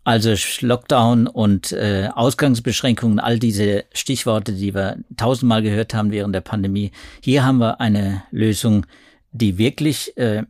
Also 0.05 0.35
Lockdown 0.61 1.27
und 1.27 1.73
äh, 1.73 2.09
Ausgangsbeschränkungen, 2.15 3.21
all 3.21 3.39
diese 3.39 3.85
Stichworte, 3.93 4.53
die 4.53 4.75
wir 4.75 4.99
tausendmal 5.17 5.63
gehört 5.63 5.93
haben 5.93 6.13
während 6.13 6.35
der 6.35 6.41
Pandemie. 6.41 6.93
Hier 7.23 7.45
haben 7.45 7.59
wir 7.59 7.81
eine 7.81 8.23
Lösung, 8.31 8.87
die 9.33 9.59
wirklich 9.59 10.17
äh, 10.17 10.45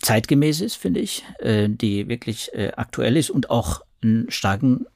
zeitgemäß 0.00 0.60
ist, 0.60 0.76
finde 0.76 1.00
ich, 1.00 1.24
äh, 1.38 1.68
die 1.68 2.08
wirklich 2.08 2.52
äh, 2.54 2.72
aktuell 2.76 3.16
ist 3.16 3.30
und 3.30 3.50
auch 3.50 3.82
einen 4.02 4.30
starken 4.30 4.86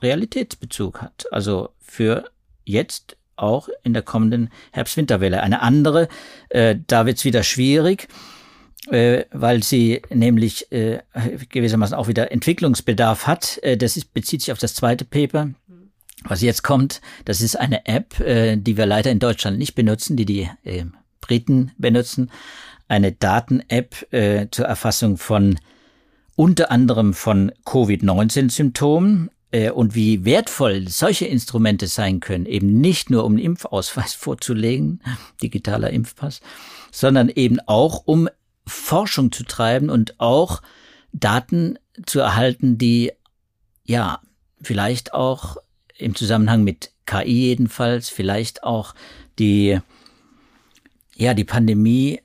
Realitätsbezug 0.00 1.00
hat. 1.00 1.26
Also 1.30 1.70
für 1.80 2.30
jetzt 2.64 3.16
auch 3.36 3.68
in 3.82 3.92
der 3.92 4.02
kommenden 4.02 4.50
Herbst-Winterwelle. 4.72 5.42
Eine 5.42 5.62
andere, 5.62 6.08
äh, 6.50 6.76
da 6.86 7.06
wird 7.06 7.18
es 7.18 7.24
wieder 7.24 7.42
schwierig, 7.42 8.08
äh, 8.90 9.24
weil 9.32 9.62
sie 9.62 10.02
nämlich 10.10 10.70
äh, 10.72 11.00
gewissermaßen 11.48 11.96
auch 11.96 12.08
wieder 12.08 12.30
Entwicklungsbedarf 12.32 13.26
hat. 13.26 13.58
Äh, 13.62 13.76
das 13.76 13.96
ist, 13.96 14.14
bezieht 14.14 14.42
sich 14.42 14.52
auf 14.52 14.58
das 14.58 14.74
zweite 14.74 15.04
Paper. 15.04 15.50
Was 16.22 16.40
jetzt 16.40 16.62
kommt, 16.62 17.02
das 17.24 17.40
ist 17.40 17.56
eine 17.56 17.86
App, 17.86 18.18
äh, 18.20 18.56
die 18.56 18.76
wir 18.76 18.86
leider 18.86 19.10
in 19.10 19.18
Deutschland 19.18 19.58
nicht 19.58 19.74
benutzen, 19.74 20.16
die 20.16 20.24
die 20.24 20.48
äh, 20.62 20.84
Briten 21.20 21.72
benutzen 21.76 22.30
eine 22.88 23.12
Daten-App 23.12 24.12
äh, 24.12 24.48
zur 24.50 24.66
Erfassung 24.66 25.16
von 25.16 25.58
unter 26.36 26.70
anderem 26.70 27.14
von 27.14 27.52
Covid-19-Symptomen 27.64 29.30
äh, 29.52 29.70
und 29.70 29.94
wie 29.94 30.24
wertvoll 30.24 30.88
solche 30.88 31.26
Instrumente 31.26 31.86
sein 31.86 32.20
können, 32.20 32.46
eben 32.46 32.80
nicht 32.80 33.10
nur 33.10 33.24
um 33.24 33.32
einen 33.32 33.44
Impfausweis 33.44 34.14
vorzulegen, 34.14 35.00
digitaler 35.42 35.90
Impfpass, 35.90 36.40
sondern 36.90 37.28
eben 37.28 37.60
auch 37.66 38.02
um 38.04 38.28
Forschung 38.66 39.30
zu 39.30 39.44
treiben 39.44 39.90
und 39.90 40.18
auch 40.18 40.62
Daten 41.12 41.78
zu 42.06 42.20
erhalten, 42.20 42.78
die 42.78 43.12
ja 43.84 44.20
vielleicht 44.60 45.14
auch 45.14 45.56
im 45.96 46.14
Zusammenhang 46.14 46.64
mit 46.64 46.90
KI 47.06 47.48
jedenfalls, 47.48 48.08
vielleicht 48.08 48.64
auch 48.64 48.94
die 49.38 49.78
ja 51.16 51.34
die 51.34 51.44
Pandemie 51.44 52.20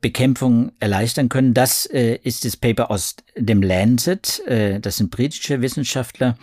Bekämpfung 0.00 0.72
erleichtern 0.78 1.28
können. 1.28 1.54
Das 1.54 1.86
äh, 1.86 2.18
ist 2.22 2.44
das 2.44 2.56
Paper 2.56 2.90
aus 2.90 3.16
dem 3.36 3.62
Lancet. 3.62 4.40
Äh, 4.46 4.80
das 4.80 4.98
sind 4.98 5.10
britische 5.10 5.60
Wissenschaftler, 5.62 6.36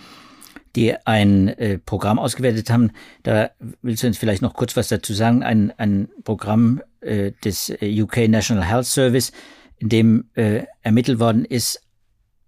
die 0.75 0.95
ein 1.05 1.47
äh, 1.47 1.77
Programm 1.79 2.19
ausgewertet 2.19 2.69
haben. 2.69 2.91
Da 3.23 3.51
willst 3.81 4.03
du 4.03 4.07
uns 4.07 4.17
vielleicht 4.17 4.41
noch 4.41 4.53
kurz 4.53 4.75
was 4.75 4.89
dazu 4.89 5.13
sagen. 5.13 5.43
Ein, 5.43 5.71
ein 5.77 6.09
Programm 6.23 6.81
äh, 7.01 7.31
des 7.43 7.73
UK 7.81 8.27
National 8.27 8.65
Health 8.65 8.85
Service, 8.85 9.31
in 9.77 9.89
dem 9.89 10.25
äh, 10.35 10.63
ermittelt 10.81 11.19
worden 11.19 11.45
ist, 11.45 11.81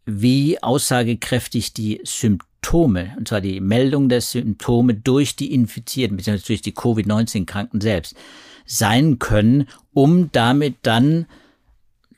wie 0.06 0.62
aussagekräftig 0.62 1.74
die 1.74 2.02
Symptome, 2.04 3.16
und 3.18 3.28
zwar 3.28 3.42
die 3.42 3.62
Meldung 3.62 4.10
der 4.10 4.22
Symptome 4.22 4.96
durch 4.96 5.36
die 5.36 5.54
Infizierten, 5.54 6.18
beziehungsweise 6.18 6.48
durch 6.48 6.62
die 6.62 6.74
Covid-19-Kranken 6.74 7.80
selbst, 7.82 8.16
sein 8.66 9.20
können, 9.20 9.68
um 9.94 10.32
damit 10.32 10.76
dann 10.84 11.26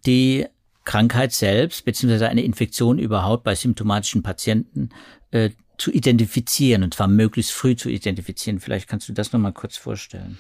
die 0.06 0.46
Krankheit 0.86 1.32
selbst 1.32 1.86
beziehungsweise 1.86 2.28
eine 2.28 2.44
Infektion 2.44 3.00
überhaupt 3.00 3.44
bei 3.44 3.56
symptomatischen 3.56 4.22
Patienten 4.22 4.90
äh, 5.32 5.52
zu 5.78 5.92
identifizieren 5.92 6.84
und 6.84 6.94
zwar 6.94 7.08
möglichst 7.08 7.52
früh 7.52 7.76
zu 7.76 7.90
identifizieren. 7.90 8.60
Vielleicht 8.60 8.88
kannst 8.88 9.10
du 9.10 9.14
das 9.14 9.32
nochmal 9.32 9.54
kurz 9.54 9.78
vorstellen. 9.78 10.38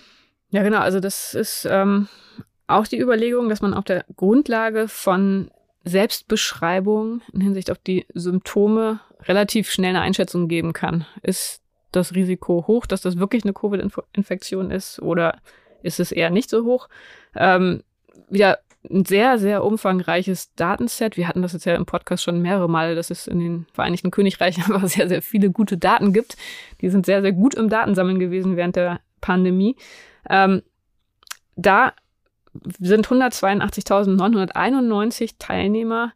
Ja, 0.49 0.63
genau. 0.63 0.79
Also 0.79 0.99
das 0.99 1.33
ist 1.33 1.67
ähm, 1.69 2.07
auch 2.67 2.87
die 2.87 2.99
Überlegung, 2.99 3.49
dass 3.49 3.61
man 3.61 3.73
auf 3.73 3.85
der 3.85 4.05
Grundlage 4.15 4.87
von 4.87 5.49
Selbstbeschreibung 5.83 7.21
in 7.33 7.41
Hinsicht 7.41 7.71
auf 7.71 7.77
die 7.79 8.05
Symptome 8.13 8.99
relativ 9.23 9.71
schnell 9.71 9.89
eine 9.89 10.01
Einschätzung 10.01 10.47
geben 10.47 10.73
kann. 10.73 11.05
Ist 11.23 11.61
das 11.91 12.13
Risiko 12.13 12.65
hoch, 12.67 12.85
dass 12.85 13.01
das 13.01 13.17
wirklich 13.17 13.43
eine 13.43 13.53
Covid-Infektion 13.53 14.71
ist 14.71 15.01
oder 15.01 15.39
ist 15.83 15.99
es 15.99 16.11
eher 16.11 16.29
nicht 16.29 16.49
so 16.49 16.65
hoch. 16.65 16.89
Ähm, 17.35 17.83
wieder 18.29 18.59
ein 18.89 19.05
sehr, 19.05 19.39
sehr 19.39 19.63
umfangreiches 19.63 20.53
Datenset. 20.55 21.15
Wir 21.15 21.27
hatten 21.27 21.41
das 21.41 21.53
jetzt 21.53 21.63
ja 21.65 21.75
im 21.75 21.85
Podcast 21.85 22.23
schon 22.23 22.41
mehrere 22.41 22.69
Male, 22.69 22.95
dass 22.95 23.11
es 23.11 23.27
in 23.27 23.39
den 23.39 23.65
Vereinigten 23.73 24.11
Königreichen 24.11 24.63
einfach 24.73 24.85
sehr, 24.87 25.07
sehr 25.07 25.21
viele 25.21 25.51
gute 25.51 25.77
Daten 25.77 26.11
gibt. 26.13 26.35
Die 26.81 26.89
sind 26.89 27.05
sehr, 27.05 27.21
sehr 27.21 27.31
gut 27.31 27.55
im 27.55 27.69
Datensammeln 27.69 28.19
gewesen 28.19 28.57
während 28.57 28.75
der 28.75 28.99
Pandemie. 29.21 29.77
Ähm, 30.29 30.63
da 31.55 31.93
sind 32.79 33.07
182.991 33.07 35.35
Teilnehmer 35.39 36.11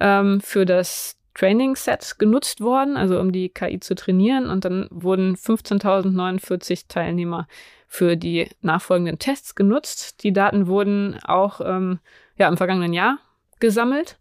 ähm, 0.00 0.40
für 0.40 0.66
das 0.66 1.16
Training-Set 1.34 2.16
genutzt 2.18 2.60
worden, 2.60 2.96
also 2.96 3.18
um 3.18 3.32
die 3.32 3.48
KI 3.48 3.80
zu 3.80 3.94
trainieren. 3.94 4.48
Und 4.50 4.64
dann 4.64 4.88
wurden 4.90 5.36
15.049 5.36 6.88
Teilnehmer 6.88 7.46
für 7.88 8.16
die 8.16 8.48
nachfolgenden 8.60 9.18
Tests 9.18 9.54
genutzt. 9.54 10.22
Die 10.24 10.32
Daten 10.32 10.66
wurden 10.66 11.18
auch 11.24 11.60
ähm, 11.64 12.00
ja, 12.36 12.48
im 12.48 12.56
vergangenen 12.56 12.92
Jahr 12.92 13.18
gesammelt. 13.60 14.18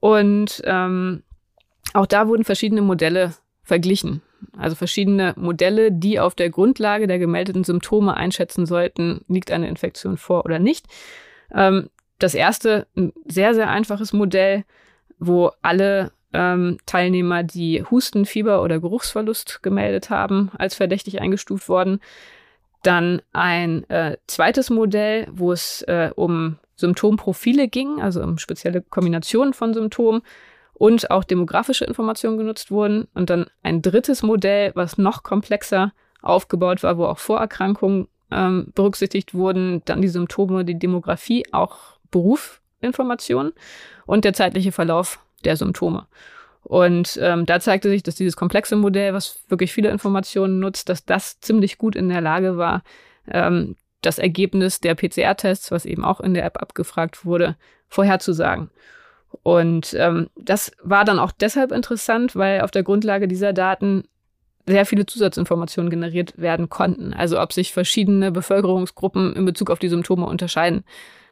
Und 0.00 0.62
ähm, 0.64 1.22
auch 1.92 2.06
da 2.06 2.28
wurden 2.28 2.44
verschiedene 2.44 2.82
Modelle 2.82 3.34
verglichen. 3.62 4.22
Also 4.56 4.76
verschiedene 4.76 5.34
Modelle, 5.36 5.92
die 5.92 6.18
auf 6.18 6.34
der 6.34 6.50
Grundlage 6.50 7.06
der 7.06 7.18
gemeldeten 7.18 7.64
Symptome 7.64 8.16
einschätzen 8.16 8.66
sollten, 8.66 9.24
liegt 9.28 9.50
eine 9.50 9.68
Infektion 9.68 10.16
vor 10.16 10.44
oder 10.44 10.58
nicht. 10.58 10.86
Ähm, 11.54 11.90
das 12.18 12.34
erste, 12.34 12.86
ein 12.96 13.12
sehr, 13.26 13.54
sehr 13.54 13.68
einfaches 13.68 14.12
Modell, 14.12 14.64
wo 15.18 15.52
alle 15.62 16.12
ähm, 16.32 16.78
Teilnehmer, 16.86 17.42
die 17.42 17.84
Husten, 17.90 18.26
Fieber 18.26 18.62
oder 18.62 18.80
Geruchsverlust 18.80 19.62
gemeldet 19.62 20.10
haben, 20.10 20.50
als 20.56 20.74
verdächtig 20.74 21.20
eingestuft 21.20 21.68
worden. 21.68 22.00
Dann 22.82 23.20
ein 23.32 23.88
äh, 23.90 24.16
zweites 24.26 24.70
Modell, 24.70 25.28
wo 25.30 25.52
es 25.52 25.82
äh, 25.82 26.10
um 26.14 26.58
Symptomprofile 26.76 27.68
ging, 27.68 28.00
also 28.00 28.22
um 28.22 28.38
spezielle 28.38 28.80
Kombinationen 28.80 29.52
von 29.52 29.74
Symptomen 29.74 30.22
und 30.72 31.10
auch 31.10 31.24
demografische 31.24 31.84
Informationen 31.84 32.38
genutzt 32.38 32.70
wurden. 32.70 33.06
Und 33.12 33.28
dann 33.28 33.46
ein 33.62 33.82
drittes 33.82 34.22
Modell, 34.22 34.72
was 34.74 34.96
noch 34.96 35.22
komplexer 35.22 35.92
aufgebaut 36.22 36.82
war, 36.82 36.96
wo 36.96 37.04
auch 37.04 37.18
Vorerkrankungen 37.18 38.08
ähm, 38.30 38.72
berücksichtigt 38.74 39.34
wurden, 39.34 39.82
dann 39.84 40.00
die 40.00 40.08
Symptome, 40.08 40.64
die 40.64 40.78
Demografie, 40.78 41.44
auch 41.52 41.98
Berufinformationen 42.10 43.52
und 44.06 44.24
der 44.24 44.32
zeitliche 44.32 44.72
Verlauf 44.72 45.20
der 45.44 45.56
Symptome. 45.56 46.06
Und 46.62 47.18
ähm, 47.22 47.46
da 47.46 47.60
zeigte 47.60 47.88
sich, 47.88 48.02
dass 48.02 48.16
dieses 48.16 48.36
komplexe 48.36 48.76
Modell, 48.76 49.14
was 49.14 49.40
wirklich 49.48 49.72
viele 49.72 49.90
Informationen 49.90 50.60
nutzt, 50.60 50.88
dass 50.88 51.04
das 51.04 51.40
ziemlich 51.40 51.78
gut 51.78 51.96
in 51.96 52.08
der 52.08 52.20
Lage 52.20 52.56
war, 52.56 52.82
ähm, 53.30 53.76
das 54.02 54.18
Ergebnis 54.18 54.80
der 54.80 54.94
PCR-Tests, 54.94 55.70
was 55.70 55.84
eben 55.84 56.04
auch 56.04 56.20
in 56.20 56.34
der 56.34 56.44
App 56.44 56.60
abgefragt 56.60 57.24
wurde, 57.24 57.56
vorherzusagen. 57.88 58.70
Und 59.42 59.94
ähm, 59.98 60.28
das 60.36 60.72
war 60.82 61.04
dann 61.04 61.18
auch 61.18 61.32
deshalb 61.32 61.72
interessant, 61.72 62.34
weil 62.36 62.62
auf 62.62 62.70
der 62.70 62.82
Grundlage 62.82 63.28
dieser 63.28 63.52
Daten 63.52 64.04
sehr 64.66 64.86
viele 64.86 65.06
Zusatzinformationen 65.06 65.90
generiert 65.90 66.34
werden 66.36 66.68
konnten. 66.68 67.12
Also 67.12 67.40
ob 67.40 67.52
sich 67.52 67.72
verschiedene 67.72 68.32
Bevölkerungsgruppen 68.32 69.34
in 69.34 69.44
Bezug 69.44 69.70
auf 69.70 69.78
die 69.78 69.88
Symptome 69.88 70.26
unterscheiden. 70.26 70.84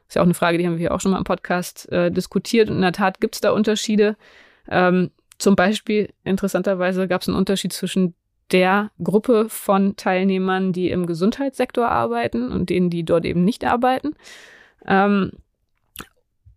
Ist 0.09 0.15
ja 0.15 0.23
auch 0.23 0.27
eine 0.27 0.35
Frage, 0.35 0.59
die 0.59 0.67
haben 0.67 0.75
wir 0.75 0.79
hier 0.79 0.95
auch 0.95 1.01
schon 1.01 1.13
mal 1.13 1.19
im 1.19 1.25
Podcast 1.25 1.91
äh, 1.93 2.11
diskutiert. 2.11 2.71
Und 2.71 2.77
in 2.77 2.83
der 2.83 2.93
Tat 2.93 3.21
gibt 3.21 3.35
es 3.35 3.41
da 3.41 3.51
Unterschiede. 3.51 4.17
Ähm, 4.69 5.11
zum 5.39 5.55
Beispiel, 5.55 6.09
interessanterweise, 6.25 7.07
gab 7.07 7.23
es 7.23 7.29
einen 7.29 7.37
Unterschied 7.37 7.73
zwischen 7.73 8.15
der 8.51 8.91
Gruppe 9.03 9.49
von 9.49 9.97
Teilnehmern, 9.97 10.73
die 10.73 10.91
im 10.91 11.07
Gesundheitssektor 11.07 11.89
arbeiten 11.89 12.51
und 12.51 12.71
denen, 12.71 12.89
die 12.89 13.05
dort 13.05 13.27
eben 13.27 13.45
nicht 13.45 13.65
arbeiten. 13.65 14.15
Ähm, 14.87 15.33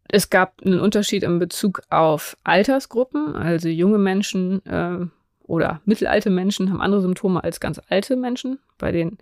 es 0.08 0.30
gab 0.30 0.62
einen 0.64 0.80
Unterschied 0.80 1.24
in 1.24 1.40
Bezug 1.40 1.82
auf 1.90 2.38
Altersgruppen, 2.44 3.36
also 3.36 3.70
junge 3.70 3.98
Menschen 3.98 4.66
äh, 4.66 5.06
oder 5.44 5.82
mittelalte 5.86 6.30
Menschen 6.30 6.70
haben 6.70 6.82
andere 6.82 7.02
Symptome 7.02 7.44
als 7.44 7.60
ganz 7.60 7.82
alte 7.90 8.16
Menschen. 8.16 8.60
Bei 8.78 8.92
den 8.92 9.18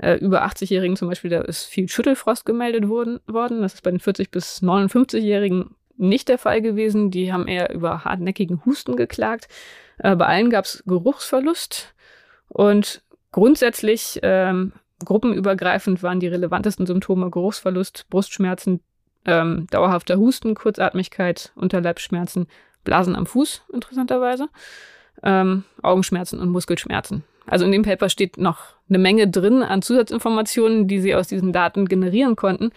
äh, 0.00 0.14
über 0.14 0.44
80-Jährigen 0.44 0.96
zum 0.96 1.08
Beispiel, 1.08 1.30
da 1.30 1.40
ist 1.42 1.64
viel 1.64 1.88
Schüttelfrost 1.88 2.46
gemeldet 2.46 2.88
worden, 2.88 3.20
worden. 3.26 3.62
Das 3.62 3.74
ist 3.74 3.82
bei 3.82 3.90
den 3.90 4.00
40- 4.00 4.30
bis 4.30 4.62
59-Jährigen 4.62 5.74
nicht 5.96 6.28
der 6.28 6.38
Fall 6.38 6.62
gewesen. 6.62 7.10
Die 7.10 7.32
haben 7.32 7.46
eher 7.46 7.72
über 7.72 8.04
hartnäckigen 8.04 8.64
Husten 8.64 8.96
geklagt. 8.96 9.48
Äh, 9.98 10.16
bei 10.16 10.26
allen 10.26 10.50
gab 10.50 10.64
es 10.64 10.82
Geruchsverlust. 10.86 11.94
Und 12.48 13.02
grundsätzlich 13.30 14.18
ähm, 14.22 14.72
gruppenübergreifend 15.04 16.02
waren 16.02 16.20
die 16.20 16.28
relevantesten 16.28 16.86
Symptome 16.86 17.30
Geruchsverlust, 17.30 18.06
Brustschmerzen, 18.08 18.80
ähm, 19.26 19.66
dauerhafter 19.70 20.16
Husten, 20.16 20.54
Kurzatmigkeit, 20.54 21.52
Unterleibsschmerzen, 21.54 22.46
Blasen 22.84 23.14
am 23.14 23.26
Fuß, 23.26 23.62
interessanterweise, 23.72 24.48
ähm, 25.22 25.64
Augenschmerzen 25.82 26.40
und 26.40 26.48
Muskelschmerzen. 26.48 27.24
Also 27.50 27.64
in 27.64 27.72
dem 27.72 27.82
Paper 27.82 28.08
steht 28.08 28.38
noch 28.38 28.58
eine 28.88 28.98
Menge 28.98 29.28
drin 29.28 29.62
an 29.62 29.82
Zusatzinformationen, 29.82 30.86
die 30.86 31.00
sie 31.00 31.14
aus 31.14 31.26
diesen 31.26 31.52
Daten 31.52 31.86
generieren 31.86 32.36
konnten. 32.36 32.70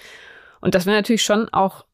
Und 0.61 0.73
das 0.73 0.85
wäre 0.85 0.97
natürlich 0.97 1.23
schon 1.23 1.47
auch 1.49 1.85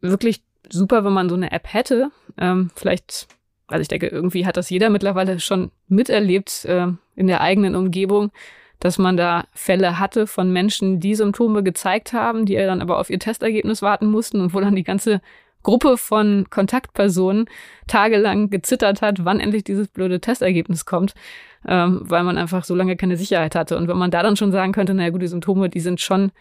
wirklich 0.00 0.42
super, 0.68 1.04
wenn 1.04 1.12
man 1.12 1.28
so 1.28 1.34
eine 1.34 1.50
App 1.50 1.72
hätte. 1.72 2.12
Ähm, 2.38 2.70
vielleicht, 2.76 3.26
also 3.66 3.82
ich 3.82 3.88
denke, 3.88 4.06
irgendwie 4.06 4.46
hat 4.46 4.56
das 4.56 4.70
jeder 4.70 4.90
mittlerweile 4.90 5.40
schon 5.40 5.72
miterlebt 5.88 6.64
äh, 6.66 6.86
in 7.16 7.26
der 7.26 7.40
eigenen 7.40 7.74
Umgebung, 7.74 8.30
dass 8.78 8.96
man 8.96 9.16
da 9.16 9.46
Fälle 9.52 9.98
hatte 9.98 10.28
von 10.28 10.52
Menschen, 10.52 11.00
die 11.00 11.16
Symptome 11.16 11.64
gezeigt 11.64 12.12
haben, 12.12 12.46
die 12.46 12.54
dann 12.54 12.80
aber 12.80 12.98
auf 12.98 13.10
ihr 13.10 13.18
Testergebnis 13.18 13.82
warten 13.82 14.06
mussten 14.06 14.40
und 14.40 14.54
wo 14.54 14.60
dann 14.60 14.76
die 14.76 14.84
ganze 14.84 15.20
Gruppe 15.62 15.96
von 15.96 16.46
Kontaktpersonen 16.50 17.46
tagelang 17.86 18.50
gezittert 18.50 19.02
hat, 19.02 19.24
wann 19.24 19.40
endlich 19.40 19.64
dieses 19.64 19.88
blöde 19.88 20.20
Testergebnis 20.20 20.84
kommt, 20.84 21.14
ähm, 21.66 22.00
weil 22.04 22.24
man 22.24 22.38
einfach 22.38 22.64
so 22.64 22.74
lange 22.74 22.96
keine 22.96 23.16
Sicherheit 23.16 23.54
hatte. 23.54 23.76
Und 23.76 23.88
wenn 23.88 23.98
man 23.98 24.10
da 24.10 24.22
dann 24.22 24.36
schon 24.36 24.52
sagen 24.52 24.72
könnte, 24.72 24.94
naja 24.94 25.10
gut, 25.10 25.22
die 25.22 25.28
Symptome, 25.28 25.68
die 25.68 25.80
sind 25.80 26.00
schon, 26.00 26.32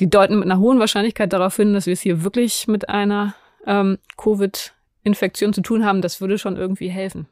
die 0.00 0.10
deuten 0.10 0.36
mit 0.36 0.44
einer 0.44 0.58
hohen 0.58 0.80
Wahrscheinlichkeit 0.80 1.32
darauf 1.32 1.56
hin, 1.56 1.74
dass 1.74 1.86
wir 1.86 1.92
es 1.92 2.00
hier 2.00 2.24
wirklich 2.24 2.66
mit 2.66 2.88
einer 2.88 3.34
ähm, 3.66 3.98
Covid-Infektion 4.16 5.52
zu 5.52 5.60
tun 5.60 5.84
haben, 5.84 6.02
das 6.02 6.20
würde 6.20 6.38
schon 6.38 6.56
irgendwie 6.56 6.88
helfen. 6.88 7.26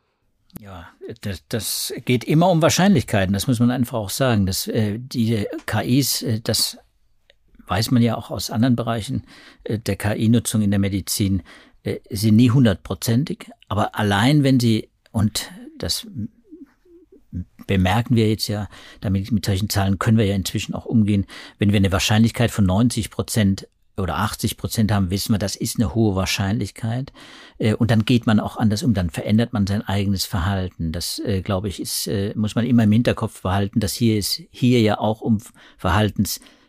Ja, 0.61 0.89
das, 1.21 1.45
das 1.49 1.93
geht 2.05 2.25
immer 2.25 2.49
um 2.49 2.63
Wahrscheinlichkeiten, 2.63 3.33
das 3.33 3.47
muss 3.47 3.61
man 3.61 3.71
einfach 3.71 3.99
auch 3.99 4.11
sagen. 4.11 4.47
Dass 4.47 4.67
äh, 4.67 4.99
die 4.99 5.47
KIs, 5.67 6.23
äh, 6.23 6.41
das 6.41 6.79
weiß 7.69 7.91
man 7.91 8.03
ja 8.03 8.17
auch 8.17 8.31
aus 8.31 8.51
anderen 8.51 8.77
Bereichen 8.77 9.25
äh, 9.65 9.79
der 9.79 9.97
KI-Nutzung 9.97 10.63
in 10.63 10.71
der 10.71 10.81
Medizin, 10.81 11.43
äh, 11.83 11.99
sind 12.11 12.37
nie 12.37 12.51
hundertprozentig. 12.51 13.51
Aber 13.69 13.95
allein 13.95 14.43
wenn 14.43 14.59
sie, 14.59 14.89
und 15.13 15.51
das 15.79 16.07
bemerken 17.67 18.17
wir 18.17 18.29
jetzt 18.29 18.49
ja, 18.49 18.69
damit 19.01 19.31
mit 19.31 19.45
solchen 19.45 19.69
Zahlen 19.69 19.99
können 19.99 20.17
wir 20.17 20.25
ja 20.25 20.35
inzwischen 20.35 20.75
auch 20.75 20.87
umgehen, 20.87 21.27
wenn 21.59 21.71
wir 21.71 21.77
eine 21.77 21.93
Wahrscheinlichkeit 21.93 22.51
von 22.51 22.65
90 22.65 23.11
Prozent 23.11 23.69
oder 23.99 24.17
80 24.19 24.57
Prozent 24.57 24.93
haben, 24.93 25.11
wissen 25.11 25.35
wir, 25.35 25.39
das 25.39 25.57
ist 25.57 25.77
eine 25.77 25.93
hohe 25.93 26.15
Wahrscheinlichkeit. 26.15 27.13
Äh, 27.59 27.75
und 27.75 27.91
dann 27.91 28.05
geht 28.05 28.27
man 28.27 28.41
auch 28.41 28.57
anders 28.57 28.83
um, 28.83 28.95
dann 28.95 29.11
verändert 29.11 29.53
man 29.53 29.67
sein 29.67 29.83
eigenes 29.83 30.25
Verhalten. 30.25 30.93
Das, 30.93 31.21
glaube 31.43 31.69
ich, 31.69 31.81
ist, 31.81 32.09
muss 32.35 32.55
man 32.55 32.65
immer 32.65 32.85
im 32.85 32.93
Hinterkopf 32.93 33.43
behalten, 33.43 33.81
dass 33.81 33.93
hier 33.93 34.19
es 34.19 34.41
hier 34.51 34.81
ja 34.81 34.99
auch 34.99 35.21
um 35.21 35.39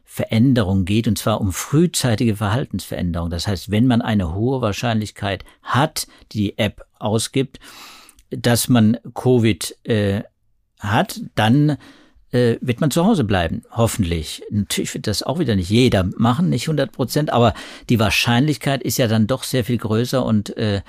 Verhaltensveränderung 0.10 0.86
geht, 0.86 1.08
und 1.08 1.17
zwar 1.17 1.39
um 1.39 1.54
frühzeitige 1.54 2.36
Verhaltensveränderung. 2.36 3.30
Das 3.30 3.48
heißt, 3.48 3.69
wenn 3.69 3.86
man 3.86 4.02
eine 4.02 4.34
hohe 4.34 4.60
Wahrscheinlichkeit 4.60 5.45
hat, 5.62 6.08
die 6.32 6.58
App 6.58 6.84
ausgibt, 6.98 7.60
dass 8.32 8.67
man 8.67 8.98
Covid 9.13 9.76
äh, 9.84 10.24
hat, 10.80 11.22
dann 11.36 11.78
äh, 12.32 12.58
wird 12.60 12.82
man 12.82 12.91
zu 12.91 13.06
Hause 13.06 13.24
bleiben, 13.24 13.62
hoffentlich. 13.72 14.41
Natürlich 14.50 14.93
wird 14.95 15.06
das 15.06 15.24
auch 15.24 15.38
wieder 15.39 15.56
nicht 15.56 15.69
jeder 15.69 16.04
machen, 16.17 16.50
nicht 16.50 16.67
100 16.67 16.91
Prozent, 16.91 17.30
aber 17.32 17.54
die 17.89 18.00
Wahrscheinlichkeit 18.00 18.82
ist 18.82 18.98
ja 18.98 19.08
dann 19.08 19.28
doch 19.28 19.43
sehr 19.43 19.63
viel 19.63 19.78
größer 19.78 20.26
und 20.26 20.58
äh, 20.58 20.82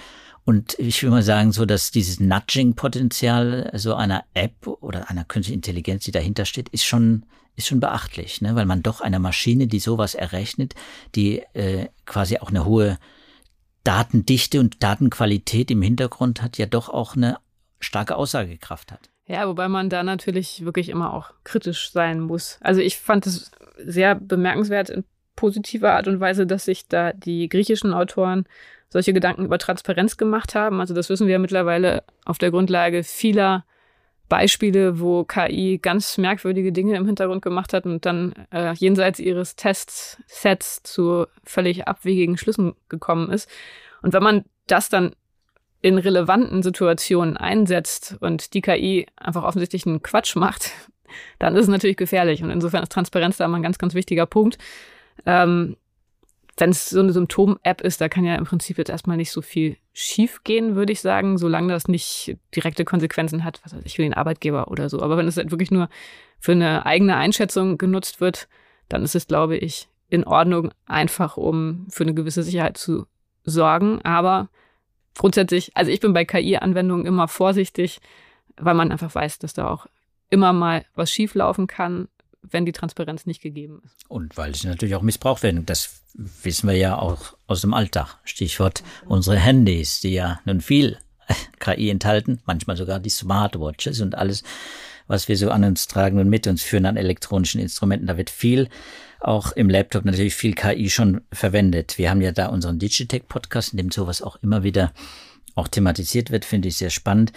und 0.44 0.78
ich 0.78 1.02
will 1.02 1.10
mal 1.10 1.22
sagen, 1.22 1.52
so 1.52 1.66
dass 1.66 1.90
dieses 1.90 2.20
Nudging-Potenzial 2.20 3.70
so 3.74 3.94
einer 3.94 4.24
App 4.34 4.66
oder 4.66 5.10
einer 5.10 5.24
künstlichen 5.24 5.58
Intelligenz, 5.58 6.04
die 6.04 6.12
dahinter 6.12 6.44
steht, 6.44 6.68
ist 6.70 6.84
schon 6.84 7.24
ist 7.56 7.68
schon 7.68 7.80
beachtlich, 7.80 8.40
ne? 8.40 8.54
weil 8.54 8.64
man 8.64 8.82
doch 8.82 9.00
einer 9.00 9.18
Maschine, 9.18 9.66
die 9.66 9.80
sowas 9.80 10.14
errechnet, 10.14 10.74
die 11.14 11.42
äh, 11.52 11.88
quasi 12.06 12.38
auch 12.38 12.48
eine 12.48 12.64
hohe 12.64 12.98
Datendichte 13.84 14.60
und 14.60 14.82
Datenqualität 14.82 15.70
im 15.70 15.82
Hintergrund 15.82 16.42
hat, 16.42 16.58
ja 16.58 16.66
doch 16.66 16.88
auch 16.88 17.16
eine 17.16 17.38
starke 17.78 18.16
Aussagekraft 18.16 18.92
hat. 18.92 19.10
Ja, 19.26 19.46
wobei 19.46 19.68
man 19.68 19.90
da 19.90 20.02
natürlich 20.02 20.64
wirklich 20.64 20.88
immer 20.88 21.14
auch 21.14 21.32
kritisch 21.44 21.92
sein 21.92 22.20
muss. 22.20 22.58
Also 22.60 22.80
ich 22.80 22.98
fand 22.98 23.26
es 23.26 23.50
sehr 23.84 24.14
bemerkenswert 24.14 24.90
in 24.90 25.04
positiver 25.36 25.94
Art 25.94 26.08
und 26.08 26.20
Weise, 26.20 26.46
dass 26.46 26.64
sich 26.64 26.88
da 26.88 27.12
die 27.12 27.48
griechischen 27.48 27.94
Autoren 27.94 28.44
solche 28.90 29.12
Gedanken 29.12 29.44
über 29.44 29.58
Transparenz 29.58 30.16
gemacht 30.16 30.54
haben. 30.54 30.80
Also 30.80 30.94
das 30.94 31.08
wissen 31.08 31.26
wir 31.26 31.32
ja 31.32 31.38
mittlerweile 31.38 32.02
auf 32.24 32.38
der 32.38 32.50
Grundlage 32.50 33.04
vieler 33.04 33.64
Beispiele, 34.28 35.00
wo 35.00 35.24
KI 35.24 35.78
ganz 35.82 36.18
merkwürdige 36.18 36.72
Dinge 36.72 36.96
im 36.96 37.06
Hintergrund 37.06 37.42
gemacht 37.42 37.72
hat 37.72 37.84
und 37.84 38.06
dann 38.06 38.32
äh, 38.52 38.72
jenseits 38.74 39.18
ihres 39.18 39.56
Testsets 39.56 40.82
zu 40.82 41.26
völlig 41.44 41.88
abwegigen 41.88 42.36
Schlüssen 42.36 42.74
gekommen 42.88 43.30
ist. 43.30 43.50
Und 44.02 44.12
wenn 44.12 44.22
man 44.22 44.44
das 44.66 44.88
dann 44.88 45.14
in 45.82 45.98
relevanten 45.98 46.62
Situationen 46.62 47.36
einsetzt 47.36 48.16
und 48.20 48.54
die 48.54 48.60
KI 48.60 49.06
einfach 49.16 49.44
offensichtlich 49.44 49.86
einen 49.86 50.02
Quatsch 50.02 50.36
macht, 50.36 50.70
dann 51.38 51.56
ist 51.56 51.62
es 51.62 51.68
natürlich 51.68 51.96
gefährlich. 51.96 52.42
Und 52.42 52.50
insofern 52.50 52.82
ist 52.82 52.92
Transparenz 52.92 53.36
da 53.36 53.46
immer 53.46 53.58
ein 53.58 53.62
ganz, 53.62 53.78
ganz 53.78 53.94
wichtiger 53.94 54.26
Punkt. 54.26 54.58
Ähm, 55.26 55.76
Wenn 56.56 56.70
es 56.70 56.90
so 56.90 57.00
eine 57.00 57.12
Symptom-App 57.12 57.80
ist, 57.80 58.00
da 58.00 58.08
kann 58.08 58.24
ja 58.24 58.34
im 58.34 58.44
Prinzip 58.44 58.78
jetzt 58.78 58.90
erstmal 58.90 59.16
nicht 59.16 59.30
so 59.30 59.40
viel 59.40 59.76
schief 59.92 60.42
gehen, 60.44 60.74
würde 60.74 60.92
ich 60.92 61.00
sagen, 61.00 61.38
solange 61.38 61.72
das 61.72 61.88
nicht 61.88 62.36
direkte 62.54 62.84
Konsequenzen 62.84 63.44
hat, 63.44 63.60
was 63.64 63.74
weiß 63.74 63.82
ich, 63.84 63.96
für 63.96 64.02
den 64.02 64.14
Arbeitgeber 64.14 64.68
oder 64.68 64.88
so. 64.88 65.00
Aber 65.00 65.16
wenn 65.16 65.28
es 65.28 65.36
halt 65.36 65.50
wirklich 65.50 65.70
nur 65.70 65.88
für 66.38 66.52
eine 66.52 66.86
eigene 66.86 67.16
Einschätzung 67.16 67.78
genutzt 67.78 68.20
wird, 68.20 68.48
dann 68.88 69.02
ist 69.02 69.14
es, 69.14 69.26
glaube 69.26 69.56
ich, 69.56 69.88
in 70.08 70.24
Ordnung, 70.24 70.72
einfach 70.86 71.36
um 71.36 71.86
für 71.88 72.04
eine 72.04 72.14
gewisse 72.14 72.42
Sicherheit 72.42 72.76
zu 72.76 73.06
sorgen. 73.44 74.02
Aber 74.02 74.48
grundsätzlich, 75.16 75.70
also 75.76 75.90
ich 75.90 76.00
bin 76.00 76.12
bei 76.12 76.24
KI-Anwendungen 76.24 77.06
immer 77.06 77.28
vorsichtig, 77.28 78.00
weil 78.56 78.74
man 78.74 78.90
einfach 78.90 79.14
weiß, 79.14 79.38
dass 79.38 79.54
da 79.54 79.68
auch 79.68 79.86
immer 80.28 80.52
mal 80.52 80.84
was 80.94 81.10
schieflaufen 81.10 81.66
kann, 81.66 82.08
wenn 82.42 82.64
die 82.64 82.72
Transparenz 82.72 83.26
nicht 83.26 83.42
gegeben 83.42 83.82
ist. 83.84 83.96
Und 84.08 84.36
weil 84.36 84.54
sie 84.54 84.68
natürlich 84.68 84.94
auch 84.94 85.02
missbraucht 85.02 85.42
werden. 85.42 85.66
Das 85.66 86.02
wissen 86.14 86.68
wir 86.68 86.76
ja 86.76 86.98
auch 86.98 87.34
aus 87.46 87.60
dem 87.60 87.74
Alltag. 87.74 88.18
Stichwort 88.24 88.82
unsere 89.06 89.36
Handys, 89.36 90.00
die 90.00 90.14
ja 90.14 90.40
nun 90.44 90.60
viel 90.60 90.98
KI 91.60 91.90
enthalten, 91.90 92.40
manchmal 92.46 92.76
sogar 92.76 92.98
die 93.00 93.10
Smartwatches 93.10 94.00
und 94.00 94.14
alles, 94.14 94.42
was 95.06 95.28
wir 95.28 95.36
so 95.36 95.50
an 95.50 95.64
uns 95.64 95.86
tragen 95.86 96.18
und 96.18 96.28
mit 96.28 96.46
uns 96.46 96.62
führen 96.62 96.86
an 96.86 96.96
elektronischen 96.96 97.60
Instrumenten. 97.60 98.06
Da 98.06 98.16
wird 98.16 98.30
viel, 98.30 98.68
auch 99.20 99.52
im 99.52 99.68
Laptop 99.68 100.04
natürlich 100.04 100.34
viel 100.34 100.54
KI 100.54 100.88
schon 100.88 101.20
verwendet. 101.32 101.98
Wir 101.98 102.10
haben 102.10 102.22
ja 102.22 102.32
da 102.32 102.46
unseren 102.46 102.78
Digitech-Podcast, 102.78 103.72
in 103.72 103.76
dem 103.76 103.90
sowas 103.90 104.22
auch 104.22 104.36
immer 104.42 104.62
wieder 104.62 104.92
auch 105.54 105.68
thematisiert 105.68 106.30
wird, 106.30 106.44
finde 106.44 106.68
ich 106.68 106.76
sehr 106.76 106.90
spannend. 106.90 107.32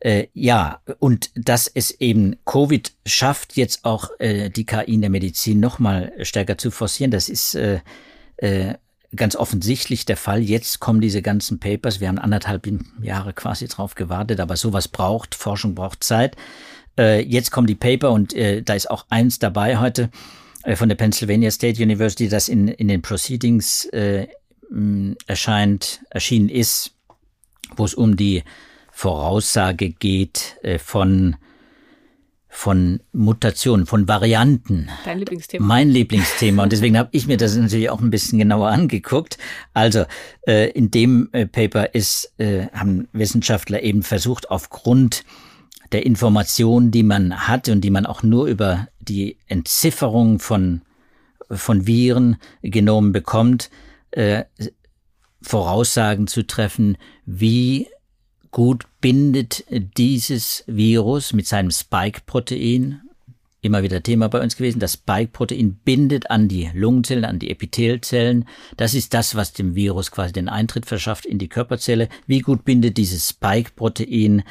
Äh, 0.00 0.26
ja, 0.34 0.80
und 0.98 1.30
dass 1.34 1.68
es 1.68 1.90
eben 2.00 2.36
Covid 2.44 2.92
schafft, 3.06 3.56
jetzt 3.56 3.84
auch 3.84 4.10
äh, 4.18 4.50
die 4.50 4.66
KI 4.66 4.94
in 4.94 5.00
der 5.00 5.10
Medizin 5.10 5.60
nochmal 5.60 6.12
stärker 6.22 6.58
zu 6.58 6.70
forcieren, 6.70 7.10
das 7.10 7.28
ist 7.28 7.54
äh, 7.54 7.80
äh, 8.36 8.74
ganz 9.16 9.36
offensichtlich 9.36 10.04
der 10.04 10.16
Fall. 10.16 10.42
Jetzt 10.42 10.80
kommen 10.80 11.00
diese 11.00 11.22
ganzen 11.22 11.60
Papers. 11.60 12.00
Wir 12.00 12.08
haben 12.08 12.18
anderthalb 12.18 12.68
Jahre 13.00 13.32
quasi 13.32 13.68
drauf 13.68 13.94
gewartet, 13.94 14.40
aber 14.40 14.56
sowas 14.56 14.88
braucht, 14.88 15.34
Forschung 15.34 15.74
braucht 15.74 16.04
Zeit. 16.04 16.36
Äh, 16.98 17.22
jetzt 17.22 17.50
kommen 17.50 17.66
die 17.66 17.74
Paper 17.74 18.10
und 18.10 18.34
äh, 18.34 18.62
da 18.62 18.74
ist 18.74 18.90
auch 18.90 19.06
eins 19.08 19.38
dabei 19.38 19.78
heute 19.78 20.10
äh, 20.62 20.76
von 20.76 20.88
der 20.88 20.96
Pennsylvania 20.96 21.50
State 21.50 21.82
University, 21.82 22.28
das 22.28 22.48
in, 22.48 22.68
in 22.68 22.88
den 22.88 23.02
Proceedings 23.02 23.86
äh, 23.86 24.26
erscheint, 25.26 26.00
erschienen 26.10 26.48
ist, 26.48 26.92
wo 27.76 27.84
es 27.84 27.94
um 27.94 28.16
die 28.16 28.42
Voraussage 28.94 29.90
geht 29.90 30.56
äh, 30.62 30.78
von 30.78 31.36
von 32.48 33.00
Mutationen, 33.12 33.84
von 33.84 34.06
Varianten. 34.06 34.88
Dein 35.04 35.18
Lieblingsthema. 35.18 35.66
Mein 35.66 35.90
Lieblingsthema. 35.90 36.62
Und 36.62 36.70
deswegen 36.70 36.96
habe 36.96 37.08
ich 37.10 37.26
mir 37.26 37.36
das 37.36 37.56
natürlich 37.56 37.90
auch 37.90 38.00
ein 38.00 38.10
bisschen 38.10 38.38
genauer 38.38 38.68
angeguckt. 38.68 39.38
Also 39.72 40.04
äh, 40.46 40.70
in 40.70 40.92
dem 40.92 41.28
äh, 41.32 41.46
Paper 41.46 41.94
ist, 41.94 42.32
äh, 42.38 42.68
haben 42.68 43.08
Wissenschaftler 43.12 43.82
eben 43.82 44.04
versucht, 44.04 44.52
aufgrund 44.52 45.24
der 45.90 46.06
Informationen, 46.06 46.92
die 46.92 47.02
man 47.02 47.48
hat 47.48 47.68
und 47.68 47.80
die 47.80 47.90
man 47.90 48.06
auch 48.06 48.22
nur 48.22 48.46
über 48.46 48.86
die 49.00 49.36
Entzifferung 49.48 50.38
von, 50.38 50.82
von 51.50 51.88
Viren 51.88 52.36
genommen 52.62 53.10
bekommt, 53.10 53.68
äh, 54.12 54.44
Voraussagen 55.42 56.28
zu 56.28 56.46
treffen, 56.46 56.96
wie 57.26 57.88
gut 58.54 58.84
bindet 59.00 59.64
dieses 59.98 60.62
Virus 60.68 61.32
mit 61.32 61.48
seinem 61.48 61.72
Spike-Protein, 61.72 63.02
immer 63.62 63.82
wieder 63.82 64.00
Thema 64.00 64.28
bei 64.28 64.40
uns 64.40 64.56
gewesen, 64.56 64.78
das 64.78 64.92
Spike-Protein 64.92 65.80
bindet 65.84 66.30
an 66.30 66.46
die 66.46 66.70
Lungenzellen, 66.72 67.24
an 67.24 67.40
die 67.40 67.50
Epithelzellen. 67.50 68.46
Das 68.76 68.94
ist 68.94 69.12
das, 69.12 69.34
was 69.34 69.54
dem 69.54 69.74
Virus 69.74 70.12
quasi 70.12 70.32
den 70.32 70.48
Eintritt 70.48 70.86
verschafft 70.86 71.26
in 71.26 71.38
die 71.38 71.48
Körperzelle. 71.48 72.08
Wie 72.28 72.38
gut 72.38 72.64
bindet 72.64 72.96
dieses 72.96 73.28
Spike-Protein 73.28 74.44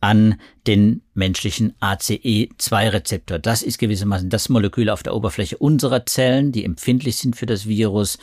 an 0.00 0.38
den 0.66 1.00
menschlichen 1.14 1.72
ACE2-Rezeptor. 1.80 3.38
Das 3.38 3.62
ist 3.62 3.78
gewissermaßen 3.78 4.28
das 4.28 4.50
Molekül 4.50 4.90
auf 4.90 5.02
der 5.02 5.14
Oberfläche 5.14 5.56
unserer 5.56 6.04
Zellen, 6.04 6.52
die 6.52 6.66
empfindlich 6.66 7.16
sind 7.16 7.36
für 7.36 7.46
das 7.46 7.66
Virus 7.66 8.18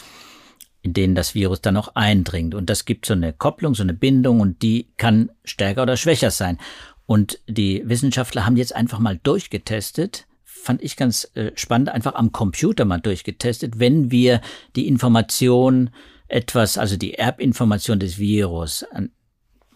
in 0.84 0.94
denen 0.94 1.16
das 1.16 1.34
Virus 1.34 1.62
dann 1.62 1.78
auch 1.78 1.96
eindringt. 1.96 2.54
Und 2.54 2.70
das 2.70 2.86
gibt 2.86 3.06
so 3.06 3.14
eine 3.14 3.34
Kopplung, 3.34 3.74
so 3.74 3.84
eine 3.84 3.94
Bindung 3.94 4.42
und 4.42 4.62
die 4.62 4.90
kann 4.98 5.32
stärker 5.44 5.82
oder 5.82 5.98
schwächer 5.98 6.30
sein. 6.30 6.60
Und 7.06 7.40
die 7.48 7.82
Wissenschaftler 7.86 8.46
haben 8.46 8.58
jetzt 8.58 8.76
einfach 8.76 9.00
mal 9.00 9.20
durchgetestet, 9.24 10.28
fand 10.44 10.84
ich 10.84 10.96
ganz 10.96 11.30
äh, 11.36 11.52
spannend, 11.56 11.90
einfach 11.90 12.16
am 12.16 12.32
Computer 12.32 12.86
mal 12.86 13.00
durchgetestet, 13.00 13.80
wenn 13.80 14.12
wir 14.12 14.42
die 14.76 14.88
Information 14.88 15.90
etwas, 16.28 16.78
also 16.78 16.98
die 16.98 17.16
Erbinformation 17.16 18.00
des 18.00 18.18
Virus 18.18 18.86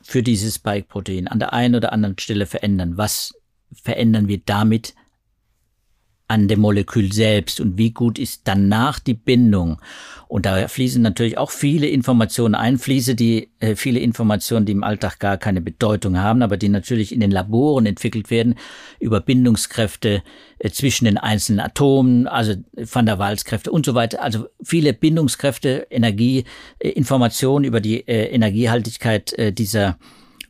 für 0.02 0.24
dieses 0.24 0.56
Spike-Protein 0.56 1.28
an 1.28 1.40
der 1.40 1.54
einen 1.54 1.76
oder 1.76 1.92
anderen 1.92 2.18
Stelle 2.18 2.46
verändern, 2.46 2.98
was 2.98 3.34
verändern 3.72 4.28
wir 4.28 4.40
damit 4.46 4.96
an 6.28 6.48
dem 6.48 6.60
Molekül 6.60 7.14
selbst 7.14 7.62
und 7.62 7.78
wie 7.78 7.92
gut 7.92 8.20
ist 8.20 8.42
danach 8.46 9.00
die 9.00 9.14
Bindung. 9.14 9.80
Und 10.28 10.46
da 10.46 10.68
fließen 10.68 11.02
natürlich 11.02 11.38
auch 11.38 11.52
viele 11.52 11.88
Informationen 11.88 12.54
ein, 12.54 12.78
fließe 12.78 13.16
die 13.16 13.50
äh, 13.60 13.76
viele 13.76 14.00
Informationen, 14.00 14.66
die 14.66 14.74
im 14.74 14.84
Alltag 14.84 15.20
gar 15.20 15.38
keine 15.38 15.62
Bedeutung 15.62 16.18
haben, 16.18 16.42
aber 16.42 16.58
die 16.58 16.68
natürlich 16.68 17.14
in 17.14 17.22
den 17.22 17.32
Laboren 17.32 17.86
entwickelt 17.86 18.30
werden 18.30 18.56
über 19.00 19.22
Bindungskräfte 19.22 20.22
äh, 20.60 20.70
zwischen 20.70 21.06
den 21.06 21.18
einzelnen 21.18 21.62
Atomen, 21.62 22.28
also 22.28 22.56
Van 22.74 23.06
der 23.06 23.20
Waals-Kräfte 23.20 23.72
und 23.72 23.86
so 23.86 23.96
weiter. 23.96 24.22
Also 24.22 24.48
viele 24.62 24.92
Bindungskräfte, 24.92 25.88
Energie, 25.90 26.44
äh, 26.80 26.90
Informationen 26.90 27.64
über 27.64 27.80
die 27.80 28.06
äh, 28.06 28.26
Energiehaltigkeit 28.26 29.32
äh, 29.34 29.54
dieser 29.54 29.98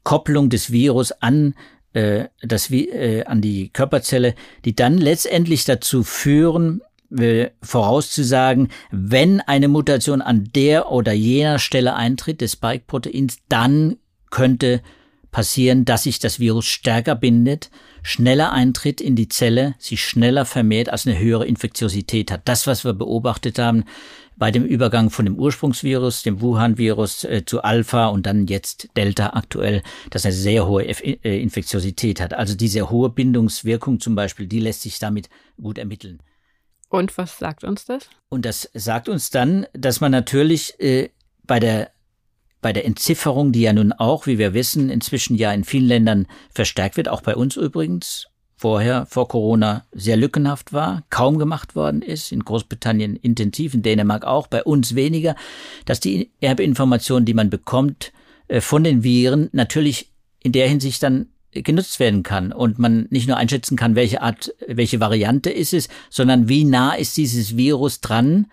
Kopplung 0.03 0.49
des 0.49 0.71
Virus 0.71 1.11
an 1.11 1.53
äh, 1.97 2.29
das 2.41 2.69
äh, 2.69 3.23
an 3.25 3.41
die 3.41 3.69
Körperzelle, 3.69 4.35
die 4.65 4.75
dann 4.75 4.99
letztendlich 4.99 5.65
dazu 5.65 6.03
führen, 6.03 6.81
äh, 7.17 7.49
vorauszusagen, 7.63 8.69
wenn 8.91 9.41
eine 9.41 9.67
Mutation 9.67 10.21
an 10.21 10.49
der 10.53 10.91
oder 10.91 11.13
jener 11.13 11.57
Stelle 11.57 11.95
eintritt 11.95 12.41
des 12.41 12.53
Spike-Proteins, 12.53 13.39
dann 13.49 13.97
könnte 14.29 14.81
passieren, 15.31 15.85
dass 15.85 16.03
sich 16.03 16.19
das 16.19 16.39
Virus 16.39 16.65
stärker 16.65 17.15
bindet, 17.15 17.71
schneller 18.03 18.51
eintritt 18.51 19.01
in 19.01 19.15
die 19.15 19.27
Zelle, 19.27 19.73
sich 19.79 20.03
schneller 20.03 20.45
vermehrt, 20.45 20.89
als 20.89 21.07
eine 21.07 21.17
höhere 21.17 21.47
Infektiosität 21.47 22.31
hat. 22.31 22.41
Das, 22.45 22.67
was 22.67 22.85
wir 22.85 22.93
beobachtet 22.93 23.57
haben, 23.57 23.85
bei 24.37 24.51
dem 24.51 24.63
Übergang 24.63 25.09
von 25.09 25.25
dem 25.25 25.35
Ursprungsvirus, 25.35 26.23
dem 26.23 26.41
Wuhan-Virus 26.41 27.23
äh, 27.23 27.43
zu 27.45 27.63
Alpha 27.63 28.07
und 28.07 28.25
dann 28.25 28.47
jetzt 28.47 28.89
Delta 28.95 29.31
aktuell, 29.33 29.81
das 30.11 30.25
eine 30.25 30.33
sehr 30.33 30.67
hohe 30.67 30.87
F 30.87 31.01
äh, 31.03 31.41
Infektiosität 31.41 32.21
hat. 32.21 32.33
Also 32.33 32.55
diese 32.55 32.89
hohe 32.89 33.09
Bindungswirkung 33.09 33.99
zum 33.99 34.15
Beispiel, 34.15 34.47
die 34.47 34.59
lässt 34.59 34.83
sich 34.83 34.99
damit 34.99 35.29
gut 35.59 35.77
ermitteln. 35.77 36.21
Und 36.89 37.17
was 37.17 37.37
sagt 37.37 37.63
uns 37.63 37.85
das? 37.85 38.09
Und 38.29 38.45
das 38.45 38.69
sagt 38.73 39.09
uns 39.09 39.29
dann, 39.29 39.65
dass 39.73 39.99
man 39.99 40.11
natürlich 40.11 40.79
äh, 40.79 41.09
bei 41.43 41.59
der 41.59 41.91
bei 42.59 42.73
der 42.73 42.85
Entzifferung, 42.85 43.51
die 43.51 43.61
ja 43.61 43.71
nun 43.71 43.93
auch, 43.93 44.25
wie 44.25 44.39
wir 44.39 44.53
wissen, 44.53 44.89
inzwischen 44.89 45.35
ja 45.35 45.53
in 45.53 45.63
vielen 45.63 45.85
Ländern 45.85 46.27
verstärkt 46.49 46.97
wird, 46.97 47.07
auch 47.07 47.21
bei 47.21 47.35
uns 47.35 47.55
übrigens, 47.55 48.27
vorher 48.57 49.05
vor 49.05 49.27
Corona 49.27 49.85
sehr 49.91 50.17
lückenhaft 50.17 50.73
war, 50.73 51.03
kaum 51.11 51.37
gemacht 51.37 51.75
worden 51.75 52.01
ist, 52.01 52.31
in 52.31 52.43
Großbritannien 52.43 53.15
intensiv, 53.15 53.75
in 53.75 53.83
Dänemark 53.83 54.25
auch, 54.25 54.47
bei 54.47 54.63
uns 54.63 54.95
weniger, 54.95 55.35
dass 55.85 55.99
die 55.99 56.31
Erbinformationen, 56.41 57.25
die 57.25 57.35
man 57.35 57.51
bekommt 57.51 58.11
äh, 58.47 58.59
von 58.59 58.83
den 58.83 59.03
Viren, 59.03 59.49
natürlich 59.51 60.11
in 60.41 60.51
der 60.51 60.67
Hinsicht 60.67 61.03
dann 61.03 61.27
genutzt 61.51 61.99
werden 61.99 62.23
kann 62.23 62.51
und 62.51 62.79
man 62.79 63.07
nicht 63.09 63.27
nur 63.27 63.37
einschätzen 63.37 63.77
kann, 63.77 63.95
welche 63.95 64.21
Art, 64.21 64.53
welche 64.67 64.99
Variante 64.99 65.49
ist 65.49 65.73
es, 65.73 65.87
sondern 66.09 66.49
wie 66.49 66.65
nah 66.65 66.93
ist 66.93 67.15
dieses 67.15 67.57
Virus 67.57 68.01
dran 68.01 68.47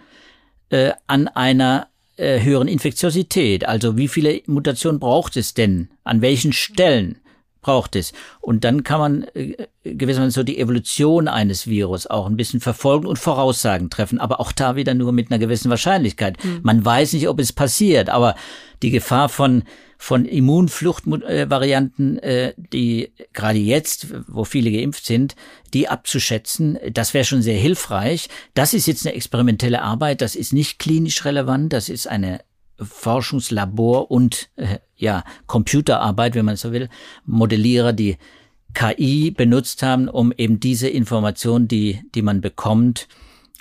äh, 0.69 0.93
an 1.07 1.29
einer 1.29 1.89
äh, 2.17 2.41
höheren 2.41 2.69
Infektiosität. 2.69 3.67
Also 3.67 3.97
wie 3.97 4.09
viele 4.09 4.43
Mutationen 4.47 5.01
braucht 5.01 5.37
es 5.37 5.55
denn? 5.55 5.89
An 6.05 6.21
welchen 6.21 6.53
Stellen? 6.53 7.19
Braucht 7.65 7.97
es. 7.97 8.13
Und 8.41 8.63
dann 8.63 8.85
kann 8.85 9.01
man 9.01 9.23
äh, 9.35 9.57
gewissermaßen 9.83 10.31
so 10.31 10.43
die 10.43 10.59
Evolution 10.59 11.27
eines 11.27 11.67
Virus 11.67 12.07
auch 12.07 12.27
ein 12.27 12.37
bisschen 12.37 12.61
verfolgen 12.61 13.07
und 13.07 13.19
Voraussagen 13.19 13.91
treffen, 13.91 14.21
aber 14.21 14.39
auch 14.39 14.53
da 14.53 14.77
wieder 14.77 14.95
nur 14.95 15.13
mit 15.13 15.31
einer 15.31 15.39
gewissen 15.39 15.71
Wahrscheinlichkeit. 15.71 16.43
Mhm. 16.45 16.61
Man 16.63 16.85
weiß 16.85 17.15
nicht, 17.15 17.29
ob 17.29 17.41
es 17.41 17.53
passiert, 17.53 18.11
aber 18.11 18.35
die 18.83 18.91
Gefahr 18.91 19.29
von 19.29 19.65
von 19.97 20.27
Immunfluchtvarianten, 20.27 22.19
äh, 22.19 22.53
die 22.59 23.13
gerade 23.33 23.59
jetzt, 23.59 24.09
wo 24.29 24.45
viele 24.45 24.71
geimpft 24.71 25.07
sind, 25.07 25.35
die 25.73 25.89
abzuschätzen, 25.89 26.79
das 26.93 27.15
wäre 27.15 27.25
schon 27.25 27.41
sehr 27.41 27.57
hilfreich. 27.57 28.29
Das 28.53 28.75
ist 28.75 28.87
jetzt 28.87 29.07
eine 29.07 29.17
experimentelle 29.17 29.81
Arbeit, 29.81 30.21
das 30.21 30.35
ist 30.35 30.53
nicht 30.53 30.79
klinisch 30.79 31.25
relevant, 31.25 31.73
das 31.73 31.89
ist 31.89 32.07
eine 32.07 32.41
Forschungslabor 32.81 34.11
und 34.11 34.51
äh, 34.57 34.79
ja 34.97 35.25
Computerarbeit, 35.47 36.35
wenn 36.35 36.45
man 36.45 36.57
so 36.57 36.73
will, 36.73 36.89
Modellierer, 37.25 37.93
die 37.93 38.17
KI 38.75 39.31
benutzt 39.31 39.83
haben, 39.83 40.09
um 40.09 40.33
eben 40.37 40.59
diese 40.61 40.89
Information, 40.89 41.69
die 41.69 42.01
die 42.15 42.23
man 42.23 42.41
bekommt, 42.41 43.09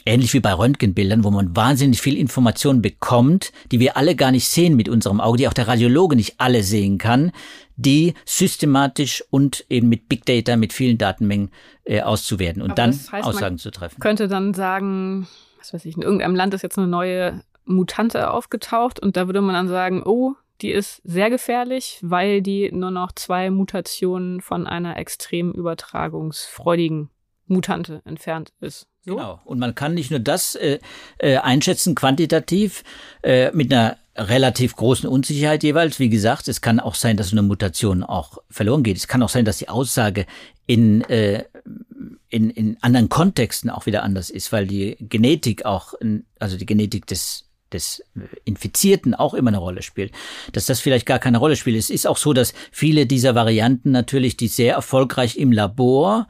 ähnlich 0.05 0.33
wie 0.33 0.39
bei 0.39 0.53
Röntgenbildern, 0.53 1.23
wo 1.23 1.31
man 1.31 1.55
wahnsinnig 1.55 2.01
viel 2.01 2.17
Information 2.17 2.81
bekommt, 2.81 3.51
die 3.71 3.79
wir 3.79 3.95
alle 3.97 4.15
gar 4.15 4.31
nicht 4.31 4.47
sehen 4.47 4.75
mit 4.75 4.89
unserem 4.89 5.21
Auge, 5.21 5.37
die 5.37 5.47
auch 5.47 5.53
der 5.53 5.67
Radiologe 5.67 6.15
nicht 6.15 6.35
alle 6.39 6.63
sehen 6.63 6.97
kann, 6.97 7.31
die 7.75 8.13
systematisch 8.25 9.23
und 9.29 9.65
eben 9.69 9.89
mit 9.89 10.09
Big 10.09 10.25
Data, 10.25 10.55
mit 10.55 10.73
vielen 10.73 10.97
Datenmengen 10.97 11.51
äh, 11.85 12.01
auszuwerten 12.01 12.61
und 12.61 12.71
Aber 12.71 12.75
dann 12.75 12.91
das 12.91 13.11
heißt, 13.11 13.27
Aussagen 13.27 13.57
zu 13.57 13.71
treffen. 13.71 13.99
Könnte 13.99 14.27
dann 14.27 14.53
sagen, 14.53 15.27
was 15.59 15.73
weiß 15.73 15.85
ich, 15.85 15.95
in 15.95 16.01
irgendeinem 16.01 16.35
Land 16.35 16.53
ist 16.53 16.61
jetzt 16.61 16.77
eine 16.77 16.87
neue 16.87 17.41
Mutante 17.65 18.31
aufgetaucht 18.31 18.99
und 18.99 19.17
da 19.17 19.27
würde 19.27 19.41
man 19.41 19.53
dann 19.55 19.67
sagen, 19.67 20.03
oh, 20.05 20.35
die 20.61 20.71
ist 20.71 21.01
sehr 21.03 21.29
gefährlich, 21.29 21.99
weil 22.01 22.41
die 22.41 22.71
nur 22.71 22.91
noch 22.91 23.11
zwei 23.11 23.49
Mutationen 23.49 24.41
von 24.41 24.65
einer 24.67 24.97
extrem 24.97 25.51
übertragungsfreudigen 25.51 27.09
Mutante 27.47 28.01
entfernt 28.05 28.53
ist. 28.61 28.87
So? 29.01 29.15
Genau. 29.15 29.41
Und 29.43 29.59
man 29.59 29.75
kann 29.75 29.93
nicht 29.93 30.11
nur 30.11 30.21
das 30.21 30.55
äh, 30.55 30.79
äh, 31.17 31.37
einschätzen 31.37 31.95
quantitativ 31.95 32.83
äh, 33.21 33.51
mit 33.51 33.73
einer 33.73 33.97
relativ 34.15 34.75
großen 34.75 35.09
Unsicherheit 35.09 35.63
jeweils. 35.63 35.99
Wie 35.99 36.09
gesagt, 36.09 36.47
es 36.47 36.61
kann 36.61 36.79
auch 36.79 36.95
sein, 36.95 37.17
dass 37.17 37.31
eine 37.31 37.41
Mutation 37.41 38.03
auch 38.03 38.37
verloren 38.49 38.83
geht. 38.83 38.97
Es 38.97 39.07
kann 39.07 39.23
auch 39.23 39.29
sein, 39.29 39.43
dass 39.43 39.57
die 39.57 39.69
Aussage 39.69 40.25
in, 40.65 41.01
äh, 41.09 41.43
in, 42.29 42.49
in 42.49 42.77
anderen 42.81 43.09
Kontexten 43.09 43.69
auch 43.69 43.85
wieder 43.85 44.03
anders 44.03 44.29
ist, 44.29 44.51
weil 44.53 44.67
die 44.67 44.95
Genetik 44.99 45.65
auch, 45.65 45.95
also 46.39 46.57
die 46.57 46.65
Genetik 46.65 47.05
des 47.07 47.49
des 47.73 48.03
Infizierten 48.45 49.13
auch 49.13 49.33
immer 49.33 49.49
eine 49.49 49.57
Rolle 49.57 49.81
spielt, 49.81 50.11
dass 50.51 50.65
das 50.65 50.79
vielleicht 50.79 51.05
gar 51.05 51.19
keine 51.19 51.37
Rolle 51.37 51.55
spielt. 51.55 51.77
Es 51.77 51.89
ist 51.89 52.07
auch 52.07 52.17
so, 52.17 52.33
dass 52.33 52.53
viele 52.71 53.05
dieser 53.05 53.35
Varianten 53.35 53.91
natürlich, 53.91 54.37
die 54.37 54.47
sehr 54.47 54.75
erfolgreich 54.75 55.37
im 55.37 55.51
Labor 55.51 56.27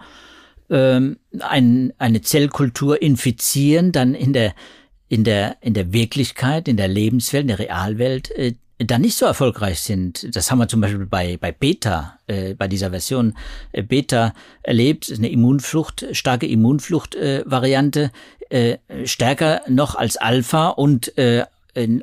ähm, 0.70 1.18
ein, 1.40 1.94
eine 1.98 2.22
Zellkultur 2.22 3.02
infizieren, 3.02 3.92
dann 3.92 4.16
in 4.16 4.34
der 4.34 4.54
in 5.10 5.24
der, 5.24 5.58
in 5.62 5.76
der 5.76 5.94
Wirklichkeit, 5.94 6.68
in 6.68 6.76
der 6.76 6.88
Lebenswelt, 6.88 7.44
in 7.44 7.50
der 7.50 7.60
Realwelt 7.60 8.32
äh, 8.32 8.56
da 8.86 9.00
nicht 9.00 9.18
so 9.18 9.26
erfolgreich 9.26 9.82
sind. 9.82 10.36
Das 10.36 10.52
haben 10.52 10.60
wir 10.60 10.68
zum 10.68 10.82
Beispiel 10.82 11.06
bei, 11.06 11.38
bei 11.38 11.52
Beta, 11.52 12.20
äh, 12.28 12.54
bei 12.54 12.68
dieser 12.68 12.92
Version 12.92 13.36
äh, 13.72 13.84
Beta 13.84 14.34
erlebt, 14.62 15.12
eine 15.16 15.30
Immunflucht, 15.30 16.06
starke 16.12 16.48
Immunflucht-Variante, 16.48 18.12
äh, 18.50 18.72
äh, 18.74 18.78
stärker 19.06 19.62
noch 19.68 19.96
als 19.96 20.18
Alpha 20.18 20.70
und 20.70 21.18
äh, 21.18 21.46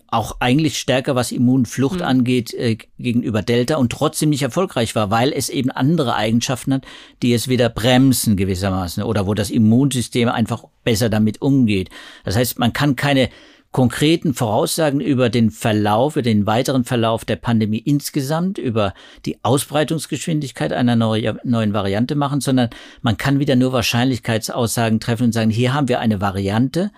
auch 0.09 0.37
eigentlich 0.41 0.79
stärker, 0.79 1.15
was 1.15 1.31
Immunflucht 1.31 2.01
mhm. 2.01 2.05
angeht, 2.05 2.53
äh, 2.55 2.77
gegenüber 2.99 3.43
Delta 3.43 3.77
und 3.77 3.93
trotzdem 3.93 4.31
nicht 4.31 4.43
erfolgreich 4.43 4.97
war, 4.97 5.11
weil 5.11 5.33
es 5.33 5.49
eben 5.49 5.71
andere 5.71 6.17
Eigenschaften 6.17 6.75
hat, 6.75 6.85
die 7.23 7.33
es 7.33 7.47
wieder 7.47 7.69
bremsen 7.69 8.37
gewissermaßen 8.37 9.05
oder 9.05 9.29
wo 9.29 9.35
das 9.35 9.51
Immunsystem 9.51 10.29
einfach 10.29 10.65
besser 10.83 11.09
damit 11.09 11.41
umgeht. 11.41 11.89
Das 12.25 12.35
heißt, 12.35 12.59
man 12.59 12.73
kann 12.73 12.97
keine 12.97 13.31
konkreten 13.73 14.35
Voraussagen 14.35 15.01
über 15.01 15.29
den 15.29 15.51
Verlauf, 15.51 16.17
über 16.17 16.23
den 16.23 16.47
weiteren 16.47 16.85
Verlauf 16.85 17.25
der 17.25 17.37
Pandemie 17.37 17.79
insgesamt, 17.79 18.59
über 18.59 18.95
die 19.27 19.43
Ausbreitungsgeschwindigkeit 19.45 20.73
einer 20.73 20.97
neuen 20.97 21.73
Variante 21.73 22.17
machen, 22.17 22.41
sondern 22.41 22.71
man 23.01 23.17
kann 23.17 23.39
wieder 23.39 23.57
nur 23.57 23.73
Wahrscheinlichkeitsaussagen 23.73 24.99
treffen 24.99 25.25
und 25.25 25.33
sagen, 25.33 25.51
hier 25.51 25.73
haben 25.73 25.89
wir 25.89 26.01
eine 26.01 26.21
Variante 26.21 26.91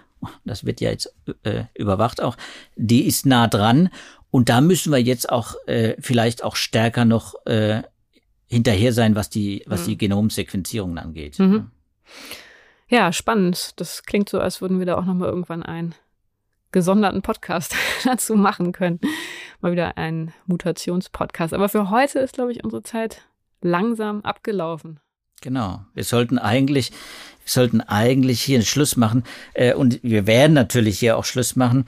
das 0.45 0.65
wird 0.65 0.81
ja 0.81 0.91
jetzt 0.91 1.15
äh, 1.43 1.65
überwacht 1.75 2.23
auch, 2.23 2.37
die 2.77 3.07
ist 3.07 3.27
nah 3.27 3.49
dran. 3.49 3.91
Und 4.31 4.49
da 4.49 4.61
müssen 4.61 4.93
wir 4.93 4.99
jetzt 4.99 5.29
auch 5.29 5.57
äh, 5.67 5.95
vielleicht 6.01 6.43
auch 6.43 6.57
stärker 6.57 7.05
noch 7.05 7.35
äh, 7.47 7.83
hinterher 8.47 8.93
sein, 8.93 9.15
was 9.15 9.31
die, 9.31 9.63
was 9.67 9.85
die 9.85 9.95
mhm. 9.95 9.99
Genomsequenzierungen 9.99 10.99
angeht. 10.99 11.39
Mhm. 11.39 11.71
Ja, 12.89 13.13
spannend. 13.13 13.81
Das 13.81 14.05
klingt 14.05 14.29
so, 14.29 14.41
als 14.41 14.61
würden 14.61 14.79
wir 14.79 14.87
da 14.87 14.97
auch 14.97 15.05
nochmal 15.05 15.29
irgendwann 15.29 15.63
einen 15.63 15.95
gesonderten 16.73 17.23
Podcast 17.23 17.75
dazu 18.05 18.35
machen 18.35 18.73
können. 18.73 19.01
Mal 19.61 19.73
wieder 19.73 19.97
ein 19.99 20.33
Mutationspodcast. 20.47 21.55
Aber 21.55 21.69
für 21.69 21.91
heute 21.91 22.19
ist, 22.19 22.35
glaube 22.35 22.53
ich, 22.53 22.65
unsere 22.65 22.83
Zeit 22.83 23.23
langsam 23.61 24.23
abgelaufen. 24.23 24.99
Genau. 25.41 25.85
Wir 25.95 26.05
sollten 26.05 26.39
eigentlich, 26.39 26.91
wir 26.91 27.51
sollten 27.51 27.81
eigentlich 27.81 28.41
hier 28.41 28.59
einen 28.59 28.65
Schluss 28.65 28.97
machen. 28.97 29.25
Äh, 29.55 29.75
und 29.75 30.01
wir 30.03 30.27
werden 30.27 30.55
natürlich 30.55 30.99
hier 30.99 31.17
auch 31.17 31.25
Schluss 31.25 31.57
machen, 31.57 31.87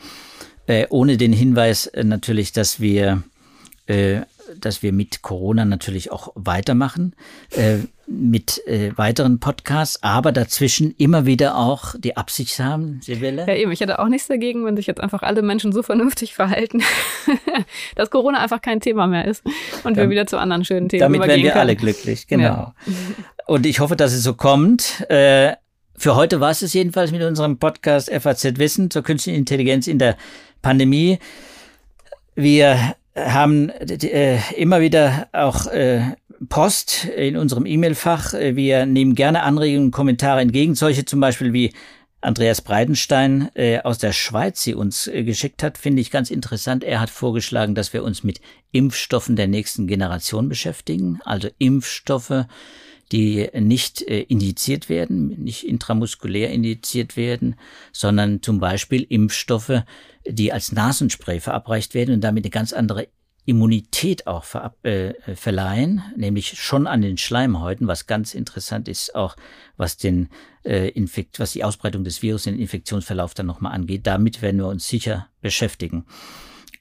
äh, 0.66 0.86
ohne 0.90 1.16
den 1.16 1.32
Hinweis 1.32 1.86
äh, 1.86 2.04
natürlich, 2.04 2.52
dass 2.52 2.80
wir 2.80 3.22
dass 4.58 4.82
wir 4.82 4.92
mit 4.92 5.22
Corona 5.22 5.64
natürlich 5.64 6.12
auch 6.12 6.32
weitermachen, 6.34 7.14
äh, 7.50 7.78
mit 8.06 8.66
äh, 8.66 8.92
weiteren 8.96 9.40
Podcasts, 9.40 10.02
aber 10.02 10.32
dazwischen 10.32 10.94
immer 10.98 11.24
wieder 11.26 11.56
auch 11.56 11.94
die 11.98 12.16
Absicht 12.16 12.58
haben, 12.58 13.00
Sibylle. 13.02 13.46
Ja, 13.46 13.54
eben, 13.54 13.72
ich 13.72 13.80
hätte 13.80 13.98
auch 13.98 14.08
nichts 14.08 14.28
dagegen, 14.28 14.64
wenn 14.66 14.76
sich 14.76 14.86
jetzt 14.86 15.00
einfach 15.00 15.22
alle 15.22 15.42
Menschen 15.42 15.72
so 15.72 15.82
vernünftig 15.82 16.34
verhalten, 16.34 16.82
dass 17.96 18.10
Corona 18.10 18.40
einfach 18.40 18.60
kein 18.60 18.80
Thema 18.80 19.06
mehr 19.06 19.26
ist 19.26 19.44
und 19.84 19.96
Dann, 19.96 19.96
wir 19.96 20.10
wieder 20.10 20.26
zu 20.26 20.38
anderen 20.38 20.64
schönen 20.64 20.88
Themen 20.88 21.00
Damit 21.00 21.22
werden 21.22 21.42
wir 21.42 21.50
können. 21.50 21.60
alle 21.60 21.76
glücklich, 21.76 22.26
genau. 22.26 22.44
Ja. 22.44 22.74
Und 23.46 23.66
ich 23.66 23.80
hoffe, 23.80 23.94
dass 23.94 24.14
es 24.14 24.22
so 24.22 24.32
kommt. 24.32 25.04
Äh, 25.10 25.54
für 25.96 26.16
heute 26.16 26.40
war 26.40 26.50
es 26.50 26.62
es 26.62 26.72
jedenfalls 26.72 27.12
mit 27.12 27.22
unserem 27.22 27.58
Podcast 27.58 28.10
FAZ 28.10 28.58
Wissen 28.58 28.90
zur 28.90 29.02
künstlichen 29.02 29.38
Intelligenz 29.38 29.86
in 29.86 29.98
der 29.98 30.16
Pandemie. 30.62 31.18
Wir 32.34 32.96
haben 33.16 33.70
äh, 33.70 34.38
immer 34.56 34.80
wieder 34.80 35.28
auch 35.32 35.66
äh, 35.66 36.02
Post 36.48 37.04
in 37.04 37.36
unserem 37.36 37.66
E-Mail-Fach. 37.66 38.32
Wir 38.32 38.86
nehmen 38.86 39.14
gerne 39.14 39.42
Anregungen 39.42 39.86
und 39.86 39.90
Kommentare 39.92 40.40
entgegen. 40.40 40.74
Solche 40.74 41.04
zum 41.04 41.20
Beispiel 41.20 41.52
wie 41.52 41.72
Andreas 42.24 42.62
Breitenstein 42.62 43.50
äh, 43.54 43.80
aus 43.80 43.98
der 43.98 44.12
Schweiz 44.12 44.62
sie 44.62 44.74
uns 44.74 45.06
äh, 45.06 45.24
geschickt 45.24 45.62
hat, 45.62 45.78
finde 45.78 46.00
ich 46.00 46.10
ganz 46.10 46.30
interessant. 46.30 46.82
Er 46.82 47.00
hat 47.00 47.10
vorgeschlagen, 47.10 47.74
dass 47.74 47.92
wir 47.92 48.02
uns 48.02 48.24
mit 48.24 48.40
Impfstoffen 48.72 49.36
der 49.36 49.46
nächsten 49.46 49.86
Generation 49.86 50.48
beschäftigen, 50.48 51.20
also 51.24 51.48
Impfstoffe, 51.58 52.46
die 53.12 53.48
nicht 53.54 54.02
äh, 54.02 54.22
indiziert 54.22 54.88
werden, 54.88 55.28
nicht 55.42 55.66
intramuskulär 55.66 56.50
indiziert 56.50 57.16
werden, 57.16 57.56
sondern 57.92 58.42
zum 58.42 58.60
Beispiel 58.60 59.02
Impfstoffe, 59.08 59.82
die 60.26 60.52
als 60.52 60.72
Nasenspray 60.72 61.40
verabreicht 61.40 61.94
werden 61.94 62.14
und 62.14 62.20
damit 62.22 62.44
eine 62.44 62.50
ganz 62.50 62.72
andere 62.72 63.08
Immunität 63.46 64.26
auch 64.26 64.44
verab, 64.44 64.84
äh, 64.86 65.14
verleihen, 65.36 66.02
nämlich 66.16 66.58
schon 66.58 66.86
an 66.86 67.02
den 67.02 67.18
Schleimhäuten, 67.18 67.86
was 67.86 68.06
ganz 68.06 68.34
interessant 68.34 68.88
ist, 68.88 69.14
auch 69.14 69.36
was 69.76 69.98
den 69.98 70.30
äh, 70.64 70.88
Infekt, 70.88 71.40
was 71.40 71.52
die 71.52 71.62
Ausbreitung 71.62 72.04
des 72.04 72.22
Virus, 72.22 72.44
den 72.44 72.58
Infektionsverlauf 72.58 73.34
dann 73.34 73.46
nochmal 73.46 73.74
angeht. 73.74 74.06
Damit 74.06 74.40
werden 74.40 74.58
wir 74.58 74.68
uns 74.68 74.88
sicher 74.88 75.28
beschäftigen. 75.42 76.06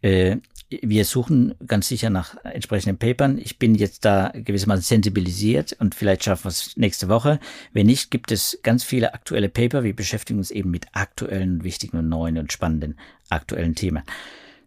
Äh, 0.02 0.38
wir 0.82 1.06
suchen 1.06 1.56
ganz 1.66 1.88
sicher 1.88 2.10
nach 2.10 2.36
entsprechenden 2.44 2.98
Papern. 2.98 3.38
Ich 3.38 3.60
bin 3.60 3.76
jetzt 3.76 4.06
da 4.06 4.32
gewissermaßen 4.34 4.84
sensibilisiert 4.84 5.76
und 5.80 5.96
vielleicht 5.96 6.24
schaffen 6.24 6.46
wir 6.46 6.50
es 6.50 6.78
nächste 6.78 7.10
Woche. 7.10 7.40
Wenn 7.74 7.88
nicht, 7.88 8.12
gibt 8.12 8.32
es 8.32 8.60
ganz 8.64 8.84
viele 8.84 9.14
aktuelle 9.14 9.50
Paper. 9.50 9.84
Wir 9.84 9.96
beschäftigen 9.96 10.40
uns 10.40 10.52
eben 10.52 10.72
mit 10.72 10.88
aktuellen, 10.94 11.64
wichtigen 11.64 11.98
und 11.98 12.10
neuen 12.10 12.38
und 12.38 12.52
spannenden 12.52 12.98
aktuellen 13.30 13.76
Themen. 13.76 14.04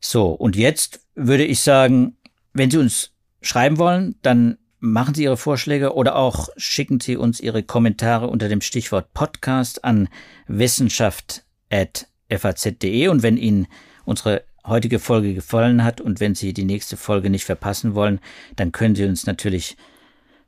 So, 0.01 0.31
und 0.31 0.57
jetzt 0.57 1.01
würde 1.15 1.45
ich 1.45 1.61
sagen, 1.61 2.17
wenn 2.53 2.71
Sie 2.71 2.79
uns 2.79 3.13
schreiben 3.43 3.79
wollen, 3.79 4.17
dann 4.23 4.59
machen 4.79 5.15
Sie 5.15 5.25
Ihre 5.25 5.37
Vorschläge 5.37 5.95
oder 5.95 6.17
auch 6.17 6.49
schicken 6.57 7.01
Sie 7.01 7.17
uns 7.17 7.41
Ihre 7.41 7.63
Kommentare 7.63 8.29
unter 8.29 8.49
dem 8.49 8.61
Stichwort 8.61 9.13
Podcast 9.15 9.85
an 9.85 10.09
wissenschaft.faz.de 10.47 13.09
und 13.09 13.23
wenn 13.23 13.37
Ihnen 13.37 13.67
unsere 14.05 14.45
heutige 14.67 14.99
Folge 14.99 15.35
gefallen 15.35 15.85
hat 15.85 16.01
und 16.01 16.21
wenn 16.21 16.35
Sie 16.35 16.53
die 16.53 16.65
nächste 16.65 16.97
Folge 16.97 17.31
nicht 17.31 17.45
verpassen 17.45 17.95
wollen, 17.95 18.21
dann 18.57 18.73
können 18.73 18.95
Sie 18.95 19.05
uns 19.05 19.27
natürlich 19.27 19.77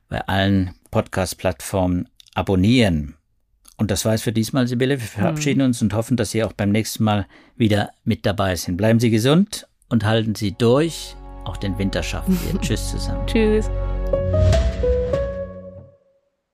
bei 0.09 0.21
allen 0.27 0.73
Podcast-Plattformen 0.91 2.09
abonnieren. 2.33 3.15
Und 3.77 3.91
das 3.91 4.03
war 4.03 4.13
es 4.13 4.23
für 4.23 4.33
diesmal, 4.33 4.67
Sibylle. 4.67 4.99
Wir 4.99 5.07
verabschieden 5.07 5.59
mhm. 5.59 5.67
uns 5.67 5.81
und 5.81 5.93
hoffen, 5.93 6.17
dass 6.17 6.31
Sie 6.31 6.43
auch 6.43 6.53
beim 6.53 6.71
nächsten 6.71 7.03
Mal 7.03 7.27
wieder 7.55 7.91
mit 8.03 8.25
dabei 8.25 8.55
sind. 8.55 8.75
Bleiben 8.75 8.99
Sie 8.99 9.09
gesund 9.09 9.67
und 9.87 10.03
halten 10.03 10.35
Sie 10.35 10.51
durch. 10.51 11.15
Auch 11.45 11.57
den 11.57 11.77
Winter 11.77 12.03
schaffen 12.03 12.37
wir. 12.43 12.59
Tschüss 12.61 12.91
zusammen. 12.91 13.25
Tschüss. 13.25 13.69